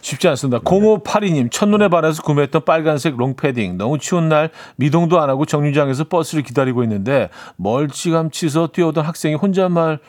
쉽지 0.02 0.30
않습니다. 0.30 0.60
0582님, 0.60 1.52
첫눈에 1.52 1.90
반해서 1.90 2.24
구매했던 2.24 2.64
빨간색 2.64 3.18
롱패딩. 3.18 3.78
너무 3.78 3.98
추운 4.00 4.30
날 4.30 4.50
미동도 4.78 5.20
안 5.20 5.30
하고 5.30 5.46
정류장에서 5.46 6.06
버스를 6.06 6.44
기다리고 6.44 6.82
있는데 6.84 7.30
멀찌감치서 7.58 8.68
뛰어오던 8.68 9.04
학생이 9.04 9.36
혼잣말 9.36 10.00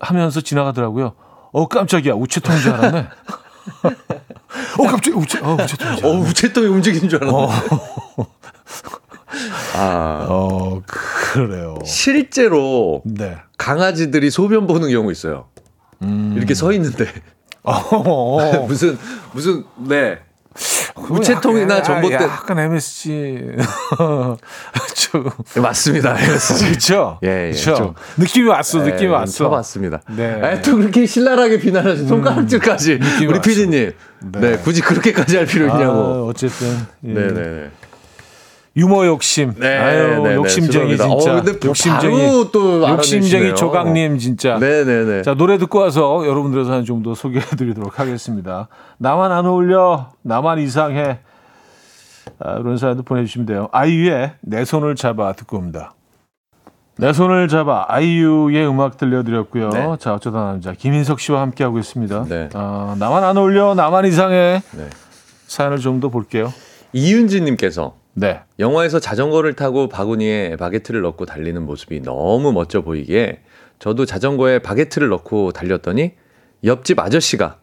하면서 0.00 0.42
지나가더라고요. 0.42 1.14
어, 1.52 1.68
깜짝이야. 1.68 2.14
우체통인 2.14 2.60
줄 2.60 2.72
알았네. 2.72 3.08
어, 4.78 4.82
깜짝이야. 4.86 5.16
우체, 5.16 5.38
어, 5.40 5.54
우체통인 5.54 5.96
줄어 5.96 6.08
알았네. 6.10 6.28
우체통이 6.28 6.66
움직이는 6.66 7.08
줄 7.08 7.22
알았는데 7.22 7.54
아 9.74 10.26
어, 10.28 10.82
그래요. 10.86 11.78
실제로 11.84 13.02
네. 13.04 13.36
강아지들이 13.58 14.30
소변 14.30 14.66
보는 14.66 14.90
경우 14.90 15.10
있어요. 15.12 15.48
이렇게 16.36 16.54
서 16.54 16.72
있는데 16.72 17.06
어, 17.62 18.64
무슨 18.66 18.98
무슨 19.32 19.64
네 19.76 20.18
우체통이나 20.96 21.78
약간- 21.78 21.82
전봇대 21.84 22.14
약간 22.24 22.58
MSG. 22.58 23.38
좀. 24.94 25.30
맞습니다. 25.60 26.14
그렇죠. 26.66 27.18
예, 27.24 27.48
예, 27.48 27.50
그렇죠. 27.50 27.74
좀. 27.74 27.94
느낌이 28.16 28.48
왔어. 28.48 28.78
느낌이 28.78 29.04
예, 29.04 29.06
왔어. 29.08 29.32
쳐봤습니다. 29.44 30.00
네. 30.16 30.34
음, 30.34 30.44
아, 30.44 30.60
또 30.62 30.76
그렇게 30.76 31.06
신랄하게 31.06 31.58
비난하신 31.58 32.06
손가락질까지 32.08 32.98
느낌이 32.98 33.26
우리 33.26 33.38
왔어. 33.38 33.40
피디님. 33.42 33.92
네. 34.32 34.40
네. 34.40 34.56
굳이 34.58 34.80
그렇게까지 34.80 35.36
할 35.36 35.46
필요 35.46 35.66
있냐고. 35.66 35.98
아, 36.00 36.22
어쨌든 36.24 36.86
예. 37.04 37.12
네네. 37.14 37.70
유머 38.74 39.04
욕심. 39.06 39.52
네, 39.58 39.76
아유, 39.78 40.22
네, 40.22 40.28
네, 40.30 40.34
욕심쟁이 40.36 40.96
죄송합니다. 40.96 41.20
진짜. 41.20 41.32
어, 41.38 41.42
근데 41.42 41.68
욕심쟁이. 41.68 42.50
또 42.52 42.88
욕심쟁이. 42.88 43.54
조강님 43.54 44.18
진짜. 44.18 44.58
네 44.58 44.84
네 44.84 45.04
네. 45.04 45.22
자 45.22 45.34
노래 45.34 45.58
듣고 45.58 45.80
와서 45.80 46.26
여러분들의 46.26 46.64
사연 46.64 46.84
좀 46.84 47.02
더 47.02 47.14
소개해드리도록 47.14 47.98
하겠습니다. 48.00 48.68
나만 48.98 49.30
안 49.32 49.44
어울려, 49.46 50.12
나만 50.22 50.58
이상해. 50.60 51.18
아, 52.38 52.56
이런 52.60 52.76
사연도 52.78 53.02
보내주시면 53.02 53.46
돼요. 53.46 53.68
아이유의 53.72 54.34
내 54.40 54.64
손을 54.64 54.94
잡아 54.96 55.32
듣고 55.32 55.58
옵니다. 55.58 55.94
내 56.96 57.12
손을 57.12 57.48
잡아 57.48 57.84
아이유의 57.88 58.66
음악 58.68 58.96
들려드렸고요. 58.96 59.68
네. 59.70 59.96
자 59.98 60.14
어쩌다 60.14 60.44
남자 60.44 60.72
김인석 60.72 61.20
씨와 61.20 61.40
함께 61.40 61.64
하고 61.64 61.78
있습니다. 61.78 62.24
네. 62.28 62.48
아, 62.54 62.94
나만 62.98 63.22
안 63.24 63.36
어울려, 63.36 63.74
나만 63.74 64.06
이상해. 64.06 64.62
네. 64.72 64.88
사연을 65.46 65.78
좀 65.78 66.00
더 66.00 66.08
볼게요. 66.08 66.52
이윤지님께서 66.94 67.94
네. 68.14 68.40
영화에서 68.58 69.00
자전거를 69.00 69.54
타고 69.54 69.88
바구니에 69.88 70.56
바게트를 70.56 71.00
넣고 71.02 71.24
달리는 71.26 71.60
모습이 71.64 72.00
너무 72.02 72.52
멋져 72.52 72.82
보이기에 72.82 73.40
저도 73.78 74.04
자전거에 74.06 74.58
바게트를 74.60 75.08
넣고 75.08 75.52
달렸더니 75.52 76.12
옆집 76.64 76.98
아저씨가 77.00 77.56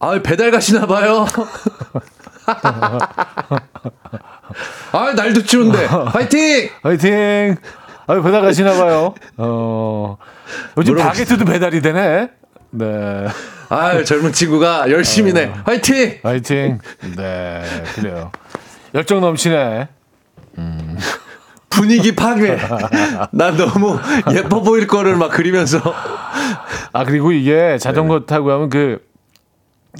아 0.00 0.20
배달 0.22 0.50
가시나 0.50 0.86
봐요. 0.86 1.26
아 4.92 5.12
날도 5.14 5.42
추운데 5.44 5.86
파이팅! 5.86 6.68
화이팅! 6.82 7.56
아유, 8.06 8.22
배달 8.22 8.42
가시나 8.42 8.72
봐요. 8.74 9.14
어, 9.36 10.16
요즘 10.76 10.94
물어보시- 10.94 11.02
바게트도 11.02 11.44
배달이 11.44 11.80
되네. 11.80 12.30
네. 12.72 13.26
아 13.68 14.02
젊은 14.02 14.32
친구가 14.32 14.90
열심히네. 14.90 15.52
화이팅! 15.64 16.18
화이팅! 16.24 16.78
네, 17.16 17.62
그래요. 17.94 18.32
열정 18.94 19.20
넘치네. 19.20 19.88
분위기 21.70 22.14
파괴. 22.14 22.58
난 23.30 23.56
너무 23.56 23.98
예뻐 24.34 24.60
보일 24.60 24.86
거를 24.86 25.16
막 25.16 25.30
그리면서 25.30 25.78
아, 26.92 27.04
그리고 27.04 27.32
이게 27.32 27.54
네. 27.54 27.78
자전거 27.78 28.20
타고 28.20 28.50
하면 28.52 28.68
그, 28.68 29.00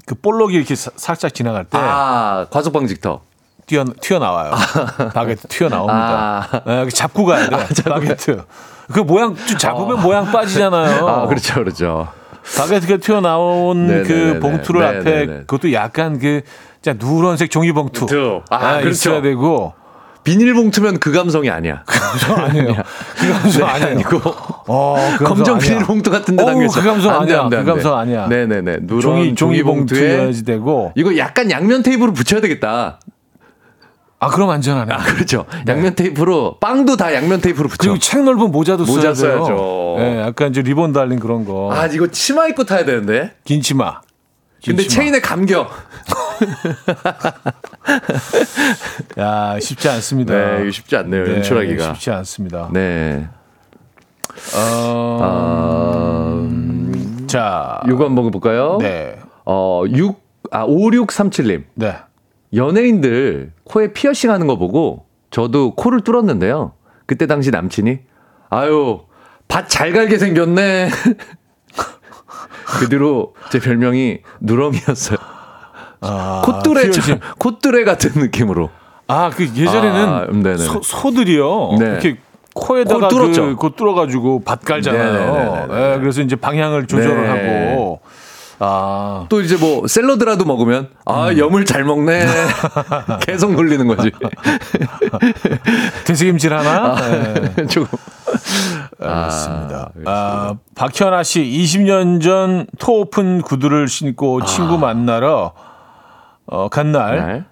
그 0.05 0.15
볼록이 0.17 0.57
이렇게 0.57 0.75
사- 0.75 0.91
살짝 0.97 1.33
지나갈 1.33 1.65
때 1.65 1.79
아 1.79 2.47
과속 2.51 2.73
방지터. 2.73 3.23
튀어, 3.67 3.85
튀어 4.01 4.19
나와요. 4.19 4.51
바게트 5.15 5.47
튀어 5.47 5.69
나옵니다. 5.69 6.49
아. 6.51 6.61
네, 6.67 6.89
잡고 6.89 7.25
가야 7.25 7.49
돼. 7.49 7.83
바게트. 7.85 8.43
그 8.93 8.99
모양, 9.01 9.37
좀 9.37 9.57
잡으면 9.57 10.03
모양 10.03 10.33
빠지잖아요. 10.33 11.07
아 11.07 11.27
그렇죠 11.29 11.55
그렇죠. 11.55 12.09
바게트가 12.59 12.97
튀어 12.97 13.21
나온 13.21 13.87
네네네네. 13.87 14.09
그 14.09 14.41
봉투를 14.41 14.83
앞에 14.85 14.99
네네네. 15.05 15.39
그것도 15.47 15.73
약간 15.73 16.19
그 16.19 16.43
진짜 16.83 16.99
누런색 17.05 17.51
종이 17.51 17.73
봉투 17.73 18.01
봉투. 18.01 18.43
아, 18.51 18.57
아, 18.57 18.73
그렇죠. 18.81 18.91
있어야 18.91 19.23
되고 19.23 19.75
비닐봉투면 20.23 20.99
그 21.01 21.13
감성이 21.13 21.49
아니야. 21.51 21.83
저 22.21 22.35
아니에요. 22.35 22.75
그 23.19 23.33
감성 23.33 23.67
네, 23.67 23.73
아니에요. 23.73 23.91
아니고 23.93 24.17
어, 24.69 24.97
그 25.19 25.25
감성 25.25 25.45
검정. 25.45 25.59
비닐봉투 25.59 26.11
같은 26.11 26.37
데 26.37 26.43
어우, 26.43 26.51
담겨 26.51 26.65
있어. 26.67 26.81
그 26.81 26.87
감성 26.87 27.15
안 27.15 27.27
돼, 27.27 27.33
아니야. 27.35 27.45
안 27.45 27.51
돼, 27.51 27.57
안그 27.57 27.67
돼. 27.67 27.73
감성 27.73 27.99
아니야. 27.99 28.27
네네네. 28.29 28.79
누런 28.83 29.01
종이 29.01 29.35
종이 29.35 29.63
봉투에 29.63 29.99
봉투여야지 30.01 30.45
되고. 30.45 30.93
이거 30.95 31.17
약간 31.17 31.51
양면 31.51 31.83
테이프로 31.83 32.13
붙여야 32.13 32.41
되겠다. 32.43 33.01
아 34.23 34.29
그럼 34.29 34.51
안전하네. 34.51 34.93
아, 34.93 34.99
그렇죠. 34.99 35.47
양면 35.67 35.95
테이프로 35.95 36.59
빵도 36.61 36.99
다 36.99 37.15
양면 37.15 37.41
테이프로 37.41 37.69
붙여. 37.69 37.79
그리고 37.85 37.99
책 37.99 38.23
넓은 38.23 38.51
모자도 38.53 38.85
모자 38.85 39.15
써야 39.15 39.33
돼요. 39.37 39.45
써야죠. 39.47 39.95
네, 39.99 40.21
약간 40.21 40.51
이제 40.51 40.61
리본 40.61 40.93
달린 40.93 41.19
그런 41.19 41.47
거. 41.47 41.71
아, 41.73 41.87
이거 41.87 42.07
치마 42.09 42.47
입고 42.47 42.65
타야 42.65 42.85
되는데. 42.85 43.33
긴 43.45 43.63
치마. 43.63 44.01
긴 44.61 44.77
근데 44.77 44.87
치마. 44.87 45.03
체인에 45.03 45.21
감겨. 45.21 45.67
야 49.19 49.59
쉽지 49.61 49.89
않습니다. 49.89 50.35
네, 50.35 50.71
쉽지 50.71 50.97
않네요. 50.97 51.25
네, 51.25 51.35
연출하기가. 51.37 51.95
쉽지 51.95 52.11
않습니다. 52.11 52.69
네. 52.73 53.29
어, 54.57 55.19
아, 55.23 56.49
자, 57.27 57.81
요거 57.89 58.05
한번 58.07 58.31
볼까요? 58.31 58.79
네, 58.81 59.19
어, 59.45 59.85
6, 59.89 60.21
아, 60.51 60.67
5637님. 60.67 61.65
네. 61.75 61.97
연예인들 62.55 63.53
코에 63.65 63.93
피어싱 63.93 64.31
하는 64.31 64.47
거 64.47 64.57
보고 64.57 65.05
저도 65.31 65.75
코를 65.75 66.01
뚫었는데요. 66.01 66.73
그때 67.07 67.27
당시 67.27 67.51
남친이 67.51 67.99
아유 68.51 69.01
밭 69.47 69.69
잘 69.69 69.93
갈게 69.93 70.19
생겼네. 70.19 70.91
그 72.81 72.89
뒤로 72.89 73.35
제 73.51 73.61
별명이 73.61 74.19
누렁이였어요. 74.41 75.19
아, 76.01 76.43
콧뚜레 76.45 76.91
피어싱. 76.91 77.21
콧뚜레 77.39 77.85
같은 77.85 78.13
느낌으로. 78.15 78.71
아, 79.07 79.31
그 79.31 79.45
예전에는 79.45 80.09
아, 80.09 80.27
음, 80.31 80.43
네네. 80.43 80.59
소, 80.59 80.81
소들이요. 80.83 81.77
네. 81.79 81.87
이렇게 81.87 82.17
코에다가. 82.55 83.09
그, 83.09 83.57
그 83.57 83.71
뚫어가지고 83.77 84.43
밭 84.45 84.65
갈잖아요. 84.65 85.13
네네네네. 85.13 85.95
예, 85.95 85.99
그래서 85.99 86.23
이제 86.23 86.37
방향을 86.37 86.87
조절을 86.87 87.23
네. 87.23 87.29
하고. 87.73 88.01
아, 88.63 89.25
또 89.31 89.41
이제 89.41 89.57
뭐 89.57 89.87
샐러드라도 89.87 90.45
먹으면 90.45 90.91
아 91.07 91.31
음. 91.31 91.39
염을 91.39 91.65
잘 91.65 91.83
먹네. 91.83 92.27
계속 93.27 93.53
놀리는 93.55 93.87
거지. 93.87 94.13
돼지김질 96.05 96.53
하나? 96.53 96.95
네. 97.57 97.67
조금. 97.67 97.99
알겠습니다. 99.01 99.91
아, 100.05 100.55
박현아 100.75 101.23
씨 101.23 101.43
20년 101.43 102.23
전 102.23 102.67
토오픈 102.79 103.41
구두를 103.41 103.89
신고 103.89 104.45
친구 104.45 104.77
만나러 104.77 105.55
어, 106.47 106.69
간날 106.69 107.27
네. 107.27 107.45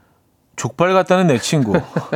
족발 0.57 0.93
같다는 0.93 1.29
내 1.29 1.39
친구. 1.39 1.73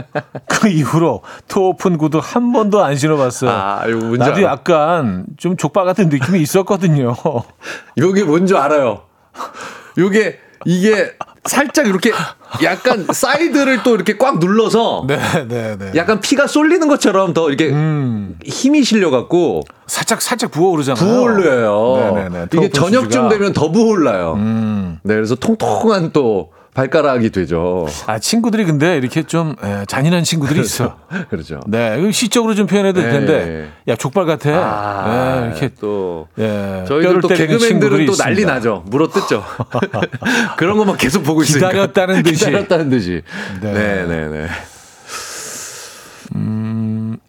그 0.48 0.68
이후로 0.68 1.22
toe 1.48 1.69
open 1.69 1.96
구두 1.96 2.18
한 2.20 2.52
번도 2.52 2.82
안 2.84 2.96
신어봤어요. 2.96 3.50
아, 3.50 3.84
나도 3.86 4.32
알아. 4.32 4.42
약간 4.42 5.26
좀 5.36 5.56
족발 5.56 5.84
같은 5.84 6.08
느낌이 6.08 6.40
있었거든요. 6.40 7.14
요게 7.98 8.24
뭔지 8.24 8.56
알아요. 8.56 9.02
요게 9.96 10.38
이게 10.64 11.12
살짝 11.44 11.86
이렇게 11.86 12.12
약간 12.62 13.06
사이드를 13.12 13.82
또 13.82 13.94
이렇게 13.94 14.16
꽉 14.16 14.38
눌러서 14.38 15.04
네, 15.08 15.18
네, 15.48 15.76
네. 15.76 15.92
약간 15.96 16.20
피가 16.20 16.46
쏠리는 16.46 16.86
것처럼 16.86 17.34
더 17.34 17.48
이렇게 17.48 17.70
음, 17.70 18.38
힘이 18.44 18.84
실려 18.84 19.10
갖고 19.10 19.62
살짝 19.86 20.22
살짝 20.22 20.50
부어오르잖아요. 20.52 21.04
부어올려요. 21.04 22.14
네, 22.14 22.28
네, 22.28 22.28
네. 22.28 22.46
이게 22.52 22.68
저녁쯤. 22.70 23.28
되면 23.28 23.52
더 23.52 23.70
부어올라요. 23.72 24.34
음. 24.34 24.98
네, 25.02 25.14
그래서 25.14 25.34
통통한 25.34 26.12
또 26.12 26.52
발가락이 26.74 27.30
되죠. 27.30 27.86
아 28.06 28.18
친구들이 28.18 28.64
근데 28.64 28.96
이렇게 28.96 29.22
좀 29.24 29.54
에, 29.62 29.84
잔인한 29.86 30.24
친구들이 30.24 30.60
있어. 30.60 30.96
그렇죠. 31.28 31.60
네, 31.66 32.10
시적으로 32.12 32.54
좀 32.54 32.66
표현해도 32.66 33.00
될 33.00 33.10
네. 33.10 33.18
텐데, 33.18 33.72
야 33.88 33.96
족발 33.96 34.24
같아. 34.24 34.50
아, 34.52 35.40
네, 35.40 35.46
이렇게 35.48 35.70
또 35.78 36.28
예, 36.38 36.84
저희들 36.88 37.20
또 37.20 37.28
개그맨들은 37.28 38.06
또 38.06 38.12
난리 38.14 38.32
있습니다. 38.32 38.54
나죠. 38.54 38.84
물어뜯죠. 38.86 39.44
그런 40.56 40.78
것만 40.78 40.96
계속 40.96 41.22
보고 41.22 41.42
있으니까. 41.42 41.68
기다렸다는 41.68 42.22
듯이. 42.22 42.46
기다렸다는 42.46 42.88
듯이. 42.88 43.22
네. 43.60 43.72
네, 43.72 44.06
네, 44.06 44.28
네. 44.28 44.48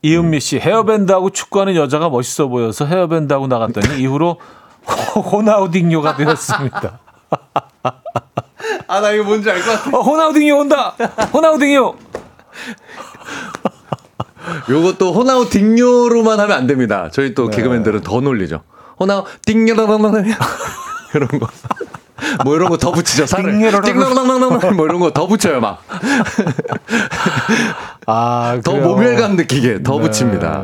이은미 0.04 0.42
씨 0.42 0.60
헤어밴드하고 0.60 1.30
축구하는 1.30 1.76
여자가 1.76 2.10
멋있어 2.10 2.48
보여서 2.48 2.86
헤어밴드하고 2.86 3.48
나갔더니 3.48 4.02
이후로 4.02 4.38
호나우딩요가 5.32 6.18
되었습니다. 6.18 7.00
아, 8.88 9.00
나 9.00 9.12
이거 9.12 9.24
뭔지 9.24 9.50
알 9.50 9.62
것 9.62 9.72
같아. 9.84 9.98
어, 9.98 10.02
호나우딩요 10.02 10.56
온다. 10.58 10.96
호나우딩요. 11.34 11.94
요것도 14.70 15.14
호나우 15.14 15.50
딩요로만 15.50 16.40
하면 16.40 16.58
안 16.58 16.68
됩니다. 16.68 17.10
저희 17.12 17.34
또 17.34 17.50
개그맨들은 17.50 18.02
더 18.02 18.20
놀리죠. 18.22 18.62
호나우 19.00 19.24
딩요라라라 19.46 20.24
이런 21.16 21.28
거. 21.40 21.48
뭐 22.46 22.56
이런 22.56 22.70
거 22.70 22.78
더 22.78 22.92
붙이죠. 22.92 23.26
살을. 23.26 23.52
딩요라라라. 23.54 23.82
딩요라라라 23.84 24.72
뭐 24.74 24.86
이런 24.86 25.00
거 25.00 25.12
더 25.12 25.28
붙여요, 25.28 25.60
막. 25.62 25.82
아, 28.06 28.60
더 28.64 28.72
그래요. 28.74 28.88
모멸감 28.88 29.36
느끼게 29.36 29.84
더 29.84 29.98
네. 29.98 30.02
붙입니다. 30.04 30.64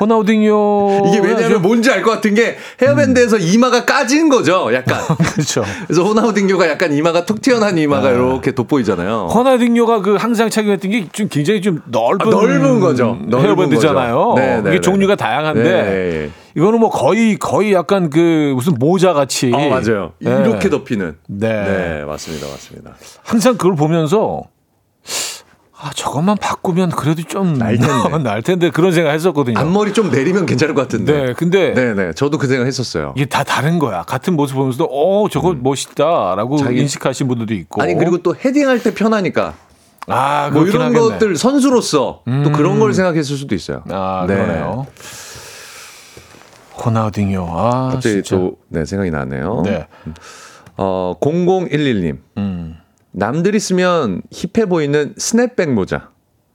호나우딩요. 0.00 1.06
이게 1.08 1.18
왜냐하면 1.20 1.62
뭔지 1.62 1.90
알 1.90 2.02
것 2.02 2.10
같은 2.12 2.34
게 2.34 2.56
헤어밴드에서 2.80 3.38
이마가 3.38 3.84
까진 3.84 4.28
거죠. 4.28 4.72
약간. 4.72 4.98
그렇죠. 5.34 5.64
그래서 5.86 6.02
호나우 6.04 6.32
딩요가 6.32 6.68
약간 6.68 6.92
이마가 6.92 7.24
툭 7.26 7.42
튀어나온 7.42 7.76
이마가 7.78 8.10
이렇게 8.10 8.52
돋보이잖아요. 8.52 9.28
호나우딩요가 9.32 10.00
그 10.02 10.14
항상 10.16 10.48
착용했던 10.50 10.90
게 10.90 11.08
좀 11.12 11.28
굉장히 11.28 11.60
좀 11.62 11.80
넓은 11.86 12.18
아, 12.20 12.30
넓은 12.30 12.80
거죠. 12.80 13.18
넓은 13.26 13.46
헤어밴드잖아요. 13.48 14.34
네, 14.36 14.46
네, 14.56 14.60
이게 14.60 14.70
네. 14.72 14.80
종류가 14.80 15.16
다양한데 15.16 15.62
네. 15.62 16.30
이거는 16.56 16.80
뭐 16.80 16.90
거의 16.90 17.36
거의 17.38 17.72
약간 17.72 18.10
그 18.10 18.52
무슨 18.54 18.74
모자 18.78 19.12
같이. 19.12 19.50
어, 19.54 19.58
맞아요. 19.68 20.12
네. 20.20 20.30
이렇게 20.30 20.68
덮이는. 20.68 21.16
네. 21.28 21.48
네, 21.48 22.04
맞습니다. 22.04 22.46
맞습니다. 22.48 22.92
항상 23.24 23.56
그걸 23.56 23.74
보면서 23.74 24.42
아 25.80 25.90
저것만 25.94 26.38
바꾸면 26.40 26.90
그래도 26.90 27.22
좀날 27.22 27.76
텐데. 27.78 28.18
날 28.24 28.42
텐데 28.42 28.70
그런 28.70 28.90
생각 28.92 29.12
했었거든요. 29.12 29.58
앞머리 29.60 29.92
좀 29.92 30.10
내리면 30.10 30.44
괜찮을 30.44 30.74
것 30.74 30.82
같은데. 30.82 31.12
네, 31.26 31.32
근데 31.34 31.72
네, 31.72 31.94
네. 31.94 32.12
저도 32.12 32.36
그 32.38 32.48
생각 32.48 32.66
했었어요. 32.66 33.12
이게 33.16 33.26
다 33.26 33.44
다른 33.44 33.78
거야. 33.78 34.02
같은 34.02 34.34
모습 34.34 34.56
보면서도 34.56 34.84
어 34.90 35.28
저거 35.28 35.54
멋있다라고 35.54 36.56
음. 36.56 36.64
자기- 36.64 36.80
인식하신 36.80 37.28
분들도 37.28 37.54
있고. 37.54 37.80
아니 37.80 37.94
그리고 37.94 38.18
또 38.18 38.34
헤딩할 38.34 38.82
때 38.82 38.92
편하니까 38.92 39.54
아 40.08 40.50
뭐 40.52 40.64
이런 40.66 40.86
하겠네. 40.86 40.98
음. 40.98 41.10
것들 41.10 41.36
선수로서 41.36 42.22
또 42.42 42.50
그런 42.52 42.80
걸 42.80 42.92
생각했을 42.92 43.36
수도 43.36 43.54
있어요. 43.54 43.84
아 43.90 44.24
네. 44.26 44.34
그러네요. 44.34 44.86
호나우딩요. 46.84 47.46
아 47.50 47.90
갑자기 47.92 48.14
진짜. 48.22 48.36
또 48.36 48.56
네, 48.68 48.84
생각이 48.84 49.10
나네요. 49.10 49.62
네. 49.64 49.86
어, 50.76 51.14
0011님. 51.20 52.18
음. 52.38 52.76
남들이 53.22 53.58
쓰면 53.58 54.22
힙해 54.30 54.66
보이는 54.66 55.12
스냅백 55.16 55.72
모자. 55.72 56.10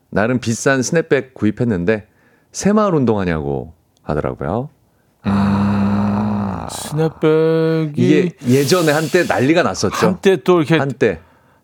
나름 0.09 0.39
비싼 0.39 0.82
스냅백 0.82 1.34
구입했는데 1.34 2.07
새마을 2.53 2.95
운동하냐고 2.95 3.74
하더라고요. 4.01 4.70
스냅백이 6.72 7.93
이게 7.97 8.30
예전에 8.47 8.93
한때 8.93 9.26
난리가 9.26 9.64
났었죠. 9.64 10.07
한때 10.07 10.38
또 10.38 10.59
이렇게 10.59 10.78
한때. 10.78 11.20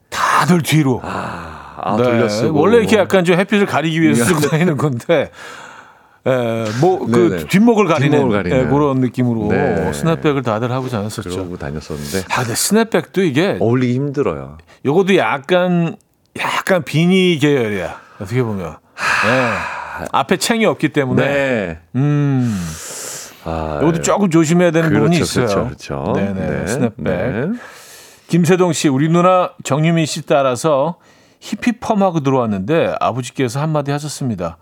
다들 0.09 0.63
뒤로. 0.63 0.99
아, 1.01 1.95
네. 1.97 2.03
돌렸어. 2.03 2.51
원래 2.51 2.79
이렇게 2.79 2.97
약간 2.97 3.23
좀 3.23 3.37
햇빛을 3.37 3.67
가리기 3.67 4.01
위해서 4.01 4.25
쓰고 4.25 4.41
다니는 4.49 4.75
건데, 4.75 5.31
에, 6.25 6.65
뭐, 6.81 7.05
그 7.05 7.29
네네. 7.29 7.45
뒷목을 7.47 7.85
가리는, 7.87 8.11
뒷목을 8.11 8.37
가리는. 8.37 8.57
예, 8.57 8.69
그런 8.69 8.99
느낌으로 8.99 9.47
네. 9.49 9.93
스냅백을 9.93 10.41
다들 10.41 10.71
하고 10.71 10.89
다녔었죠. 10.89 11.29
그러고 11.29 11.57
다녔었는데 11.57 12.23
아, 12.29 12.41
근데 12.41 12.55
스냅백도 12.55 13.23
이게, 13.23 13.57
어울리기 13.59 13.93
힘들어요. 13.93 14.57
요것도 14.85 15.15
약간, 15.15 15.95
약간 16.37 16.83
비니 16.83 17.37
계열이야. 17.39 18.01
어떻게 18.19 18.43
보면. 18.43 18.75
네. 19.25 20.05
앞에 20.11 20.37
챙이 20.37 20.65
없기 20.65 20.89
때문에. 20.89 21.25
네. 21.25 21.79
음. 21.95 22.53
아, 23.45 23.79
요것도 23.81 24.01
조금 24.01 24.29
조심해야 24.29 24.71
되는 24.71 24.91
부분이 24.91 25.17
있어요. 25.17 25.45
그렇죠, 25.45 25.65
그렇죠. 25.65 26.13
네네. 26.15 26.67
스냅백. 26.67 27.03
네. 27.03 27.47
김세동 28.27 28.73
씨, 28.73 28.89
우리 28.89 29.09
누나 29.09 29.51
정유민 29.63 30.05
씨 30.05 30.25
따라서 30.25 30.97
히피펌하고 31.39 32.19
들어왔는데 32.19 32.95
아버지께서 32.99 33.61
한마디 33.61 33.91
하셨습니다. 33.91 34.57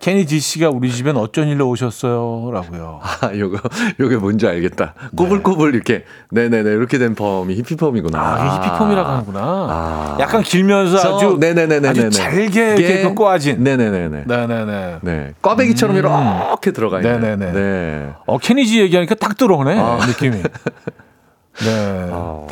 케니지 0.00 0.40
씨가 0.40 0.70
우리 0.70 0.90
집엔 0.90 1.16
어쩐 1.18 1.46
일로 1.48 1.68
오셨어요?라고요. 1.68 3.00
아, 3.20 3.30
요거, 3.36 3.58
요게 4.00 4.16
뭔지 4.16 4.46
알겠다. 4.46 4.94
꼬불꼬불 5.14 5.74
이렇게. 5.74 6.04
네네네. 6.30 6.70
이렇게 6.70 6.96
된 6.96 7.14
펌이 7.14 7.54
히피펌이구나. 7.56 8.18
아, 8.18 8.38
이게 8.38 8.66
히피폼이라고 8.66 9.08
하는구나. 9.08 9.40
아. 9.42 10.16
약간 10.18 10.42
길면서 10.42 11.16
아주 11.16 11.36
네네네네네. 11.38 11.88
아주 11.88 12.10
잘게 12.10 12.76
이렇게 12.76 13.02
그 13.02 13.14
꼬아진. 13.14 13.62
네네네네. 13.62 14.24
네네네. 14.26 14.98
네. 15.02 15.34
꽈배기처럼 15.42 15.96
이렇게 15.96 16.72
들어가 16.72 17.00
있는. 17.02 17.20
네네네. 17.20 17.52
네. 17.52 18.12
어 18.26 18.38
케니지 18.38 18.80
얘기하니까 18.80 19.14
딱 19.16 19.36
들어오네 19.36 19.78
아. 19.78 19.98
느낌이. 20.06 20.40
네. 21.60 22.08
아. 22.10 22.46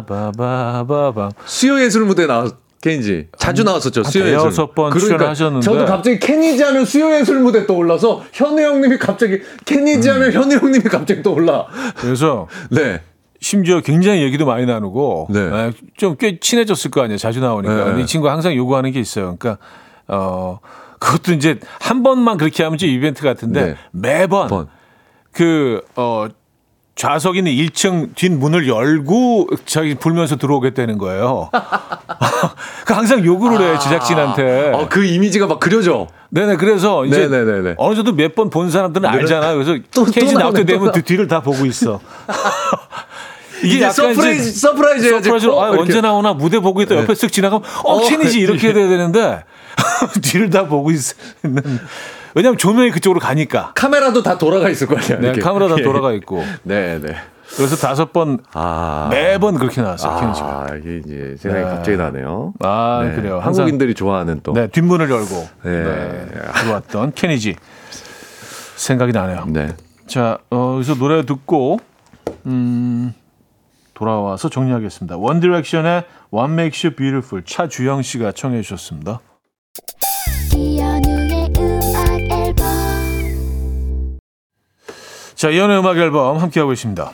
바바바바바바바. 0.00 1.28
수요 1.44 1.80
예술 1.80 2.04
무대 2.06 2.26
나왔, 2.26 2.54
케니지. 2.80 3.28
자주 3.36 3.62
나왔었죠, 3.62 4.02
한 4.02 4.10
수요예술. 4.10 4.38
대여섯 4.38 4.74
번 4.74 4.98
출연하셨는데. 4.98 5.64
저도 5.64 5.84
갑자기 5.84 6.18
케니지 6.18 6.62
하면 6.62 6.84
수요예술 6.84 7.40
무대 7.40 7.66
떠올라서 7.66 8.22
현우 8.32 8.60
형님이 8.60 8.98
갑자기 8.98 9.40
케니지 9.66 10.08
음. 10.08 10.14
하면 10.14 10.32
현우 10.32 10.54
형님이 10.54 10.84
갑자기 10.84 11.22
떠올라. 11.22 11.66
그래서 11.96 12.48
네. 12.70 13.02
심지어 13.40 13.80
굉장히 13.80 14.22
얘기도 14.22 14.46
많이 14.46 14.66
나누고 14.66 15.28
네. 15.30 15.72
좀꽤 15.96 16.40
친해졌을 16.40 16.90
거 16.90 17.02
아니에요. 17.02 17.18
자주 17.18 17.40
나오니까. 17.40 17.74
네. 17.74 17.84
근데 17.84 18.02
이 18.02 18.06
친구가 18.06 18.32
항상 18.32 18.54
요구하는 18.54 18.92
게 18.92 19.00
있어요. 19.00 19.36
그러니까 19.38 19.62
어 20.08 20.58
그것도 20.98 21.32
이제 21.32 21.58
한 21.80 22.02
번만 22.02 22.36
그렇게 22.36 22.62
하면 22.62 22.76
이제 22.76 22.86
이벤트 22.86 23.22
같은데 23.22 23.64
네. 23.64 23.76
매번 23.92 24.48
번. 24.48 24.68
그 25.32 25.80
어 25.96 26.28
좌석 27.00 27.38
있는 27.38 27.50
1층 27.52 28.14
뒷문을 28.14 28.68
열고 28.68 29.48
자기 29.64 29.94
불면서 29.94 30.36
들어오게 30.36 30.74
되는 30.74 30.98
거예요. 30.98 31.48
그 32.84 32.92
항상 32.92 33.24
요구를 33.24 33.58
해요 33.58 33.78
제작진한테. 33.78 34.72
어, 34.74 34.86
그 34.90 35.02
이미지가 35.06 35.46
막 35.46 35.58
그려져. 35.60 36.08
네네 36.28 36.56
그래서 36.56 37.06
이제 37.06 37.26
네네네네. 37.26 37.76
어느 37.78 37.94
정도 37.94 38.12
몇 38.12 38.34
번 38.34 38.50
본 38.50 38.70
사람들은 38.70 39.08
알잖아요. 39.08 39.54
그래서 39.56 39.78
또- 39.94 40.04
또 40.04 40.12
케니지 40.12 40.34
나올 40.34 40.52
때또 40.52 40.66
되면 40.66 40.80
나와. 40.82 40.92
그 40.92 41.02
뒤를 41.02 41.26
다 41.26 41.40
보고 41.40 41.64
있어. 41.64 42.00
이게 43.64 43.88
surprise, 43.90 44.40
이제 44.42 44.50
surprise 44.50 45.06
해야지. 45.06 45.24
surprise로 45.24 45.62
아, 45.62 45.70
어. 45.70 45.76
언제 45.80 46.02
나오나 46.02 46.34
무대 46.34 46.58
보고 46.60 46.82
있다 46.82 46.96
옆에 46.96 47.14
쓱 47.14 47.32
지나가면 47.32 47.62
어, 47.82 47.94
어, 47.96 48.08
케니지 48.08 48.40
이렇게 48.40 48.68
이렇게. 48.68 48.72
돼야 48.74 48.88
되는데 48.88 49.44
뒤를 50.20 50.50
다 50.50 50.66
보고 50.66 50.90
있는 50.90 51.78
왜냐면 52.34 52.58
조명이 52.58 52.90
그쪽으로 52.90 53.20
가니까 53.20 53.72
카메라도 53.74 54.22
다 54.22 54.38
돌아가 54.38 54.68
있을 54.68 54.86
거 54.86 54.96
아니야. 54.96 55.18
네, 55.18 55.26
이렇게. 55.28 55.40
카메라 55.40 55.68
다 55.68 55.76
예. 55.78 55.82
돌아가 55.82 56.12
있고 56.12 56.44
네, 56.62 56.98
네. 57.00 57.14
그래서 57.56 57.74
다섯 57.76 58.12
번 58.12 58.38
아. 58.52 59.08
매번 59.10 59.56
그렇게 59.56 59.82
나왔어요 59.82 60.20
케니지가 60.20 60.46
아, 60.46 60.76
이게 60.76 60.98
이제 60.98 61.34
생각이 61.38 61.64
네. 61.64 61.70
갑자기 61.70 61.96
나네요. 61.96 62.54
아 62.60 63.00
네. 63.04 63.16
그래요 63.16 63.34
항상 63.40 63.64
한국인들이 63.64 63.94
좋아하는 63.94 64.40
또. 64.42 64.52
네 64.52 64.68
뒷문을 64.68 65.10
열고 65.10 65.48
네. 65.64 65.82
네, 65.82 66.26
들어왔던 66.62 67.12
케니지 67.14 67.56
생각이 68.76 69.12
나네요. 69.12 69.46
네. 69.48 69.74
자, 70.06 70.38
어, 70.50 70.72
여기서 70.76 70.94
노래 70.94 71.24
듣고 71.24 71.78
음, 72.46 73.12
돌아와서 73.94 74.48
정리하겠습니다. 74.48 75.16
원 75.18 75.40
디렉션의 75.40 76.04
What 76.32 76.52
Makes 76.52 76.86
You 76.86 76.96
Beautiful 76.96 77.44
차주영 77.44 78.02
씨가 78.02 78.32
청해 78.32 78.62
주셨습니다. 78.62 79.20
자, 85.40 85.48
이현우의 85.48 85.78
음악 85.78 85.96
앨범 85.96 86.36
함께하고 86.36 86.70
있습니다. 86.74 87.12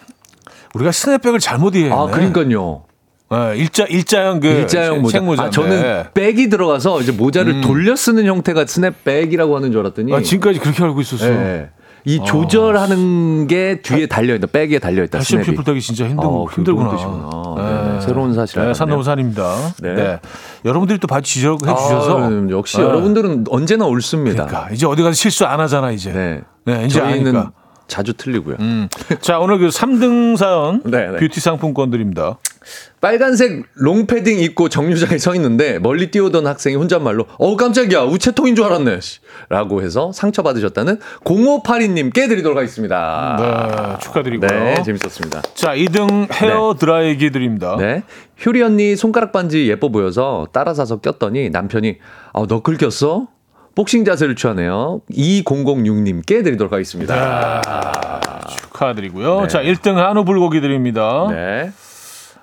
우리가 0.74 0.91
스냅백을 0.91 1.39
잘못 1.39 1.77
이해했네. 1.77 1.97
아, 1.97 2.07
그러니까요. 2.07 2.83
네, 3.31 3.57
일자 3.57 3.85
일자형 3.85 4.41
그 4.41 4.49
일자형 4.49 5.01
모자. 5.01 5.18
챙모자인데. 5.19 5.47
아, 5.47 5.51
저는 5.51 6.05
back이 6.12 6.49
들어가서 6.49 7.03
이제 7.03 7.12
모자를 7.12 7.61
돌려 7.61 7.95
쓰는 7.95 8.27
형태가 8.27 8.66
스냅백이라고 8.66 9.55
하는 9.55 9.70
줄 9.70 9.79
알았더니. 9.79 10.12
아, 10.12 10.22
지금까지 10.22 10.59
그렇게 10.59 10.83
알고 10.83 11.03
있었어. 11.03 11.29
예. 11.29 11.70
이 12.05 12.20
조절하는 12.24 13.47
게 13.47 13.81
뒤에 13.83 14.07
달려 14.07 14.35
있다. 14.35 14.49
back에 14.49 14.81
달려 14.81 15.05
있다. 15.05 15.20
snap이. 15.21 15.47
피플 15.47 15.62
타기 15.62 15.81
진짜 15.81 16.09
힘든 16.09 16.24
어, 16.27 16.47
힘들구나. 16.53 16.89
그런 16.89 16.97
뜻이구나. 16.97 17.55
네 17.59 17.93
네, 17.93 18.01
새로운 18.01 18.35
사실 18.35 18.57
네, 18.57 18.61
알았네요. 18.62 18.74
산넘산입니다. 18.74 19.55
네. 19.83 19.95
네. 19.95 20.20
여러분들이 20.64 20.99
또 20.99 21.07
같이 21.07 21.35
지적해 21.35 21.64
주셔서 21.64 22.18
아, 22.24 22.47
역시 22.51 22.79
네. 22.79 22.83
여러분들은 22.83 23.45
언제나 23.51 23.85
옳습니다. 23.85 24.47
그러니까 24.47 24.74
이제 24.74 24.85
어디 24.85 25.05
가서 25.05 25.14
실수 25.14 25.45
안 25.45 25.61
하잖아 25.61 25.93
이제. 25.93 26.11
네. 26.11 26.41
네, 26.64 26.87
이제 26.87 26.99
저희는 26.99 27.37
아니까. 27.37 27.53
자주 27.89 28.14
틀리고요. 28.14 28.57
음. 28.61 28.89
자, 29.20 29.39
오늘 29.39 29.59
그 29.59 29.68
3등 29.68 30.37
사연 30.37 30.82
네, 30.87 31.11
네. 31.11 31.18
뷰티 31.18 31.41
상품권 31.41 31.91
드립니다. 31.91 32.39
빨간색 33.01 33.62
롱패딩 33.74 34.41
입고 34.41 34.68
정류장에 34.68 35.18
서 35.18 35.34
있는데 35.37 35.78
멀리 35.78 36.11
뛰어오던 36.11 36.47
학생이 36.49 36.74
혼잣말로 36.74 37.26
어 37.39 37.57
깜짝이야 37.57 38.03
우체통인 38.03 38.57
줄 38.57 38.64
알았네 38.64 39.01
씨. 39.01 39.20
라고 39.49 39.82
해서 39.82 40.11
상처받으셨다는 40.12 40.99
0582님께 41.22 42.28
드리도록 42.28 42.59
하겠습니다. 42.59 43.37
네, 43.39 43.99
축하드리고요. 44.03 44.49
네, 44.49 44.82
재밌었습니다. 44.82 45.43
자, 45.55 45.76
2등 45.76 46.32
헤어 46.32 46.74
드라이기 46.76 47.30
드립니다. 47.30 47.76
네. 47.78 48.03
효리 48.45 48.62
언니 48.62 48.97
손가락 48.97 49.30
반지 49.30 49.68
예뻐 49.68 49.91
보여서 49.91 50.49
따라 50.53 50.74
사서 50.74 50.99
꼈더니 51.01 51.51
남편이 51.51 51.99
아, 52.32 52.45
너클 52.49 52.76
꼈어? 52.76 53.28
복싱 53.77 54.05
자세를 54.07 54.35
취하네요. 54.35 55.03
2006님께 55.12 56.43
드리도록 56.43 56.72
하겠습니다. 56.72 57.61
축하드리고요. 58.49 59.43
네. 59.43 59.49
자, 59.49 59.62
1등 59.62 59.97
한우 59.97 60.24
불고기 60.24 60.61
드립니다. 60.62 61.29
네. 61.31 61.70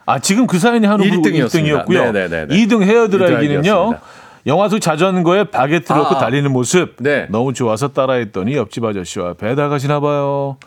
아, 0.05 0.19
지금 0.19 0.45
그 0.45 0.59
사연이 0.59 0.85
한우 0.85 1.03
불고기 1.03 1.29
일등이었습니다. 1.29 1.85
1등이었고요. 1.85 2.11
네, 2.11 2.11
네, 2.11 2.27
네, 2.29 2.47
네. 2.47 2.55
2등 2.55 2.83
헤어 2.83 3.07
드라이기는요. 3.07 3.61
드라이기였습니다. 3.61 4.01
영화 4.45 4.69
속 4.69 4.79
자전거에 4.79 5.45
바게트 5.45 5.91
넣고 5.91 6.15
아. 6.15 6.19
달리는 6.19 6.51
모습 6.51 6.97
네. 6.99 7.25
너무 7.29 7.53
좋아서 7.53 7.87
따라했더니 7.87 8.55
옆집 8.55 8.83
아저씨와 8.83 9.33
배달 9.33 9.69
가시나 9.69 9.99
봐요. 10.01 10.57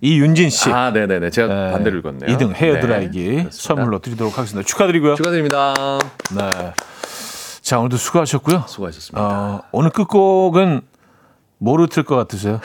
이윤진 0.00 0.48
씨. 0.50 0.70
아, 0.70 0.90
네네네. 0.90 1.30
제가 1.30 1.48
네. 1.48 1.72
반대로 1.72 1.98
읽었네요. 1.98 2.34
2등 2.34 2.54
헤어 2.54 2.74
네, 2.74 2.80
드라이기. 2.80 3.46
선물로 3.50 3.98
드리도록 3.98 4.38
하겠습니다. 4.38 4.66
축하드리고요. 4.66 5.16
축하드립니다. 5.16 5.74
네. 6.34 6.72
자, 7.64 7.78
오늘도 7.78 7.96
수고하셨고요. 7.96 8.64
수고하셨습니다. 8.68 9.26
어, 9.26 9.62
오늘 9.72 9.88
끝곡은 9.90 10.82
뭐로 11.58 11.86
틀 11.86 12.02
것 12.04 12.14
같으세요? 12.16 12.60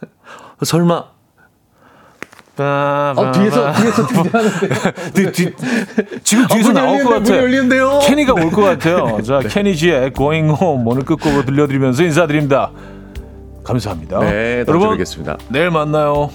설마 0.62 1.04
어, 2.56 3.32
뒤에서 3.34 3.72
뒤에서 3.72 4.06
등장하는데 4.06 5.10
뒤, 5.32 5.32
뒤, 5.32 5.54
지금 6.22 6.46
뒤에서 6.46 6.72
문 6.72 6.74
나올 6.74 7.02
것 7.02 7.10
열리는데, 7.10 7.10
문 7.10 7.22
같아요. 7.22 7.42
열리는데요. 7.42 7.98
케니가 8.06 8.32
올 8.34 8.50
것 8.50 8.62
같아요. 8.62 9.22
자, 9.24 9.40
케니지의 9.40 10.12
Going 10.12 10.52
Home 10.62 10.84
오늘 10.86 11.04
끝곡으로 11.04 11.44
들려드리면서 11.46 12.02
인사드립니다. 12.04 12.70
감사합니다. 13.64 14.20
네, 14.20 14.62
여러분 14.68 14.90
뵙겠습니다. 14.90 15.38
내일 15.48 15.70
만나요. 15.70 16.30